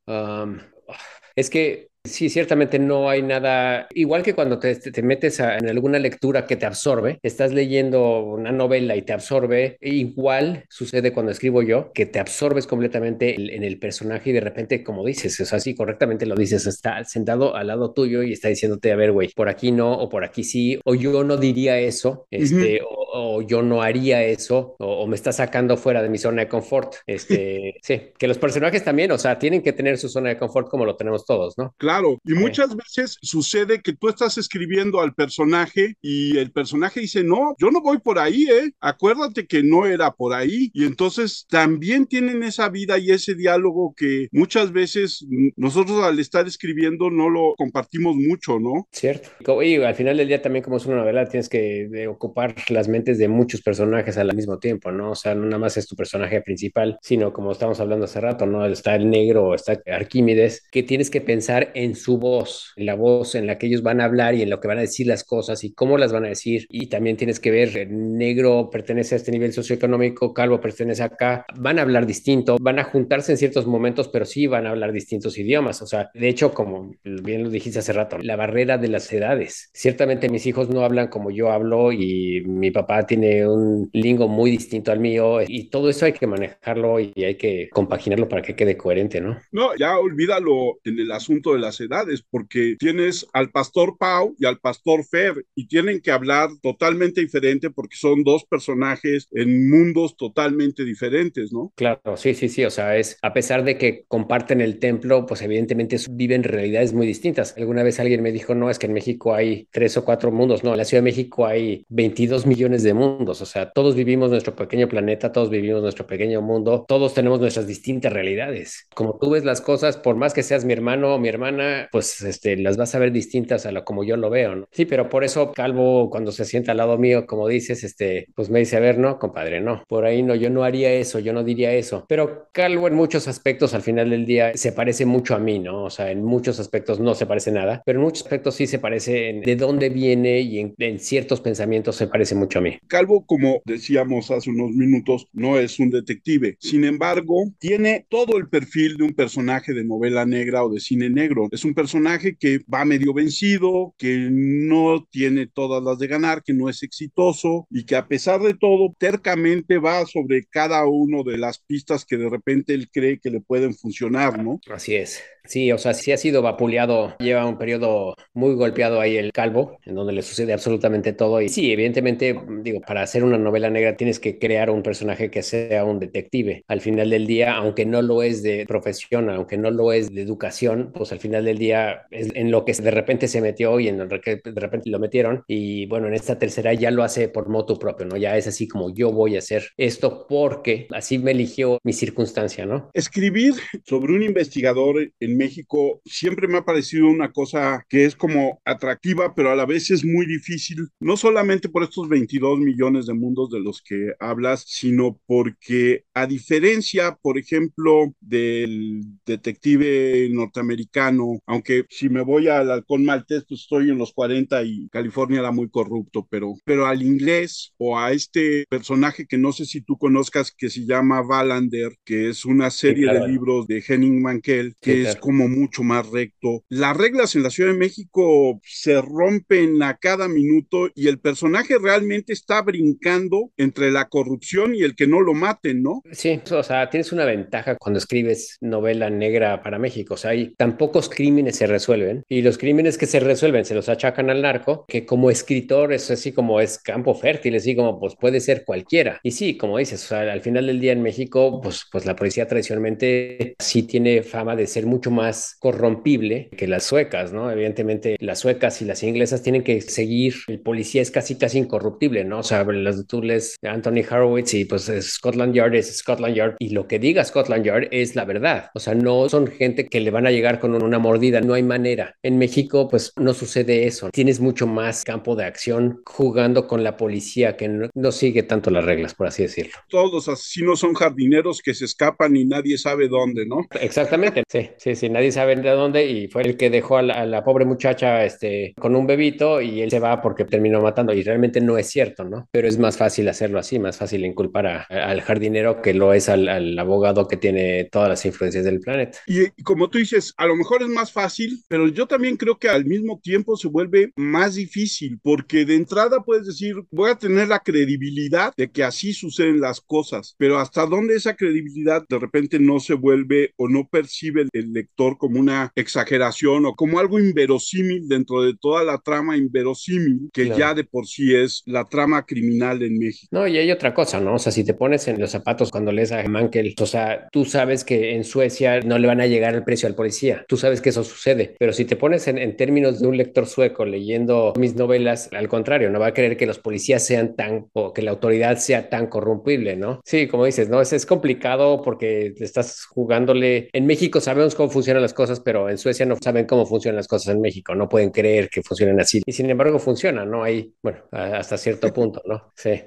es 1.36 1.50
que 1.50 1.90
Sí, 2.08 2.30
ciertamente 2.30 2.80
no 2.80 3.10
hay 3.10 3.22
nada, 3.22 3.88
igual 3.94 4.24
que 4.24 4.34
cuando 4.34 4.60
te, 4.60 4.76
te 4.76 5.02
metes 5.02 5.40
en 5.40 5.70
alguna 5.70 6.00
lectura 6.00 6.46
que 6.46 6.56
te 6.56 6.66
absorbe, 6.66 7.20
estás 7.24 7.54
leyendo 7.54 8.24
una 8.24 8.52
novela 8.52 8.96
y 8.96 9.02
te 9.02 9.14
absorbe, 9.14 9.78
igual 9.82 10.66
sucede 10.70 11.14
cuando 11.14 11.32
escribo 11.32 11.62
yo, 11.62 11.92
que 11.94 12.06
te 12.06 12.20
absorbes 12.20 12.68
completamente 12.68 13.36
en, 13.36 13.64
el 13.64 13.80
personaje 13.80 14.30
y 14.30 14.34
de 14.34 14.40
repente, 14.40 14.84
como 14.84 15.06
dices, 15.06 15.40
es 15.40 15.54
así, 15.54 15.76
correctamente 15.76 16.26
lo 16.26 16.36
dices, 16.36 16.66
está 16.66 17.04
sentado 17.04 17.56
al 17.56 17.68
lado 17.68 17.94
tuyo 17.94 18.24
y 18.24 18.34
está 18.34 18.48
diciéndote, 18.48 18.92
a 18.92 18.96
ver, 18.96 19.12
güey, 19.12 19.30
por 19.36 19.50
aquí 19.50 19.72
no, 19.72 19.94
o 19.94 20.10
por 20.10 20.24
aquí 20.24 20.44
sí, 20.44 20.80
o 20.86 20.96
yo 20.96 21.24
no 21.24 21.38
diría 21.38 21.80
eso, 21.80 22.28
este, 22.32 22.82
o, 22.84 23.42
yo 23.42 23.62
no 23.62 23.82
haría 23.82 24.24
eso, 24.24 24.76
o, 24.80 25.08
me 25.08 25.16
está 25.16 25.32
sacando 25.32 25.78
fuera 25.78 26.02
de 26.02 26.10
mi 26.10 26.18
zona 26.18 26.44
de 26.44 26.48
confort. 26.48 26.96
Este, 27.06 27.76
sí, 27.82 28.12
que 28.18 28.28
los 28.28 28.38
personajes 28.38 28.84
también, 28.84 29.12
o 29.12 29.18
sea, 29.18 29.38
tienen 29.38 29.62
que 29.62 29.74
tener 29.74 29.98
su 29.98 30.10
zona 30.10 30.30
de 30.30 30.38
confort 30.38 30.70
como 30.70 30.86
lo 30.86 30.96
tenemos 30.96 31.26
todos, 31.26 31.58
¿no? 31.58 31.74
Claro 31.78 31.97
y 32.24 32.34
muchas 32.34 32.76
veces 32.76 33.18
sucede 33.22 33.82
que 33.82 33.94
tú 33.94 34.10
estás 34.10 34.38
escribiendo 34.38 35.02
al 35.02 35.14
personaje 35.14 35.96
y 36.02 36.38
el 36.38 36.52
personaje 36.52 37.02
dice, 37.02 37.24
no, 37.24 37.56
yo 37.60 37.72
no 37.72 37.82
voy 37.82 38.00
por 38.00 38.20
ahí, 38.20 38.46
¿eh? 38.50 38.72
Acuérdate 38.80 39.48
que 39.48 39.64
no 39.64 39.86
era 39.86 40.12
por 40.12 40.34
ahí. 40.34 40.70
Y 40.74 40.86
entonces 40.86 41.46
también 41.50 42.06
tienen 42.06 42.44
esa 42.44 42.70
vida 42.70 42.98
y 42.98 43.12
ese 43.12 43.36
diálogo 43.36 43.94
que 43.96 44.28
muchas 44.32 44.72
veces 44.72 45.26
nosotros 45.56 46.04
al 46.04 46.20
estar 46.20 46.48
escribiendo 46.48 47.10
no 47.10 47.30
lo 47.30 47.56
compartimos 47.58 48.16
mucho, 48.16 48.60
¿no? 48.60 48.88
Cierto. 48.92 49.30
Y 49.62 49.76
al 49.76 49.96
final 49.96 50.18
del 50.18 50.28
día 50.28 50.42
también 50.42 50.64
como 50.64 50.78
es 50.78 50.86
una 50.86 50.98
novela 50.98 51.28
tienes 51.28 51.50
que 51.50 52.08
ocupar 52.08 52.56
las 52.70 52.88
mentes 52.88 53.18
de 53.18 53.28
muchos 53.28 53.62
personajes 53.62 54.18
al 54.18 54.36
mismo 54.36 54.60
tiempo, 54.60 54.92
¿no? 54.92 55.12
O 55.12 55.16
sea, 55.16 55.36
no 55.36 55.46
nada 55.46 55.60
más 55.60 55.78
es 55.78 55.88
tu 55.88 55.96
personaje 55.96 56.42
principal, 56.42 56.98
sino 57.02 57.34
como 57.34 57.52
estamos 57.52 57.80
hablando 57.80 58.06
hace 58.06 58.22
rato, 58.22 58.46
¿no? 58.46 58.66
Está 58.66 58.96
el 58.96 59.10
negro, 59.10 59.54
está 59.54 59.82
Arquímedes, 59.92 60.64
que 60.72 60.84
tienes 60.84 61.10
que 61.10 61.22
pensar 61.22 61.72
en 61.78 61.96
su 61.96 62.18
voz, 62.18 62.74
en 62.76 62.88
la 62.88 62.96
voz 62.96 63.36
en 63.36 63.46
la 63.46 63.60
que 63.60 63.68
ellos 63.68 63.84
van 63.84 64.02
a 64.02 64.06
hablar 64.06 64.34
y 64.34 64.42
en 64.42 64.50
lo 64.50 64.60
que 64.60 64.68
van 64.68 64.80
a 64.80 64.82
decir 64.82 65.06
las 65.06 65.24
cosas 65.24 65.64
y 65.64 65.74
cómo 65.74 66.00
las 66.00 66.12
van 66.12 66.26
a 66.26 66.30
decir. 66.30 66.66
Y 66.70 66.88
también 66.88 67.18
tienes 67.18 67.40
que 67.40 67.52
ver, 67.52 67.88
negro 67.92 68.70
pertenece 68.72 69.14
a 69.14 69.18
este 69.18 69.32
nivel 69.32 69.54
socioeconómico, 69.54 70.34
calvo 70.34 70.60
pertenece 70.60 71.04
acá, 71.04 71.46
van 71.56 71.78
a 71.78 71.84
hablar 71.84 72.08
distinto, 72.08 72.58
van 72.60 72.80
a 72.80 72.84
juntarse 72.84 73.32
en 73.32 73.38
ciertos 73.38 73.68
momentos, 73.68 74.08
pero 74.08 74.26
sí 74.26 74.48
van 74.48 74.66
a 74.66 74.72
hablar 74.72 74.92
distintos 74.92 75.38
idiomas. 75.38 75.84
O 75.84 75.86
sea, 75.86 76.10
de 76.16 76.28
hecho, 76.28 76.52
como 76.52 76.96
bien 77.04 77.44
lo 77.44 77.52
dijiste 77.52 77.80
hace 77.80 77.94
rato, 77.94 78.18
la 78.18 78.36
barrera 78.36 78.80
de 78.80 78.88
las 78.88 79.14
edades. 79.14 79.70
Ciertamente 79.74 80.30
mis 80.30 80.48
hijos 80.48 80.70
no 80.70 80.84
hablan 80.84 81.10
como 81.10 81.30
yo 81.30 81.52
hablo 81.52 81.92
y 81.92 82.42
mi 82.46 82.72
papá 82.72 83.06
tiene 83.06 83.48
un 83.48 83.88
lingo 83.94 84.28
muy 84.28 84.50
distinto 84.50 84.92
al 84.92 85.00
mío 85.00 85.42
y 85.48 85.70
todo 85.70 85.90
eso 85.90 86.06
hay 86.06 86.14
que 86.14 86.26
manejarlo 86.26 87.00
y 87.00 87.14
hay 87.24 87.36
que 87.36 87.70
compaginarlo 87.70 88.28
para 88.28 88.42
que 88.42 88.56
quede 88.56 88.76
coherente, 88.76 89.22
¿no? 89.22 89.38
No, 89.52 89.76
ya 89.76 90.00
olvídalo 90.00 90.80
en 90.84 91.00
el 91.00 91.12
asunto 91.12 91.54
de 91.54 91.60
las 91.68 91.80
edades, 91.80 92.24
porque 92.30 92.76
tienes 92.80 93.28
al 93.34 93.52
pastor 93.52 93.98
Pau 93.98 94.36
y 94.40 94.46
al 94.46 94.60
pastor 94.60 95.04
Fer 95.04 95.46
y 95.56 95.68
tienen 95.68 96.02
que 96.02 96.12
hablar 96.12 96.50
totalmente 96.62 97.22
diferente 97.22 97.70
porque 97.70 97.96
son 97.96 98.24
dos 98.24 98.46
personajes 98.46 99.28
en 99.32 99.70
mundos 99.70 100.16
totalmente 100.18 100.84
diferentes, 100.84 101.52
¿no? 101.52 101.74
Claro, 101.76 102.18
sí, 102.18 102.34
sí, 102.34 102.50
sí, 102.50 102.64
o 102.66 102.70
sea, 102.70 102.98
es 102.98 103.18
a 103.22 103.34
pesar 103.34 103.64
de 103.64 103.78
que 103.78 104.06
comparten 104.08 104.62
el 104.62 104.80
templo, 104.80 105.26
pues 105.26 105.42
evidentemente 105.42 105.98
viven 106.10 106.44
realidades 106.44 106.94
muy 106.94 107.06
distintas. 107.08 107.56
Alguna 107.58 107.84
vez 107.84 108.00
alguien 108.00 108.24
me 108.24 108.32
dijo, 108.32 108.56
no, 108.56 108.70
es 108.70 108.80
que 108.80 108.88
en 108.88 108.94
México 108.94 109.34
hay 109.34 109.68
tres 109.72 109.98
o 109.98 110.06
cuatro 110.06 110.32
mundos, 110.32 110.64
no, 110.64 110.72
en 110.72 110.78
la 110.78 110.86
Ciudad 110.86 111.04
de 111.04 111.10
México 111.10 111.46
hay 111.46 111.86
22 111.90 112.46
millones 112.46 112.84
de 112.84 112.94
mundos, 112.94 113.42
o 113.42 113.46
sea, 113.46 113.72
todos 113.72 113.96
vivimos 113.96 114.30
nuestro 114.30 114.56
pequeño 114.56 114.88
planeta, 114.88 115.32
todos 115.32 115.50
vivimos 115.50 115.82
nuestro 115.82 116.08
pequeño 116.08 116.42
mundo, 116.42 116.86
todos 116.88 117.14
tenemos 117.14 117.40
nuestras 117.40 117.68
distintas 117.68 118.14
realidades. 118.14 118.88
Como 118.96 119.18
tú 119.20 119.32
ves 119.32 119.44
las 119.44 119.62
cosas, 119.62 119.98
por 119.98 120.16
más 120.16 120.34
que 120.34 120.44
seas 120.44 120.66
mi 120.66 120.74
hermano 120.74 121.16
o 121.16 121.20
mi 121.20 121.28
hermana, 121.28 121.57
pues 121.92 122.22
este, 122.22 122.58
las 122.58 122.78
vas 122.78 122.96
a 122.96 123.00
ver 123.00 123.12
distintas 123.12 123.66
a 123.66 123.72
lo 123.72 123.84
como 123.84 124.04
yo 124.04 124.18
lo 124.18 124.30
veo, 124.30 124.56
¿no? 124.56 124.68
Sí, 124.72 124.86
pero 124.86 125.10
por 125.10 125.24
eso 125.24 125.52
Calvo, 125.52 126.10
cuando 126.10 126.32
se 126.32 126.46
sienta 126.46 126.72
al 126.72 126.78
lado 126.78 126.98
mío, 126.98 127.26
como 127.26 127.48
dices, 127.48 127.84
este, 127.84 128.28
pues 128.36 128.50
me 128.50 128.60
dice, 128.60 128.78
a 128.78 128.80
ver, 128.80 128.98
no, 128.98 129.20
compadre, 129.20 129.62
no, 129.62 129.84
por 129.88 130.06
ahí 130.06 130.24
no, 130.24 130.36
yo 130.36 130.50
no 130.50 130.64
haría 130.64 130.92
eso, 130.94 131.20
yo 131.20 131.34
no 131.34 131.44
diría 131.44 131.74
eso. 131.74 132.06
Pero 132.08 132.50
Calvo 132.52 132.88
en 132.88 132.96
muchos 132.96 133.28
aspectos 133.28 133.74
al 133.74 133.82
final 133.82 134.10
del 134.10 134.26
día 134.26 134.52
se 134.56 134.72
parece 134.72 135.06
mucho 135.06 135.36
a 135.36 135.40
mí, 135.40 135.60
¿no? 135.60 135.86
O 135.86 135.90
sea, 135.90 136.12
en 136.12 136.24
muchos 136.24 136.60
aspectos 136.60 137.00
no 137.00 137.16
se 137.16 137.26
parece 137.26 137.52
nada, 137.52 137.82
pero 137.86 138.00
en 138.00 138.06
muchos 138.06 138.24
aspectos 138.24 138.56
sí 138.56 138.68
se 138.68 138.80
parece 138.80 139.30
en 139.30 139.42
de 139.42 139.56
dónde 139.56 139.90
viene 139.90 140.42
y 140.42 140.60
en, 140.60 140.74
en 140.78 141.00
ciertos 141.00 141.42
pensamientos 141.42 141.96
se 141.96 142.08
parece 142.08 142.36
mucho 142.36 142.60
a 142.60 142.62
mí. 142.62 142.78
Calvo, 142.88 143.26
como 143.26 143.62
decíamos 143.66 144.32
hace 144.32 144.50
unos 144.50 144.72
minutos, 144.72 145.28
no 145.34 145.58
es 145.58 145.80
un 145.80 145.90
detective. 145.90 146.58
Sin 146.60 146.84
embargo, 146.84 147.52
tiene 147.60 148.06
todo 148.10 148.38
el 148.38 148.50
perfil 148.50 148.98
de 148.98 149.04
un 149.04 149.14
personaje 149.14 149.74
de 149.74 149.84
novela 149.84 150.26
negra 150.26 150.64
o 150.64 150.70
de 150.70 150.80
cine 150.80 151.10
negro. 151.10 151.47
Es 151.52 151.66
un 151.66 151.74
personaje 151.74 152.36
que 152.38 152.60
va 152.72 152.86
medio 152.86 153.14
vencido, 153.14 153.94
que 153.98 154.30
no 154.32 155.08
tiene 155.10 155.48
todas 155.48 155.84
las 155.84 156.00
de 156.00 156.08
ganar, 156.08 156.44
que 156.44 156.54
no 156.54 156.70
es 156.70 156.84
exitoso 156.84 157.68
y 157.70 157.86
que 157.86 157.96
a 157.96 158.08
pesar 158.08 158.42
de 158.42 158.54
todo 158.54 158.94
tercamente 158.98 159.78
va 159.78 160.06
sobre 160.06 160.46
cada 160.46 160.86
uno 160.86 161.24
de 161.24 161.38
las 161.38 161.60
pistas 161.60 162.06
que 162.06 162.18
de 162.18 162.30
repente 162.30 162.74
él 162.74 162.90
cree 162.92 163.20
que 163.20 163.30
le 163.30 163.42
pueden 163.42 163.74
funcionar, 163.76 164.44
¿no? 164.44 164.60
Así 164.70 164.96
es. 164.96 165.22
Sí, 165.48 165.72
o 165.72 165.78
sea, 165.78 165.94
sí 165.94 166.12
ha 166.12 166.18
sido 166.18 166.42
vapuleado, 166.42 167.16
lleva 167.20 167.46
un 167.46 167.58
periodo 167.58 168.16
muy 168.34 168.54
golpeado 168.56 169.00
ahí 169.00 169.18
el 169.18 169.32
calvo, 169.32 169.80
en 169.86 169.96
donde 169.96 170.14
le 170.14 170.22
sucede 170.22 170.54
absolutamente 170.54 171.14
todo. 171.14 171.42
Y 171.42 171.50
sí, 171.50 171.72
evidentemente, 171.72 172.40
digo, 172.62 172.82
para 172.82 173.02
hacer 173.02 173.24
una 173.24 173.38
novela 173.38 173.70
negra 173.70 173.96
tienes 173.96 174.20
que 174.20 174.40
crear 174.40 174.70
un 174.70 174.84
personaje 174.84 175.32
que 175.32 175.44
sea 175.44 175.86
un 175.86 176.00
detective. 176.00 176.64
Al 176.68 176.82
final 176.82 177.10
del 177.10 177.28
día, 177.28 177.56
aunque 177.56 177.86
no 177.86 178.02
lo 178.02 178.24
es 178.24 178.44
de 178.44 178.66
profesión, 178.68 179.30
aunque 179.30 179.58
no 179.58 179.72
lo 179.72 179.94
es 179.94 180.14
de 180.14 180.22
educación, 180.22 180.92
pues 180.94 181.12
al 181.12 181.20
final 181.20 181.46
del 181.46 181.58
día 181.58 182.08
es 182.12 182.30
en 182.36 182.52
lo 182.52 182.66
que 182.66 182.74
de 182.74 182.92
repente 182.92 183.28
se 183.28 183.42
metió 183.42 183.80
y 183.80 183.88
en 183.88 183.98
lo 183.98 184.22
que 184.22 184.42
de 184.44 184.62
repente 184.62 184.90
lo 184.90 185.00
metieron. 185.00 185.44
Y 185.48 185.86
bueno, 185.88 186.08
en 186.08 186.14
esta 186.14 186.38
tercera 186.38 186.74
ya 186.74 186.92
lo 186.92 187.04
hace 187.04 187.30
por 187.30 187.48
moto 187.48 187.80
propio, 187.80 188.06
¿no? 188.06 188.18
Ya 188.18 188.38
es 188.38 188.48
así 188.48 188.68
como 188.68 188.94
yo 188.94 189.12
voy 189.12 189.36
a 189.36 189.40
hacer 189.40 189.70
esto 189.78 190.26
porque 190.28 190.88
así 190.92 191.18
me 191.20 191.32
eligió 191.32 191.80
mi 191.84 191.94
circunstancia, 191.94 192.66
¿no? 192.66 192.90
Escribir 192.94 193.54
sobre 193.86 194.14
un 194.14 194.24
investigador 194.24 195.12
en 195.20 195.37
México 195.38 196.02
siempre 196.06 196.48
me 196.48 196.58
ha 196.58 196.66
parecido 196.66 197.08
una 197.08 197.32
cosa 197.32 197.86
que 197.90 198.06
es 198.06 198.16
como 198.16 198.62
atractiva, 198.66 199.34
pero 199.36 199.52
a 199.52 199.56
la 199.56 199.66
vez 199.66 199.92
es 199.92 200.04
muy 200.04 200.26
difícil, 200.26 200.88
no 201.00 201.18
solamente 201.18 201.70
por 201.70 201.84
estos 201.84 202.10
22 202.10 202.60
millones 202.60 203.06
de 203.06 203.14
mundos 203.14 203.50
de 203.50 203.60
los 203.60 203.82
que 203.82 204.14
hablas, 204.20 204.64
sino 204.68 205.20
porque 205.26 206.04
a 206.14 206.26
diferencia, 206.28 207.18
por 207.22 207.38
ejemplo, 207.38 208.14
del 208.20 209.02
detective 209.26 210.30
norteamericano, 210.32 211.40
aunque 211.46 211.86
si 211.90 212.10
me 212.10 212.24
voy 212.24 212.48
al 212.48 212.72
halcón 212.72 213.06
maltés, 213.06 213.46
pues 213.48 213.62
estoy 213.62 213.90
en 213.90 213.98
los 213.98 214.14
40 214.14 214.64
y 214.64 214.88
California 214.90 215.40
era 215.40 215.52
muy 215.52 215.70
corrupto, 215.70 216.28
pero, 216.30 216.56
pero 216.66 216.86
al 216.86 217.02
inglés 217.02 217.74
o 217.78 218.00
a 218.00 218.12
este 218.12 218.66
personaje 218.70 219.26
que 219.28 219.38
no 219.38 219.52
sé 219.52 219.66
si 219.66 219.82
tú 219.82 219.98
conozcas 219.98 220.52
que 220.52 220.70
se 220.70 220.86
llama 220.86 221.22
Valander, 221.22 221.96
que 222.04 222.30
es 222.30 222.46
una 222.46 222.70
serie 222.70 223.12
de 223.14 223.28
libros 223.28 223.68
de 223.68 223.84
Henning 223.86 224.22
Mankell, 224.22 224.76
que 224.82 225.04
es 225.04 225.16
como 225.28 225.50
mucho 225.50 225.84
más 225.84 226.10
recto. 226.10 226.64
Las 226.70 226.96
reglas 226.96 227.36
en 227.36 227.44
la 227.44 227.50
Ciudad 227.50 227.74
de 227.74 227.78
México 227.78 228.62
se 228.64 229.02
rompen 229.02 229.84
a 229.84 229.98
cada 229.98 230.30
minuto 230.30 230.88
y 230.96 231.10
el 231.10 231.20
personaje 231.20 231.78
realmente 231.78 232.32
está 232.32 232.62
brincando 232.62 233.52
entre 233.58 233.92
la 233.92 234.08
corrupción 234.08 234.74
y 234.74 234.84
el 234.84 234.96
que 234.96 235.06
no 235.06 235.20
lo 235.20 235.34
maten, 235.34 235.84
¿no? 235.84 236.02
Sí, 236.14 236.40
o 236.50 236.64
sea, 236.64 236.90
tienes 236.90 237.12
una 237.12 237.26
ventaja 237.26 237.76
cuando 237.76 237.98
escribes 237.98 238.58
novela 238.62 239.10
negra 239.10 239.62
para 239.62 239.78
México. 239.78 240.14
O 240.14 240.18
sea, 240.18 240.32
hay 240.32 240.56
tan 240.56 240.78
pocos 240.78 241.10
crímenes 241.10 241.58
se 241.58 241.68
resuelven 241.68 242.24
y 242.30 242.42
los 242.42 242.58
crímenes 242.58 242.98
que 242.98 243.06
se 243.06 243.20
resuelven 243.20 243.66
se 243.66 243.76
los 243.76 243.90
achacan 243.90 244.30
al 244.30 244.42
narco, 244.42 244.86
que 244.88 245.06
como 245.06 245.30
escritor 245.30 245.92
es 245.92 246.10
así 246.10 246.32
como 246.32 246.62
es 246.62 246.80
campo 246.80 247.16
fértil, 247.16 247.58
así 247.58 247.76
como 247.76 248.00
pues 248.00 248.16
puede 248.16 248.40
ser 248.40 248.64
cualquiera. 248.64 249.20
Y 249.24 249.32
sí, 249.32 249.58
como 249.58 249.78
dices, 249.78 250.06
o 250.06 250.08
sea, 250.08 250.32
al 250.32 250.40
final 250.40 250.68
del 250.68 250.80
día 250.80 250.94
en 250.94 251.02
México, 251.02 251.60
pues, 251.62 251.84
pues 251.92 252.06
la 252.06 252.16
policía 252.16 252.48
tradicionalmente 252.48 253.56
sí 253.60 253.84
tiene 253.84 254.24
fama 254.24 254.56
de 254.56 254.68
ser 254.68 254.86
mucho 254.86 255.12
más 255.12 255.17
corrompible 255.60 256.50
que 256.58 256.68
las 256.68 256.84
suecas, 256.84 257.34
¿no? 257.34 257.52
Evidentemente 257.52 258.18
las 258.20 258.40
suecas 258.40 258.82
y 258.82 258.86
las 258.86 259.04
inglesas 259.04 259.42
tienen 259.44 259.64
que 259.64 259.82
seguir, 259.82 260.36
el 260.48 260.60
policía 260.60 261.02
es 261.02 261.12
casi 261.12 261.36
casi 261.36 261.60
incorruptible, 261.60 262.24
¿no? 262.24 262.40
O 262.40 262.44
sea, 262.44 262.64
las 262.64 263.06
tú 263.08 263.22
lees 263.22 263.56
Anthony 263.64 264.04
Horowitz 264.10 264.54
y 264.54 264.66
pues 264.66 264.92
Scotland 265.02 265.54
Yard 265.54 265.76
es 265.76 265.98
Scotland 265.98 266.36
Yard 266.36 266.56
y 266.60 266.70
lo 266.70 266.88
que 266.88 267.00
diga 267.00 267.24
Scotland 267.24 267.66
Yard 267.66 267.88
es 267.92 268.16
la 268.16 268.26
verdad. 268.26 268.70
O 268.74 268.80
sea, 268.80 268.96
no 268.96 269.30
son 269.30 269.48
gente 269.48 269.86
que 269.86 270.00
le 270.00 270.12
van 270.12 270.28
a 270.28 270.32
llegar 270.32 270.60
con 270.60 270.74
una 270.82 271.00
mordida, 271.00 271.42
no 271.42 271.54
hay 271.54 271.64
manera. 271.64 272.16
En 272.24 272.38
México 272.38 272.88
pues 272.90 273.12
no 273.16 273.34
sucede 273.34 273.86
eso. 273.86 274.10
Tienes 274.12 274.40
mucho 274.40 274.68
más 274.68 275.04
campo 275.04 275.36
de 275.36 275.46
acción 275.46 276.02
jugando 276.06 276.68
con 276.68 276.84
la 276.84 276.98
policía 276.98 277.58
que 277.58 277.68
no, 277.68 277.90
no 277.94 278.12
sigue 278.12 278.44
tanto 278.44 278.72
las 278.72 278.86
reglas, 278.86 279.14
por 279.14 279.28
así 279.28 279.44
decirlo. 279.44 279.74
Todos 279.90 280.12
los 280.12 280.28
asesinos 280.28 280.80
son 280.80 280.94
jardineros 280.94 281.62
que 281.62 281.74
se 281.74 281.86
escapan 281.86 282.36
y 282.36 282.46
nadie 282.46 282.78
sabe 282.78 283.08
dónde, 283.08 283.46
¿no? 283.46 283.68
Exactamente, 283.80 284.44
sí, 284.48 284.70
sí, 284.78 284.96
sí, 284.98 285.10
nadie 285.10 285.32
sabe 285.32 285.56
de 285.56 285.70
dónde 285.70 286.06
y 286.06 286.28
fue 286.28 286.44
el 286.44 286.58
que 286.58 286.70
dejó 286.70 286.98
a 286.98 287.02
la, 287.02 287.44
pobre 287.44 287.66
muchacha 287.66 288.26
este, 288.26 288.74
con 288.80 288.96
un 288.96 289.08
bebito 289.08 289.62
y 289.62 289.82
él 289.82 289.90
se 289.90 290.00
va 290.00 290.22
porque 290.22 290.44
terminó 290.46 290.82
matando 290.82 291.14
y 291.14 291.24
realmente 291.24 291.62
no 291.62 291.78
es 291.78 291.90
cierto, 291.90 292.24
¿no? 292.26 292.48
Pero 292.52 292.68
es 292.68 292.78
más 292.78 292.98
fácil 292.98 293.30
hacerlo 293.30 293.60
así, 293.60 293.80
más 293.80 293.98
fácil 293.98 294.26
inculpar 294.26 294.86
al 294.90 295.22
jardinero 295.22 295.82
que 295.82 295.94
lo 295.94 296.14
es 296.14 296.30
al, 296.30 296.78
abogado 296.78 297.28
que 297.28 297.38
tiene 297.38 297.86
todas 297.86 298.10
las 298.10 298.26
influencias 298.26 298.66
del 298.66 298.80
planeta. 298.80 299.20
Y, 299.28 299.50
como 299.64 299.90
tú 299.90 299.98
dices, 299.98 300.34
a 300.38 300.46
lo 300.46 300.56
mejor 300.56 300.82
es 300.82 300.90
más 300.90 301.12
fácil, 301.12 301.64
pero 301.68 301.88
yo 301.88 302.08
también 302.08 302.38
creo 302.38 302.58
que 302.58 302.70
al 302.70 302.86
mismo 302.86 303.20
tiempo 303.22 303.56
se 303.56 303.68
vuelve 303.68 304.12
más 304.16 304.56
difícil 304.56 305.20
porque 305.22 305.66
de 305.66 305.76
entrada 305.76 306.24
puedes 306.24 306.46
decir, 306.46 306.76
voy 306.92 307.12
a 307.12 307.16
tener 307.16 307.48
la 307.48 307.60
credibilidad 307.60 308.54
de 308.58 308.70
que 308.70 308.84
así 308.84 309.14
suceden 309.14 309.62
las 309.62 309.82
cosas, 309.82 310.36
pero 310.38 310.60
hasta 310.60 310.86
dónde 310.86 311.16
esa 311.16 311.36
credibilidad 311.36 312.04
de 312.08 312.20
repente 312.20 312.60
no 312.60 312.80
se 312.80 312.94
vuelve 312.94 313.54
o 313.58 313.68
no 313.68 313.88
percibe 313.88 314.48
el 314.54 314.87
lector 314.88 315.18
como 315.18 315.40
una 315.40 315.72
exageración 315.76 316.66
o 316.66 316.76
como 316.76 317.00
algo 317.00 317.20
inverosímil 317.20 318.08
dentro 318.08 318.42
de 318.42 318.56
toda 318.60 318.84
la 318.84 318.98
trama 319.00 319.38
inverosímil 319.38 320.30
que 320.34 320.50
ya 320.50 320.74
de 320.74 320.84
por 320.84 321.08
sí 321.08 321.36
es 321.36 321.64
la 321.66 321.86
trama 321.86 322.26
criminal 322.26 322.82
en 322.84 322.98
México. 322.98 323.28
No, 323.32 323.48
y 323.48 323.58
hay 323.58 323.72
otra 323.72 323.94
cosa, 323.94 324.20
¿no? 324.20 324.36
O 324.36 324.40
sea, 324.40 324.52
si 324.52 324.64
te 324.64 324.74
pones 324.74 325.08
en 325.08 325.20
los 325.20 325.32
zapatos 325.32 325.72
cuando 325.72 325.92
lees 325.92 326.12
a 326.12 326.24
Mankel, 326.24 326.76
o 326.80 326.86
sea, 326.86 327.28
tú 327.32 327.46
sabes 327.46 327.84
que 327.84 328.16
en 328.16 328.24
Suecia 328.24 328.80
no 328.82 328.98
le 328.98 329.08
van 329.08 329.22
a 329.22 329.28
llegar 329.28 329.56
el 329.56 329.64
precio 329.64 329.88
al 329.88 329.96
policía, 329.96 330.46
tú 330.48 330.58
sabes 330.58 330.82
que 330.82 330.90
eso 330.90 331.04
sucede, 331.04 331.56
pero 331.60 331.74
si 331.74 331.86
te 331.86 331.96
pones 331.96 332.28
en, 332.28 332.38
en 332.38 332.56
términos 332.56 333.00
de 333.00 333.08
un 333.08 333.18
lector 333.18 333.46
sueco 333.46 333.86
leyendo 333.86 334.54
mis 334.58 334.76
novelas, 334.76 335.30
al 335.34 335.48
contrario, 335.48 335.90
no 335.90 336.00
va 336.00 336.08
a 336.08 336.14
creer 336.14 336.38
que 336.38 336.46
los 336.46 336.60
policías 336.60 337.06
sean 337.06 337.36
tan, 337.36 337.68
o 337.74 337.94
que 337.94 338.02
la 338.02 338.12
autoridad 338.12 338.58
sea 338.58 338.90
tan 338.90 339.08
corrompible, 339.08 339.76
¿no? 339.76 340.02
Sí, 340.06 340.28
como 340.28 340.46
dices, 340.46 340.70
¿no? 340.70 340.82
Es, 340.82 340.94
es 340.94 341.06
complicado 341.06 341.82
porque 341.82 342.34
estás 342.38 342.86
jugándole. 342.86 343.70
En 343.74 343.86
México 343.86 344.22
sabemos 344.22 344.56
cómo 344.56 344.70
funcionan 344.78 345.02
las 345.02 345.16
cosas, 345.16 345.40
pero 345.40 345.72
en 345.72 345.78
Suecia 345.80 346.06
no 346.06 346.16
saben 346.22 346.46
cómo 346.46 346.64
funcionan 346.64 346.98
las 346.98 347.08
cosas 347.08 347.34
en 347.34 347.42
México, 347.42 347.74
no 347.74 347.90
pueden 347.90 348.12
creer 348.12 348.48
que 348.48 348.62
funcionen 348.62 349.00
así. 349.00 349.24
Y 349.26 349.32
sin 349.32 349.50
embargo 349.50 349.80
funciona, 349.80 350.24
¿no? 350.24 350.44
Hay, 350.44 350.72
bueno, 350.84 351.00
hasta 351.12 351.58
cierto 351.58 351.92
punto, 351.94 352.22
¿no? 352.26 352.54
Sí. 352.56 352.84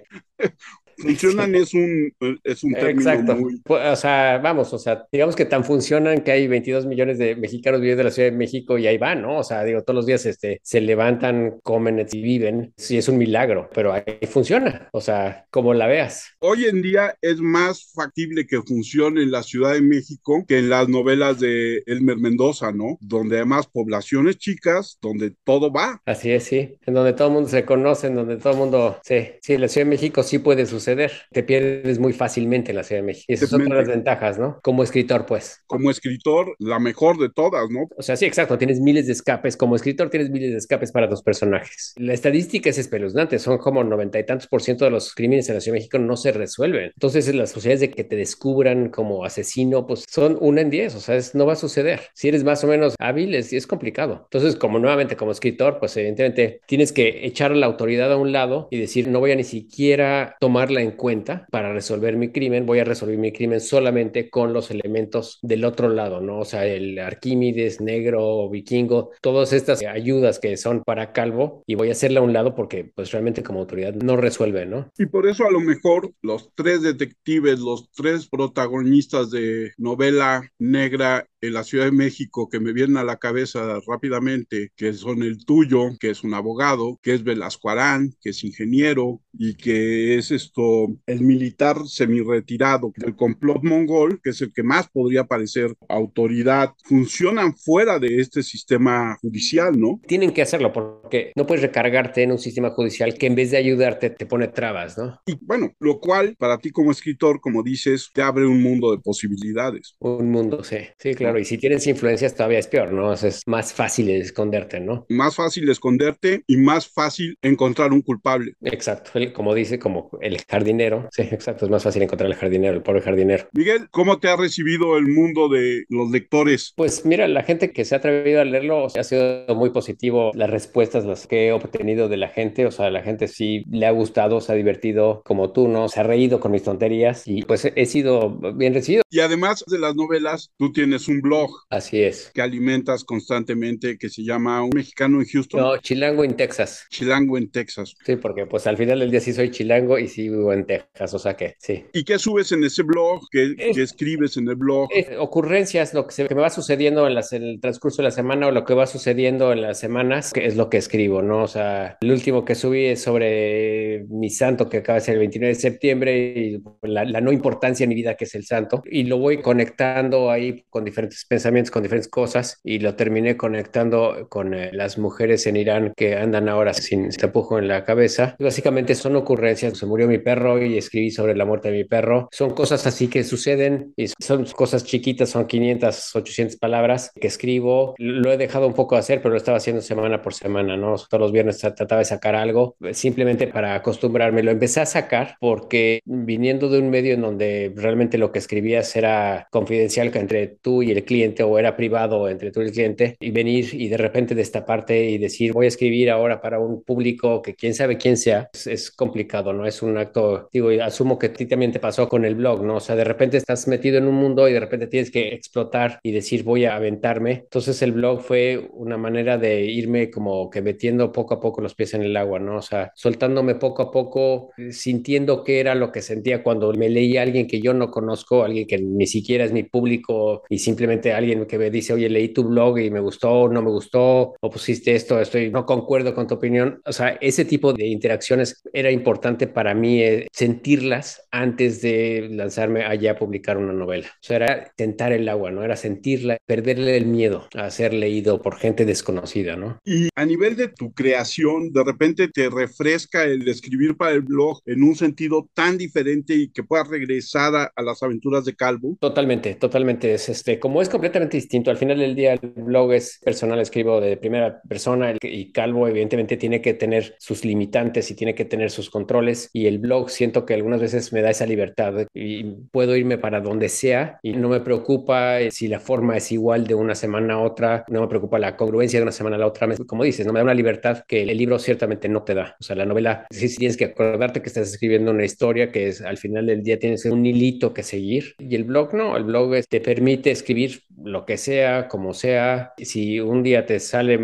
Funcionan 1.00 1.54
es 1.54 1.74
un, 1.74 2.12
es 2.44 2.62
un 2.62 2.74
término 2.74 3.10
Exacto. 3.10 3.38
O 3.66 3.96
sea, 3.96 4.38
vamos, 4.38 4.72
o 4.72 4.78
sea, 4.78 5.06
digamos 5.10 5.36
que 5.36 5.44
tan 5.44 5.64
funcionan 5.64 6.22
que 6.22 6.32
hay 6.32 6.46
22 6.46 6.86
millones 6.86 7.18
de 7.18 7.36
mexicanos 7.36 7.80
viviendo 7.80 8.02
en 8.02 8.06
la 8.06 8.12
Ciudad 8.12 8.30
de 8.30 8.36
México 8.36 8.78
y 8.78 8.86
ahí 8.86 8.98
van, 8.98 9.22
¿no? 9.22 9.38
O 9.38 9.44
sea, 9.44 9.64
digo, 9.64 9.82
todos 9.82 9.96
los 9.96 10.06
días 10.06 10.26
este, 10.26 10.60
se 10.62 10.80
levantan, 10.80 11.60
comen 11.62 12.06
y 12.10 12.22
viven. 12.22 12.72
Sí, 12.76 12.98
es 12.98 13.08
un 13.08 13.18
milagro, 13.18 13.68
pero 13.74 13.92
ahí 13.92 14.02
funciona. 14.28 14.88
O 14.92 15.00
sea, 15.00 15.46
como 15.50 15.74
la 15.74 15.86
veas. 15.86 16.24
Hoy 16.40 16.66
en 16.66 16.82
día 16.82 17.16
es 17.20 17.40
más 17.40 17.90
factible 17.92 18.46
que 18.46 18.60
funcione 18.62 19.22
en 19.22 19.30
la 19.30 19.42
Ciudad 19.42 19.72
de 19.72 19.82
México 19.82 20.44
que 20.46 20.58
en 20.58 20.68
las 20.68 20.88
novelas 20.88 21.40
de 21.40 21.82
Elmer 21.86 22.18
Mendoza, 22.18 22.72
¿no? 22.72 22.98
Donde 23.00 23.36
además 23.36 23.66
poblaciones 23.66 24.38
chicas, 24.38 24.98
donde 25.00 25.32
todo 25.44 25.72
va. 25.72 26.00
Así 26.04 26.30
es, 26.30 26.44
sí. 26.44 26.76
En 26.86 26.94
donde 26.94 27.12
todo 27.12 27.28
el 27.28 27.34
mundo 27.34 27.48
se 27.48 27.64
conoce, 27.64 28.08
en 28.08 28.16
donde 28.16 28.36
todo 28.36 28.52
el 28.52 28.58
mundo, 28.58 28.98
sí, 29.04 29.28
sí, 29.40 29.56
la 29.56 29.68
Ciudad 29.68 29.86
de 29.86 29.90
México 29.90 30.22
sí 30.22 30.38
puede 30.38 30.66
suceder 30.66 30.89
te 31.30 31.42
pierdes 31.42 31.98
muy 31.98 32.12
fácilmente 32.12 32.70
en 32.72 32.76
la 32.76 32.84
Ciudad 32.84 33.02
de 33.02 33.06
México. 33.06 33.26
Y 33.28 33.34
esas 33.34 33.50
son 33.50 33.68
las 33.68 33.88
ventajas, 33.88 34.38
¿no? 34.38 34.58
Como 34.62 34.82
escritor, 34.82 35.26
pues. 35.26 35.62
Como 35.66 35.90
escritor, 35.90 36.54
la 36.58 36.78
mejor 36.78 37.18
de 37.18 37.30
todas, 37.30 37.68
¿no? 37.70 37.88
O 37.96 38.02
sea, 38.02 38.16
sí, 38.16 38.26
exacto. 38.26 38.58
Tienes 38.58 38.80
miles 38.80 39.06
de 39.06 39.12
escapes. 39.12 39.56
Como 39.56 39.76
escritor, 39.76 40.10
tienes 40.10 40.30
miles 40.30 40.52
de 40.52 40.58
escapes 40.58 40.92
para 40.92 41.08
tus 41.08 41.22
personajes. 41.22 41.94
La 41.96 42.12
estadística 42.12 42.70
es 42.70 42.78
espeluznante. 42.78 43.38
Son 43.38 43.58
como 43.58 43.84
noventa 43.84 44.18
y 44.18 44.24
tantos 44.24 44.48
por 44.48 44.62
ciento 44.62 44.84
de 44.84 44.90
los 44.90 45.14
crímenes 45.14 45.48
en 45.48 45.56
la 45.56 45.60
Ciudad 45.60 45.74
de 45.74 45.80
México 45.80 45.98
no 45.98 46.16
se 46.16 46.32
resuelven. 46.32 46.92
Entonces, 46.94 47.32
las 47.34 47.52
posibilidades 47.52 47.80
de 47.80 47.90
que 47.90 48.04
te 48.04 48.16
descubran 48.16 48.88
como 48.88 49.24
asesino, 49.24 49.86
pues 49.86 50.04
son 50.08 50.36
una 50.40 50.60
en 50.60 50.70
diez. 50.70 50.94
O 50.94 51.00
sea, 51.00 51.18
no 51.34 51.46
va 51.46 51.54
a 51.54 51.56
suceder. 51.56 52.00
Si 52.14 52.28
eres 52.28 52.44
más 52.44 52.64
o 52.64 52.66
menos 52.66 52.94
hábil, 52.98 53.34
es, 53.34 53.52
es 53.52 53.66
complicado. 53.66 54.22
Entonces, 54.24 54.56
como 54.56 54.78
nuevamente, 54.78 55.16
como 55.16 55.32
escritor, 55.32 55.78
pues 55.78 55.96
evidentemente 55.96 56.60
tienes 56.66 56.92
que 56.92 57.26
echar 57.26 57.52
a 57.52 57.56
la 57.56 57.66
autoridad 57.66 58.12
a 58.12 58.16
un 58.16 58.32
lado 58.32 58.68
y 58.70 58.78
decir, 58.78 59.08
no 59.08 59.20
voy 59.20 59.32
a 59.32 59.36
ni 59.36 59.44
siquiera 59.44 60.36
en 60.80 60.92
cuenta 60.92 61.46
para 61.50 61.72
resolver 61.72 62.16
mi 62.16 62.30
crimen, 62.30 62.66
voy 62.66 62.80
a 62.80 62.84
resolver 62.84 63.18
mi 63.18 63.32
crimen 63.32 63.60
solamente 63.60 64.30
con 64.30 64.52
los 64.52 64.70
elementos 64.70 65.38
del 65.42 65.64
otro 65.64 65.88
lado, 65.88 66.20
¿no? 66.20 66.40
O 66.40 66.44
sea, 66.44 66.66
el 66.66 66.98
Arquímedes, 66.98 67.80
negro, 67.80 68.48
vikingo, 68.48 69.10
todas 69.20 69.52
estas 69.52 69.82
ayudas 69.82 70.38
que 70.38 70.56
son 70.56 70.82
para 70.84 71.12
Calvo 71.12 71.62
y 71.66 71.74
voy 71.74 71.88
a 71.88 71.92
hacerla 71.92 72.20
a 72.20 72.24
un 72.24 72.32
lado 72.32 72.54
porque 72.54 72.84
pues 72.94 73.10
realmente 73.12 73.42
como 73.42 73.60
autoridad 73.60 73.94
no 73.94 74.16
resuelve, 74.16 74.66
¿no? 74.66 74.90
Y 74.98 75.06
por 75.06 75.26
eso 75.26 75.46
a 75.46 75.50
lo 75.50 75.60
mejor 75.60 76.12
los 76.22 76.50
tres 76.54 76.82
detectives, 76.82 77.60
los 77.60 77.90
tres 77.92 78.28
protagonistas 78.28 79.30
de 79.30 79.72
novela 79.76 80.42
negra 80.58 81.26
en 81.40 81.54
la 81.54 81.64
Ciudad 81.64 81.86
de 81.86 81.92
México 81.92 82.48
que 82.48 82.60
me 82.60 82.72
vienen 82.72 82.96
a 82.96 83.04
la 83.04 83.16
cabeza 83.16 83.80
rápidamente, 83.86 84.72
que 84.76 84.92
son 84.92 85.22
el 85.22 85.44
tuyo, 85.44 85.90
que 85.98 86.10
es 86.10 86.22
un 86.22 86.34
abogado, 86.34 86.98
que 87.02 87.14
es 87.14 87.24
Velasco 87.24 87.70
Arán, 87.70 88.14
que 88.20 88.30
es 88.30 88.44
ingeniero 88.44 89.20
y 89.32 89.54
que 89.54 90.18
es 90.18 90.30
esto, 90.30 90.88
el 91.06 91.22
militar 91.22 91.76
semi-retirado 91.86 92.92
del 92.96 93.16
complot 93.16 93.62
mongol, 93.62 94.20
que 94.22 94.30
es 94.30 94.40
el 94.42 94.52
que 94.52 94.62
más 94.62 94.88
podría 94.88 95.24
parecer 95.24 95.74
autoridad, 95.88 96.72
funcionan 96.84 97.56
fuera 97.56 97.98
de 97.98 98.20
este 98.20 98.42
sistema 98.42 99.16
judicial, 99.20 99.78
¿no? 99.78 100.00
Tienen 100.06 100.32
que 100.32 100.42
hacerlo 100.42 100.72
porque 100.72 101.32
no 101.36 101.46
puedes 101.46 101.62
recargarte 101.62 102.22
en 102.22 102.32
un 102.32 102.38
sistema 102.38 102.70
judicial 102.70 103.14
que 103.14 103.26
en 103.26 103.34
vez 103.34 103.50
de 103.50 103.56
ayudarte 103.56 104.10
te 104.10 104.26
pone 104.26 104.48
trabas, 104.48 104.98
¿no? 104.98 105.20
Y 105.26 105.38
bueno, 105.40 105.72
lo 105.78 106.00
cual 106.00 106.36
para 106.38 106.58
ti 106.58 106.70
como 106.70 106.90
escritor, 106.90 107.40
como 107.40 107.62
dices, 107.62 108.10
te 108.12 108.22
abre 108.22 108.46
un 108.46 108.62
mundo 108.62 108.90
de 108.90 108.98
posibilidades. 108.98 109.96
Un 110.00 110.30
mundo, 110.30 110.62
sí, 110.64 110.78
sí, 110.98 111.14
claro 111.14 111.29
claro. 111.30 111.40
Y 111.40 111.44
si 111.44 111.58
tienes 111.58 111.86
influencias 111.86 112.34
todavía 112.34 112.58
es 112.58 112.66
peor, 112.66 112.92
¿no? 112.92 113.12
es 113.12 113.42
más 113.46 113.72
fácil 113.72 114.10
esconderte, 114.10 114.80
¿no? 114.80 115.06
Más 115.08 115.36
fácil 115.36 115.68
esconderte 115.68 116.42
y 116.46 116.56
más 116.56 116.88
fácil 116.88 117.36
encontrar 117.42 117.92
un 117.92 118.02
culpable. 118.02 118.54
Exacto. 118.62 119.10
Como 119.34 119.54
dice, 119.54 119.78
como 119.78 120.10
el 120.20 120.38
jardinero. 120.48 121.08
Sí, 121.12 121.22
exacto. 121.22 121.64
Es 121.64 121.70
más 121.70 121.82
fácil 121.82 122.02
encontrar 122.02 122.30
el 122.30 122.36
jardinero, 122.36 122.74
el 122.74 122.82
pobre 122.82 123.00
jardinero. 123.00 123.48
Miguel, 123.52 123.88
¿cómo 123.90 124.18
te 124.18 124.28
ha 124.28 124.36
recibido 124.36 124.96
el 124.96 125.06
mundo 125.06 125.48
de 125.48 125.84
los 125.88 126.10
lectores? 126.10 126.72
Pues 126.76 127.04
mira, 127.04 127.28
la 127.28 127.42
gente 127.42 127.72
que 127.72 127.84
se 127.84 127.94
ha 127.94 127.98
atrevido 127.98 128.40
a 128.40 128.44
leerlo 128.44 128.86
ha 128.86 129.04
sido 129.04 129.54
muy 129.54 129.70
positivo. 129.70 130.30
Las 130.34 130.50
respuestas, 130.50 131.04
las 131.04 131.26
que 131.26 131.48
he 131.48 131.52
obtenido 131.52 132.08
de 132.08 132.16
la 132.16 132.28
gente, 132.28 132.66
o 132.66 132.70
sea, 132.70 132.90
la 132.90 133.02
gente 133.02 133.28
sí 133.28 133.64
le 133.70 133.86
ha 133.86 133.90
gustado, 133.90 134.40
se 134.40 134.52
ha 134.52 134.54
divertido 134.54 135.22
como 135.24 135.52
tú, 135.52 135.68
¿no? 135.68 135.88
Se 135.88 136.00
ha 136.00 136.04
reído 136.04 136.40
con 136.40 136.52
mis 136.52 136.62
tonterías 136.62 137.26
y 137.26 137.42
pues 137.42 137.70
he 137.74 137.86
sido 137.86 138.30
bien 138.54 138.74
recibido. 138.74 139.02
Y 139.10 139.20
además 139.20 139.64
de 139.66 139.78
las 139.78 139.94
novelas, 139.96 140.50
tú 140.56 140.72
tienes 140.72 141.08
un 141.08 141.19
blog. 141.20 141.50
Así 141.70 142.02
es. 142.02 142.30
Que 142.34 142.42
alimentas 142.42 143.04
constantemente, 143.04 143.98
que 143.98 144.08
se 144.08 144.22
llama 144.22 144.62
Un 144.62 144.70
Mexicano 144.74 145.20
en 145.20 145.26
Houston. 145.26 145.60
No, 145.60 145.76
Chilango 145.78 146.24
en 146.24 146.36
Texas. 146.36 146.86
Chilango 146.90 147.38
en 147.38 147.50
Texas. 147.50 147.94
Sí, 148.04 148.16
porque 148.16 148.46
pues 148.46 148.66
al 148.66 148.76
final 148.76 149.00
del 149.00 149.10
día 149.10 149.20
sí 149.20 149.32
soy 149.32 149.50
chilango 149.50 149.98
y 149.98 150.08
sí 150.08 150.28
vivo 150.28 150.52
en 150.52 150.66
Texas, 150.66 151.14
o 151.14 151.18
sea 151.18 151.36
que 151.36 151.54
sí. 151.58 151.84
¿Y 151.92 152.04
qué 152.04 152.18
subes 152.18 152.52
en 152.52 152.64
ese 152.64 152.82
blog? 152.82 153.22
¿Qué, 153.30 153.54
escribes 153.76 154.36
en 154.36 154.48
el 154.48 154.56
blog? 154.56 154.88
ocurrencias, 155.18 155.94
lo 155.94 156.06
que, 156.06 156.14
se, 156.14 156.26
que 156.26 156.34
me 156.34 156.42
va 156.42 156.50
sucediendo 156.50 157.06
en, 157.06 157.14
las, 157.14 157.32
en, 157.32 157.42
el 157.42 157.60
transcurso 157.60 158.02
de 158.02 158.08
la 158.08 158.10
semana 158.10 158.48
o 158.48 158.50
lo 158.50 158.64
que 158.64 158.74
va 158.74 158.86
sucediendo 158.86 159.52
en 159.52 159.62
las 159.62 159.78
semanas, 159.78 160.32
que 160.32 160.46
es 160.46 160.56
lo 160.56 160.68
que 160.68 160.78
escribo, 160.78 161.22
¿no? 161.22 161.42
O 161.42 161.48
sea, 161.48 161.98
el 162.00 162.10
último 162.10 162.44
que 162.44 162.54
subí 162.54 162.86
es 162.86 163.02
sobre 163.02 164.04
mi 164.08 164.30
santo 164.30 164.68
que 164.68 164.78
acaba 164.78 164.98
de 164.98 165.04
ser 165.04 165.14
el 165.14 165.20
29 165.20 165.54
de 165.54 165.60
septiembre 165.60 166.32
y 166.36 166.62
la, 166.82 167.04
la 167.04 167.20
no 167.20 167.32
importancia 167.32 167.84
en 167.84 167.90
mi 167.90 167.94
vida 167.94 168.14
que 168.14 168.24
es 168.24 168.34
el 168.34 168.44
santo. 168.44 168.82
Y 168.90 169.04
lo 169.04 169.18
voy 169.18 169.40
conectando 169.40 170.30
ahí 170.30 170.64
con 170.68 170.84
diferentes 170.84 171.09
pensamientos, 171.28 171.70
con 171.70 171.82
diferentes 171.82 172.08
cosas 172.08 172.60
y 172.62 172.78
lo 172.78 172.94
terminé 172.94 173.36
conectando 173.36 174.26
con 174.28 174.54
eh, 174.54 174.70
las 174.72 174.98
mujeres 174.98 175.46
en 175.46 175.56
Irán 175.56 175.92
que 175.96 176.16
andan 176.16 176.48
ahora 176.48 176.74
sin 176.74 177.10
tapujo 177.10 177.58
en 177.58 177.68
la 177.68 177.84
cabeza. 177.84 178.36
básicamente 178.38 178.94
son 178.94 179.16
ocurrencias. 179.16 179.78
Se 179.78 179.86
murió 179.86 180.06
mi 180.06 180.18
perro 180.18 180.62
y 180.62 180.78
escribí 180.78 181.10
sobre 181.10 181.34
la 181.36 181.44
muerte 181.44 181.70
de 181.70 181.78
mi 181.78 181.84
perro. 181.84 182.28
Son 182.32 182.50
cosas 182.50 182.86
así 182.86 183.08
que 183.08 183.24
suceden 183.24 183.92
y 183.96 184.08
son 184.08 184.44
cosas 184.46 184.84
chiquitas, 184.84 185.30
son 185.30 185.46
500, 185.46 186.16
800 186.16 186.56
palabras 186.56 187.10
que 187.18 187.28
escribo. 187.28 187.94
Lo 187.98 188.32
he 188.32 188.36
dejado 188.36 188.66
un 188.66 188.74
poco 188.74 188.94
de 188.94 189.00
hacer, 189.00 189.20
pero 189.22 189.30
lo 189.30 189.36
estaba 189.36 189.58
haciendo 189.58 189.82
semana 189.82 190.22
por 190.22 190.34
semana, 190.34 190.76
¿no? 190.76 190.96
Todos 190.96 191.20
los 191.20 191.32
viernes 191.32 191.58
trataba 191.58 191.98
de 191.98 192.04
sacar 192.04 192.34
algo 192.34 192.76
simplemente 192.92 193.46
para 193.46 193.74
acostumbrarme. 193.74 194.42
Lo 194.42 194.50
empecé 194.50 194.80
a 194.80 194.86
sacar 194.86 195.36
porque 195.40 196.00
viniendo 196.04 196.68
de 196.68 196.78
un 196.78 196.90
medio 196.90 197.14
en 197.14 197.22
donde 197.22 197.72
realmente 197.74 198.18
lo 198.18 198.32
que 198.32 198.38
escribías 198.38 198.94
era 198.96 199.48
confidencial 199.50 200.10
entre 200.14 200.48
tú 200.48 200.82
y 200.82 200.90
el 200.90 200.99
cliente 201.04 201.42
o 201.42 201.58
era 201.58 201.76
privado 201.76 202.28
entre 202.28 202.50
tú 202.50 202.60
y 202.60 202.66
el 202.66 202.72
cliente 202.72 203.16
y 203.20 203.30
venir 203.30 203.68
y 203.72 203.88
de 203.88 203.96
repente 203.96 204.34
destaparte 204.34 205.10
y 205.10 205.18
decir 205.18 205.52
voy 205.52 205.66
a 205.66 205.68
escribir 205.68 206.10
ahora 206.10 206.40
para 206.40 206.58
un 206.58 206.82
público 206.82 207.42
que 207.42 207.54
quién 207.54 207.74
sabe 207.74 207.96
quién 207.96 208.16
sea, 208.16 208.50
es, 208.52 208.90
complicado, 208.90 209.52
¿no? 209.52 209.66
Es 209.66 209.82
un 209.82 209.96
acto, 209.98 210.48
digo, 210.52 210.72
y 210.72 210.80
asumo 210.80 211.18
que 211.18 211.26
a 211.26 211.32
ti 211.32 211.46
también 211.46 211.72
te 211.72 211.80
pasó 211.80 212.08
con 212.08 212.24
el 212.24 212.34
blog, 212.34 212.64
¿no? 212.64 212.76
O 212.76 212.80
sea, 212.80 212.96
de 212.96 213.04
repente 213.04 213.36
estás 213.36 213.68
metido 213.68 213.98
en 213.98 214.06
un 214.06 214.14
mundo 214.14 214.48
y 214.48 214.52
de 214.52 214.60
repente 214.60 214.86
tienes 214.86 215.10
que 215.10 215.28
explotar 215.34 216.00
y 216.02 216.12
decir 216.12 216.42
voy 216.42 216.64
a 216.64 216.76
aventarme. 216.76 217.32
Entonces 217.32 217.80
el 217.82 217.92
blog 217.92 218.20
fue 218.20 218.68
una 218.72 218.96
manera 218.96 219.38
de 219.38 219.64
irme 219.64 220.10
como 220.10 220.50
que 220.50 220.62
metiendo 220.62 221.12
poco 221.12 221.34
a 221.34 221.40
poco 221.40 221.60
los 221.60 221.74
pies 221.74 221.94
en 221.94 222.02
el 222.02 222.16
agua, 222.16 222.38
¿no? 222.38 222.56
O 222.56 222.62
sea, 222.62 222.92
soltándome 222.94 223.54
poco 223.54 223.82
a 223.82 223.90
poco, 223.90 224.50
sintiendo 224.70 225.44
qué 225.44 225.60
era 225.60 225.74
lo 225.74 225.92
que 225.92 226.02
sentía 226.02 226.42
cuando 226.42 226.72
me 226.72 226.88
leía 226.88 227.20
a 227.20 227.22
alguien 227.24 227.46
que 227.46 227.60
yo 227.60 227.74
no 227.74 227.90
conozco, 227.90 228.44
alguien 228.44 228.66
que 228.66 228.78
ni 228.78 229.06
siquiera 229.06 229.44
es 229.44 229.52
mi 229.52 229.62
público 229.62 230.42
y 230.48 230.58
simplemente 230.58 230.89
alguien 231.12 231.46
que 231.46 231.58
me 231.58 231.70
dice, 231.70 231.92
oye, 231.92 232.08
leí 232.08 232.28
tu 232.28 232.44
blog 232.44 232.78
y 232.78 232.90
me 232.90 233.00
gustó, 233.00 233.48
no 233.48 233.62
me 233.62 233.70
gustó, 233.70 234.34
o 234.40 234.50
pusiste 234.50 234.94
esto, 234.94 235.20
estoy, 235.20 235.50
no 235.50 235.66
concuerdo 235.66 236.14
con 236.14 236.26
tu 236.26 236.34
opinión. 236.34 236.80
O 236.84 236.92
sea, 236.92 237.18
ese 237.20 237.44
tipo 237.44 237.72
de 237.72 237.86
interacciones 237.86 238.62
era 238.72 238.90
importante 238.90 239.46
para 239.46 239.74
mí 239.74 240.02
eh, 240.02 240.26
sentirlas 240.32 241.22
antes 241.30 241.80
de 241.82 242.28
lanzarme 242.30 242.84
allá 242.84 243.12
a 243.12 243.16
publicar 243.16 243.56
una 243.56 243.72
novela. 243.72 244.08
O 244.08 244.22
sea, 244.22 244.36
era 244.36 244.72
tentar 244.76 245.12
el 245.12 245.28
agua, 245.28 245.50
¿no? 245.50 245.64
Era 245.64 245.76
sentirla, 245.76 246.38
perderle 246.46 246.96
el 246.96 247.06
miedo 247.06 247.48
a 247.54 247.70
ser 247.70 247.92
leído 247.94 248.42
por 248.42 248.56
gente 248.56 248.84
desconocida, 248.84 249.56
¿no? 249.56 249.78
Y 249.84 250.08
a 250.14 250.24
nivel 250.24 250.56
de 250.56 250.68
tu 250.68 250.92
creación, 250.92 251.72
de 251.72 251.84
repente 251.84 252.28
te 252.28 252.48
refresca 252.50 253.24
el 253.24 253.46
escribir 253.48 253.96
para 253.96 254.12
el 254.12 254.22
blog 254.22 254.60
en 254.66 254.82
un 254.82 254.94
sentido 254.96 255.48
tan 255.54 255.78
diferente 255.78 256.34
y 256.34 256.50
que 256.50 256.62
puedas 256.62 256.88
regresar 256.88 257.54
a, 257.54 257.72
a 257.74 257.82
las 257.82 258.02
aventuras 258.02 258.44
de 258.44 258.54
Calvo. 258.54 258.96
Totalmente, 259.00 259.54
totalmente. 259.54 260.14
Es 260.14 260.28
este, 260.28 260.58
como 260.58 260.79
es 260.80 260.88
completamente 260.88 261.36
distinto, 261.36 261.70
al 261.70 261.76
final 261.76 261.98
del 261.98 262.14
día 262.14 262.32
el 262.32 262.40
blog 262.40 262.92
es 262.92 263.20
personal, 263.24 263.60
escribo 263.60 264.00
de 264.00 264.16
primera 264.16 264.60
persona 264.62 265.14
y 265.20 265.52
Calvo 265.52 265.88
evidentemente 265.88 266.36
tiene 266.36 266.60
que 266.60 266.74
tener 266.74 267.14
sus 267.18 267.44
limitantes 267.44 268.10
y 268.10 268.14
tiene 268.14 268.34
que 268.34 268.44
tener 268.44 268.70
sus 268.70 268.90
controles 268.90 269.50
y 269.52 269.66
el 269.66 269.78
blog 269.78 270.10
siento 270.10 270.46
que 270.46 270.54
algunas 270.54 270.80
veces 270.80 271.12
me 271.12 271.22
da 271.22 271.30
esa 271.30 271.46
libertad 271.46 272.06
y 272.14 272.44
puedo 272.70 272.96
irme 272.96 273.18
para 273.18 273.40
donde 273.40 273.68
sea 273.68 274.18
y 274.22 274.32
no 274.32 274.48
me 274.48 274.60
preocupa 274.60 275.38
si 275.50 275.68
la 275.68 275.80
forma 275.80 276.16
es 276.16 276.32
igual 276.32 276.66
de 276.66 276.74
una 276.74 276.94
semana 276.94 277.34
a 277.34 277.40
otra, 277.40 277.84
no 277.88 278.00
me 278.00 278.08
preocupa 278.08 278.38
la 278.38 278.56
congruencia 278.56 278.98
de 278.98 279.04
una 279.04 279.12
semana 279.12 279.36
a 279.36 279.38
la 279.40 279.46
otra, 279.46 279.68
como 279.86 280.04
dices, 280.04 280.26
no 280.26 280.32
me 280.32 280.40
da 280.40 280.44
una 280.44 280.54
libertad 280.54 281.04
que 281.06 281.22
el 281.22 281.36
libro 281.36 281.58
ciertamente 281.58 282.08
no 282.08 282.22
te 282.22 282.34
da. 282.34 282.56
O 282.60 282.62
sea, 282.62 282.76
la 282.76 282.86
novela, 282.86 283.26
sí, 283.30 283.48
sí 283.48 283.58
tienes 283.58 283.76
que 283.76 283.86
acordarte 283.86 284.42
que 284.42 284.48
estás 284.48 284.72
escribiendo 284.72 285.10
una 285.10 285.24
historia 285.24 285.70
que 285.72 285.88
es 285.88 286.00
al 286.02 286.18
final 286.18 286.46
del 286.46 286.62
día 286.62 286.78
tienes 286.78 287.04
un 287.06 287.24
hilito 287.24 287.72
que 287.72 287.82
seguir 287.82 288.34
y 288.38 288.54
el 288.54 288.64
blog 288.64 288.94
no, 288.94 289.16
el 289.16 289.24
blog 289.24 289.52
te 289.68 289.80
permite 289.80 290.30
escribir 290.30 290.59
lo 291.02 291.24
que 291.24 291.36
sea, 291.36 291.88
como 291.88 292.14
sea. 292.14 292.72
Si 292.78 293.20
un 293.20 293.42
día 293.42 293.66
te 293.66 293.80
sale 293.80 294.18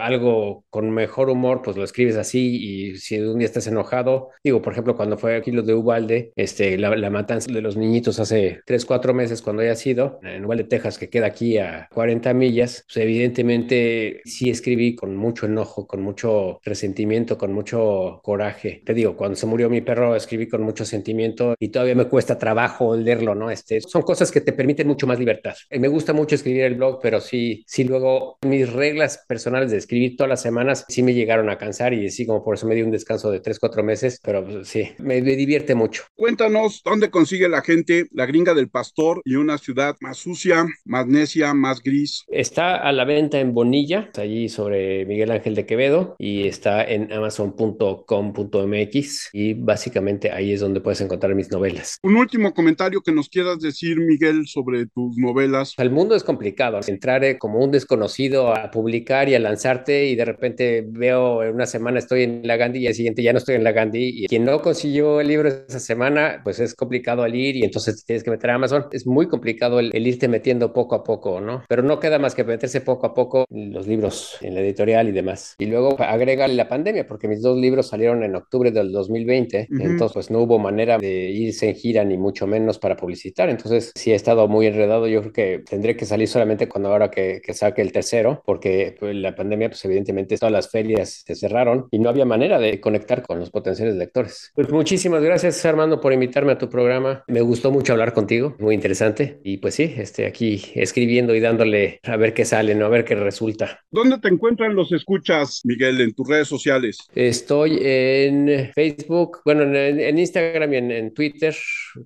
algo 0.00 0.64
con 0.70 0.90
mejor 0.90 1.30
humor, 1.30 1.62
pues 1.62 1.76
lo 1.76 1.84
escribes 1.84 2.16
así. 2.16 2.56
Y 2.92 2.96
si 2.96 3.20
un 3.20 3.38
día 3.38 3.46
estás 3.46 3.66
enojado, 3.66 4.30
digo, 4.42 4.62
por 4.62 4.72
ejemplo, 4.72 4.96
cuando 4.96 5.18
fue 5.18 5.36
aquí 5.36 5.50
lo 5.52 5.62
de 5.62 5.74
Ubalde, 5.74 6.32
este, 6.36 6.78
la, 6.78 7.10
matanza 7.10 7.52
de 7.52 7.60
los 7.60 7.76
niñitos 7.76 8.18
hace 8.18 8.60
3, 8.66 8.84
4 8.84 9.14
meses 9.14 9.42
cuando 9.42 9.62
haya 9.62 9.76
sido, 9.76 10.18
en 10.22 10.44
Ubalde, 10.44 10.64
Texas, 10.64 10.98
que 10.98 11.08
queda 11.08 11.26
aquí 11.26 11.58
a 11.58 11.88
40 11.92 12.34
millas, 12.34 12.84
pues 12.86 12.96
evidentemente 13.04 14.20
sí 14.24 14.50
escribí 14.50 14.94
con 14.96 15.16
mucho 15.16 15.46
enojo, 15.46 15.86
con 15.86 16.02
mucho 16.02 16.58
resentimiento, 16.64 17.38
con 17.38 17.52
mucho 17.52 18.20
coraje. 18.22 18.82
Te 18.84 18.94
digo, 18.94 19.16
cuando 19.16 19.36
se 19.36 19.46
murió 19.46 19.70
mi 19.70 19.80
perro, 19.80 20.16
escribí 20.16 20.48
con 20.48 20.62
mucho 20.62 20.84
sentimiento 20.84 21.54
y 21.58 21.68
todavía 21.68 21.94
me 21.94 22.06
cuesta 22.06 22.38
trabajo 22.38 22.96
leerlo, 22.96 23.34
¿no? 23.34 23.50
Este, 23.50 23.80
son 23.80 24.02
cosas 24.02 24.32
que 24.32 24.40
te 24.40 24.52
permiten 24.52 24.88
mucho 24.88 25.06
más 25.06 25.18
libertad 25.18 25.43
me 25.70 25.88
gusta 25.88 26.12
mucho 26.12 26.34
escribir 26.34 26.64
el 26.64 26.74
blog, 26.74 27.00
pero 27.02 27.20
sí, 27.20 27.64
sí 27.66 27.84
luego 27.84 28.38
mis 28.42 28.72
reglas 28.72 29.24
personales 29.28 29.70
de 29.70 29.78
escribir 29.78 30.16
todas 30.16 30.30
las 30.30 30.42
semanas 30.42 30.84
sí 30.88 31.02
me 31.02 31.14
llegaron 31.14 31.50
a 31.50 31.58
cansar 31.58 31.92
y 31.92 32.10
sí, 32.10 32.26
como 32.26 32.42
por 32.42 32.54
eso 32.54 32.66
me 32.66 32.74
di 32.74 32.82
un 32.82 32.90
descanso 32.90 33.30
de 33.30 33.40
tres, 33.40 33.58
cuatro 33.58 33.82
meses, 33.82 34.20
pero 34.22 34.44
pues, 34.44 34.68
sí, 34.68 34.90
me, 34.98 35.20
divierte 35.20 35.74
mucho. 35.74 36.04
Cuéntanos 36.14 36.82
dónde 36.84 37.10
consigue 37.10 37.48
la 37.48 37.62
gente 37.62 38.06
la 38.12 38.26
gringa 38.26 38.54
del 38.54 38.70
pastor 38.70 39.20
y 39.24 39.36
una 39.36 39.58
ciudad 39.58 39.96
más 40.00 40.18
sucia, 40.18 40.66
más 40.84 41.06
necia, 41.06 41.54
más 41.54 41.82
gris. 41.82 42.24
Está 42.28 42.76
a 42.76 42.92
la 42.92 43.04
venta 43.04 43.40
en 43.40 43.54
Bonilla, 43.54 44.10
allí 44.16 44.48
sobre 44.48 45.04
Miguel 45.06 45.30
Ángel 45.30 45.54
de 45.54 45.66
Quevedo 45.66 46.16
y 46.18 46.46
está 46.46 46.84
en 46.84 47.12
amazon.com.mx 47.12 49.30
y 49.32 49.54
básicamente 49.54 50.30
ahí 50.30 50.52
es 50.52 50.60
donde 50.60 50.80
puedes 50.80 51.00
encontrar 51.00 51.34
mis 51.34 51.50
novelas. 51.50 51.98
Un 52.02 52.16
último 52.16 52.54
comentario 52.54 53.02
que 53.02 53.12
nos 53.12 53.28
quieras 53.28 53.60
decir, 53.60 53.98
Miguel, 53.98 54.46
sobre 54.46 54.86
tus 54.86 55.16
novelas 55.16 55.33
el 55.40 55.90
mundo 55.90 56.14
es 56.14 56.24
complicado. 56.24 56.80
Entrar 56.86 57.24
eh, 57.24 57.38
como 57.38 57.58
un 57.58 57.70
desconocido 57.70 58.54
a 58.54 58.70
publicar 58.70 59.28
y 59.28 59.34
a 59.34 59.38
lanzarte 59.38 60.06
y 60.06 60.14
de 60.14 60.24
repente 60.24 60.84
veo 60.86 61.42
en 61.42 61.54
una 61.54 61.66
semana 61.66 61.98
estoy 61.98 62.22
en 62.22 62.46
la 62.46 62.56
Gandhi 62.56 62.80
y 62.80 62.86
el 62.86 62.94
siguiente 62.94 63.22
ya 63.22 63.32
no 63.32 63.38
estoy 63.38 63.54
en 63.54 63.64
la 63.64 63.72
Gandhi 63.72 64.24
y 64.24 64.26
quien 64.26 64.44
no 64.44 64.60
consiguió 64.60 65.20
el 65.20 65.28
libro 65.28 65.48
esa 65.48 65.80
semana, 65.80 66.40
pues 66.44 66.60
es 66.60 66.74
complicado 66.74 67.22
al 67.22 67.34
ir 67.34 67.56
y 67.56 67.64
entonces 67.64 68.04
tienes 68.04 68.22
que 68.24 68.30
meter 68.30 68.50
a 68.50 68.54
Amazon. 68.54 68.86
Es 68.92 69.06
muy 69.06 69.28
complicado 69.28 69.80
el, 69.80 70.06
irte 70.06 70.28
metiendo 70.28 70.72
poco 70.72 70.94
a 70.94 71.04
poco, 71.04 71.40
¿no? 71.40 71.64
Pero 71.68 71.82
no 71.82 71.98
queda 72.00 72.18
más 72.18 72.34
que 72.34 72.44
meterse 72.44 72.80
poco 72.80 73.06
a 73.06 73.14
poco 73.14 73.46
los 73.50 73.86
libros 73.86 74.36
en 74.42 74.54
la 74.54 74.60
editorial 74.60 75.08
y 75.08 75.12
demás. 75.12 75.54
Y 75.58 75.66
luego 75.66 75.96
agrega 76.00 76.46
la 76.48 76.68
pandemia 76.68 77.06
porque 77.06 77.28
mis 77.28 77.42
dos 77.42 77.56
libros 77.58 77.88
salieron 77.88 78.22
en 78.22 78.36
octubre 78.36 78.70
del 78.70 78.92
2020, 78.92 79.68
entonces 79.70 80.12
pues 80.12 80.30
no 80.30 80.40
hubo 80.40 80.58
manera 80.58 80.98
de 80.98 81.30
irse 81.30 81.68
en 81.68 81.74
gira 81.74 82.04
ni 82.04 82.18
mucho 82.18 82.46
menos 82.46 82.78
para 82.78 82.96
publicitar. 82.96 83.48
Entonces 83.48 83.92
sí 83.94 84.12
he 84.12 84.14
estado 84.14 84.46
muy 84.48 84.66
enredado. 84.66 85.06
Yo 85.06 85.22
creo 85.24 85.32
que 85.32 85.64
tendré 85.64 85.96
que 85.96 86.04
salir 86.04 86.28
solamente 86.28 86.68
cuando 86.68 86.90
ahora 86.90 87.10
que, 87.10 87.40
saque 87.54 87.82
el 87.82 87.92
tercero, 87.92 88.42
porque 88.44 88.96
pues, 88.98 89.14
la 89.14 89.34
pandemia, 89.34 89.68
pues 89.68 89.84
evidentemente 89.84 90.36
todas 90.36 90.52
las 90.52 90.70
ferias 90.70 91.22
se 91.24 91.34
cerraron 91.34 91.86
y 91.90 91.98
no 91.98 92.08
había 92.08 92.24
manera 92.24 92.58
de 92.58 92.80
conectar 92.80 93.22
con 93.22 93.38
los 93.38 93.50
potenciales 93.50 93.94
lectores. 93.94 94.50
Pues 94.54 94.70
muchísimas 94.70 95.22
gracias 95.22 95.64
Armando 95.64 96.00
por 96.00 96.12
invitarme 96.12 96.52
a 96.52 96.58
tu 96.58 96.68
programa. 96.68 97.24
Me 97.28 97.40
gustó 97.40 97.70
mucho 97.70 97.92
hablar 97.92 98.12
contigo, 98.12 98.56
muy 98.58 98.74
interesante. 98.74 99.40
Y 99.44 99.58
pues 99.58 99.74
sí, 99.74 99.94
este, 99.96 100.26
aquí 100.26 100.62
escribiendo 100.74 101.34
y 101.34 101.40
dándole 101.40 102.00
a 102.02 102.16
ver 102.16 102.34
qué 102.34 102.44
sale, 102.44 102.74
¿no? 102.74 102.86
a 102.86 102.88
ver 102.88 103.04
qué 103.04 103.14
resulta. 103.14 103.80
¿Dónde 103.90 104.18
te 104.18 104.28
encuentran 104.28 104.74
los 104.74 104.92
escuchas, 104.92 105.60
Miguel, 105.64 106.00
en 106.00 106.14
tus 106.14 106.28
redes 106.28 106.48
sociales? 106.48 106.98
Estoy 107.14 107.78
en 107.80 108.70
Facebook, 108.74 109.40
bueno, 109.44 109.62
en, 109.62 110.18
Instagram 110.18 110.72
y 110.72 110.76
en, 110.76 111.14
Twitter 111.14 111.54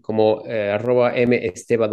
como 0.03 0.43
eh, 0.47 0.71
arroba 0.71 1.13
mestebaw 1.27 1.89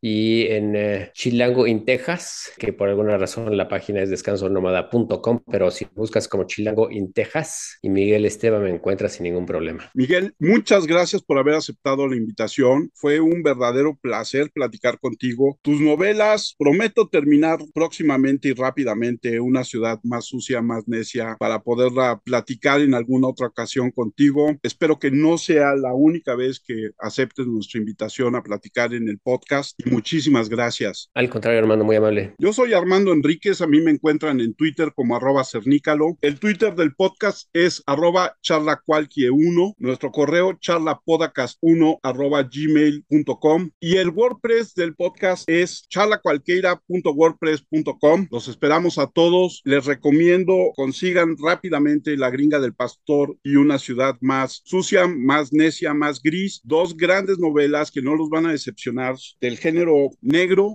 y 0.00 0.46
en 0.48 0.57
eh, 0.76 1.10
Chilango 1.14 1.66
in 1.66 1.84
Texas, 1.84 2.50
que 2.58 2.72
por 2.72 2.88
alguna 2.88 3.16
razón 3.18 3.56
la 3.56 3.68
página 3.68 4.02
es 4.02 4.10
descansonomada.com, 4.10 5.40
pero 5.50 5.70
si 5.70 5.86
buscas 5.94 6.28
como 6.28 6.44
Chilango 6.44 6.90
in 6.90 7.12
Texas 7.12 7.78
y 7.82 7.88
Miguel 7.88 8.24
Esteban 8.24 8.62
me 8.62 8.70
encuentras 8.70 9.12
sin 9.12 9.24
ningún 9.24 9.46
problema. 9.46 9.90
Miguel, 9.94 10.34
muchas 10.38 10.86
gracias 10.86 11.22
por 11.22 11.38
haber 11.38 11.54
aceptado 11.54 12.06
la 12.06 12.16
invitación. 12.16 12.90
Fue 12.94 13.20
un 13.20 13.42
verdadero 13.42 13.96
placer 14.00 14.50
platicar 14.52 14.98
contigo. 14.98 15.58
Tus 15.62 15.80
novelas, 15.80 16.54
prometo 16.58 17.08
terminar 17.08 17.58
próximamente 17.74 18.48
y 18.48 18.52
rápidamente 18.52 19.40
Una 19.40 19.64
ciudad 19.64 20.00
más 20.02 20.26
sucia, 20.26 20.62
más 20.62 20.86
necia, 20.88 21.36
para 21.38 21.62
poderla 21.62 22.20
platicar 22.24 22.80
en 22.80 22.94
alguna 22.94 23.28
otra 23.28 23.46
ocasión 23.46 23.90
contigo. 23.90 24.56
Espero 24.62 24.98
que 24.98 25.10
no 25.10 25.38
sea 25.38 25.74
la 25.74 25.94
única 25.94 26.34
vez 26.34 26.60
que 26.60 26.90
aceptes 26.98 27.46
nuestra 27.46 27.78
invitación 27.78 28.34
a 28.34 28.42
platicar 28.42 28.94
en 28.94 29.08
el 29.08 29.18
podcast 29.18 29.78
y 29.78 29.90
muchísimas 29.90 30.47
gracias. 30.48 31.10
Al 31.14 31.28
contrario, 31.28 31.60
Armando, 31.60 31.84
muy 31.84 31.96
amable. 31.96 32.34
Yo 32.38 32.52
soy 32.52 32.72
Armando 32.72 33.12
Enríquez, 33.12 33.60
a 33.60 33.66
mí 33.66 33.80
me 33.80 33.90
encuentran 33.90 34.40
en 34.40 34.54
Twitter 34.54 34.92
como 34.94 35.16
arroba 35.16 35.42
cernícalo. 35.44 36.16
El 36.20 36.38
Twitter 36.38 36.74
del 36.74 36.94
podcast 36.94 37.48
es 37.52 37.82
arroba 37.86 38.36
charlacualquie1, 38.42 39.74
nuestro 39.78 40.10
correo 40.10 40.52
charlapodcast1 40.52 41.98
arroba 42.02 42.42
gmail.com 42.42 43.70
y 43.80 43.96
el 43.96 44.10
WordPress 44.10 44.74
del 44.74 44.94
podcast 44.94 45.48
es 45.48 45.86
charlacualqueira.wordpress.com. 45.88 48.28
Los 48.30 48.48
esperamos 48.48 48.98
a 48.98 49.06
todos. 49.06 49.62
Les 49.64 49.86
recomiendo 49.86 50.72
consigan 50.74 51.36
rápidamente 51.42 52.16
La 52.16 52.30
Gringa 52.30 52.60
del 52.60 52.74
Pastor 52.74 53.36
y 53.42 53.56
una 53.56 53.78
ciudad 53.78 54.16
más 54.20 54.62
sucia, 54.64 55.06
más 55.06 55.52
necia, 55.52 55.94
más 55.94 56.22
gris. 56.22 56.60
Dos 56.64 56.96
grandes 56.96 57.38
novelas 57.38 57.90
que 57.90 58.02
no 58.02 58.14
los 58.14 58.30
van 58.30 58.46
a 58.46 58.52
decepcionar 58.52 59.16
del 59.40 59.58
género 59.58 60.10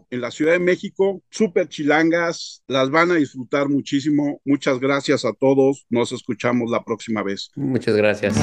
en 0.09 0.21
la 0.21 0.31
Ciudad 0.31 0.53
de 0.53 0.59
México. 0.59 1.21
Súper 1.29 1.67
chilangas, 1.67 2.63
las 2.67 2.89
van 2.89 3.11
a 3.11 3.15
disfrutar 3.15 3.69
muchísimo. 3.69 4.41
Muchas 4.45 4.79
gracias 4.79 5.25
a 5.25 5.33
todos. 5.33 5.85
Nos 5.89 6.11
escuchamos 6.11 6.69
la 6.69 6.83
próxima 6.83 7.23
vez. 7.23 7.51
Muchas 7.55 7.95
gracias. 7.95 8.35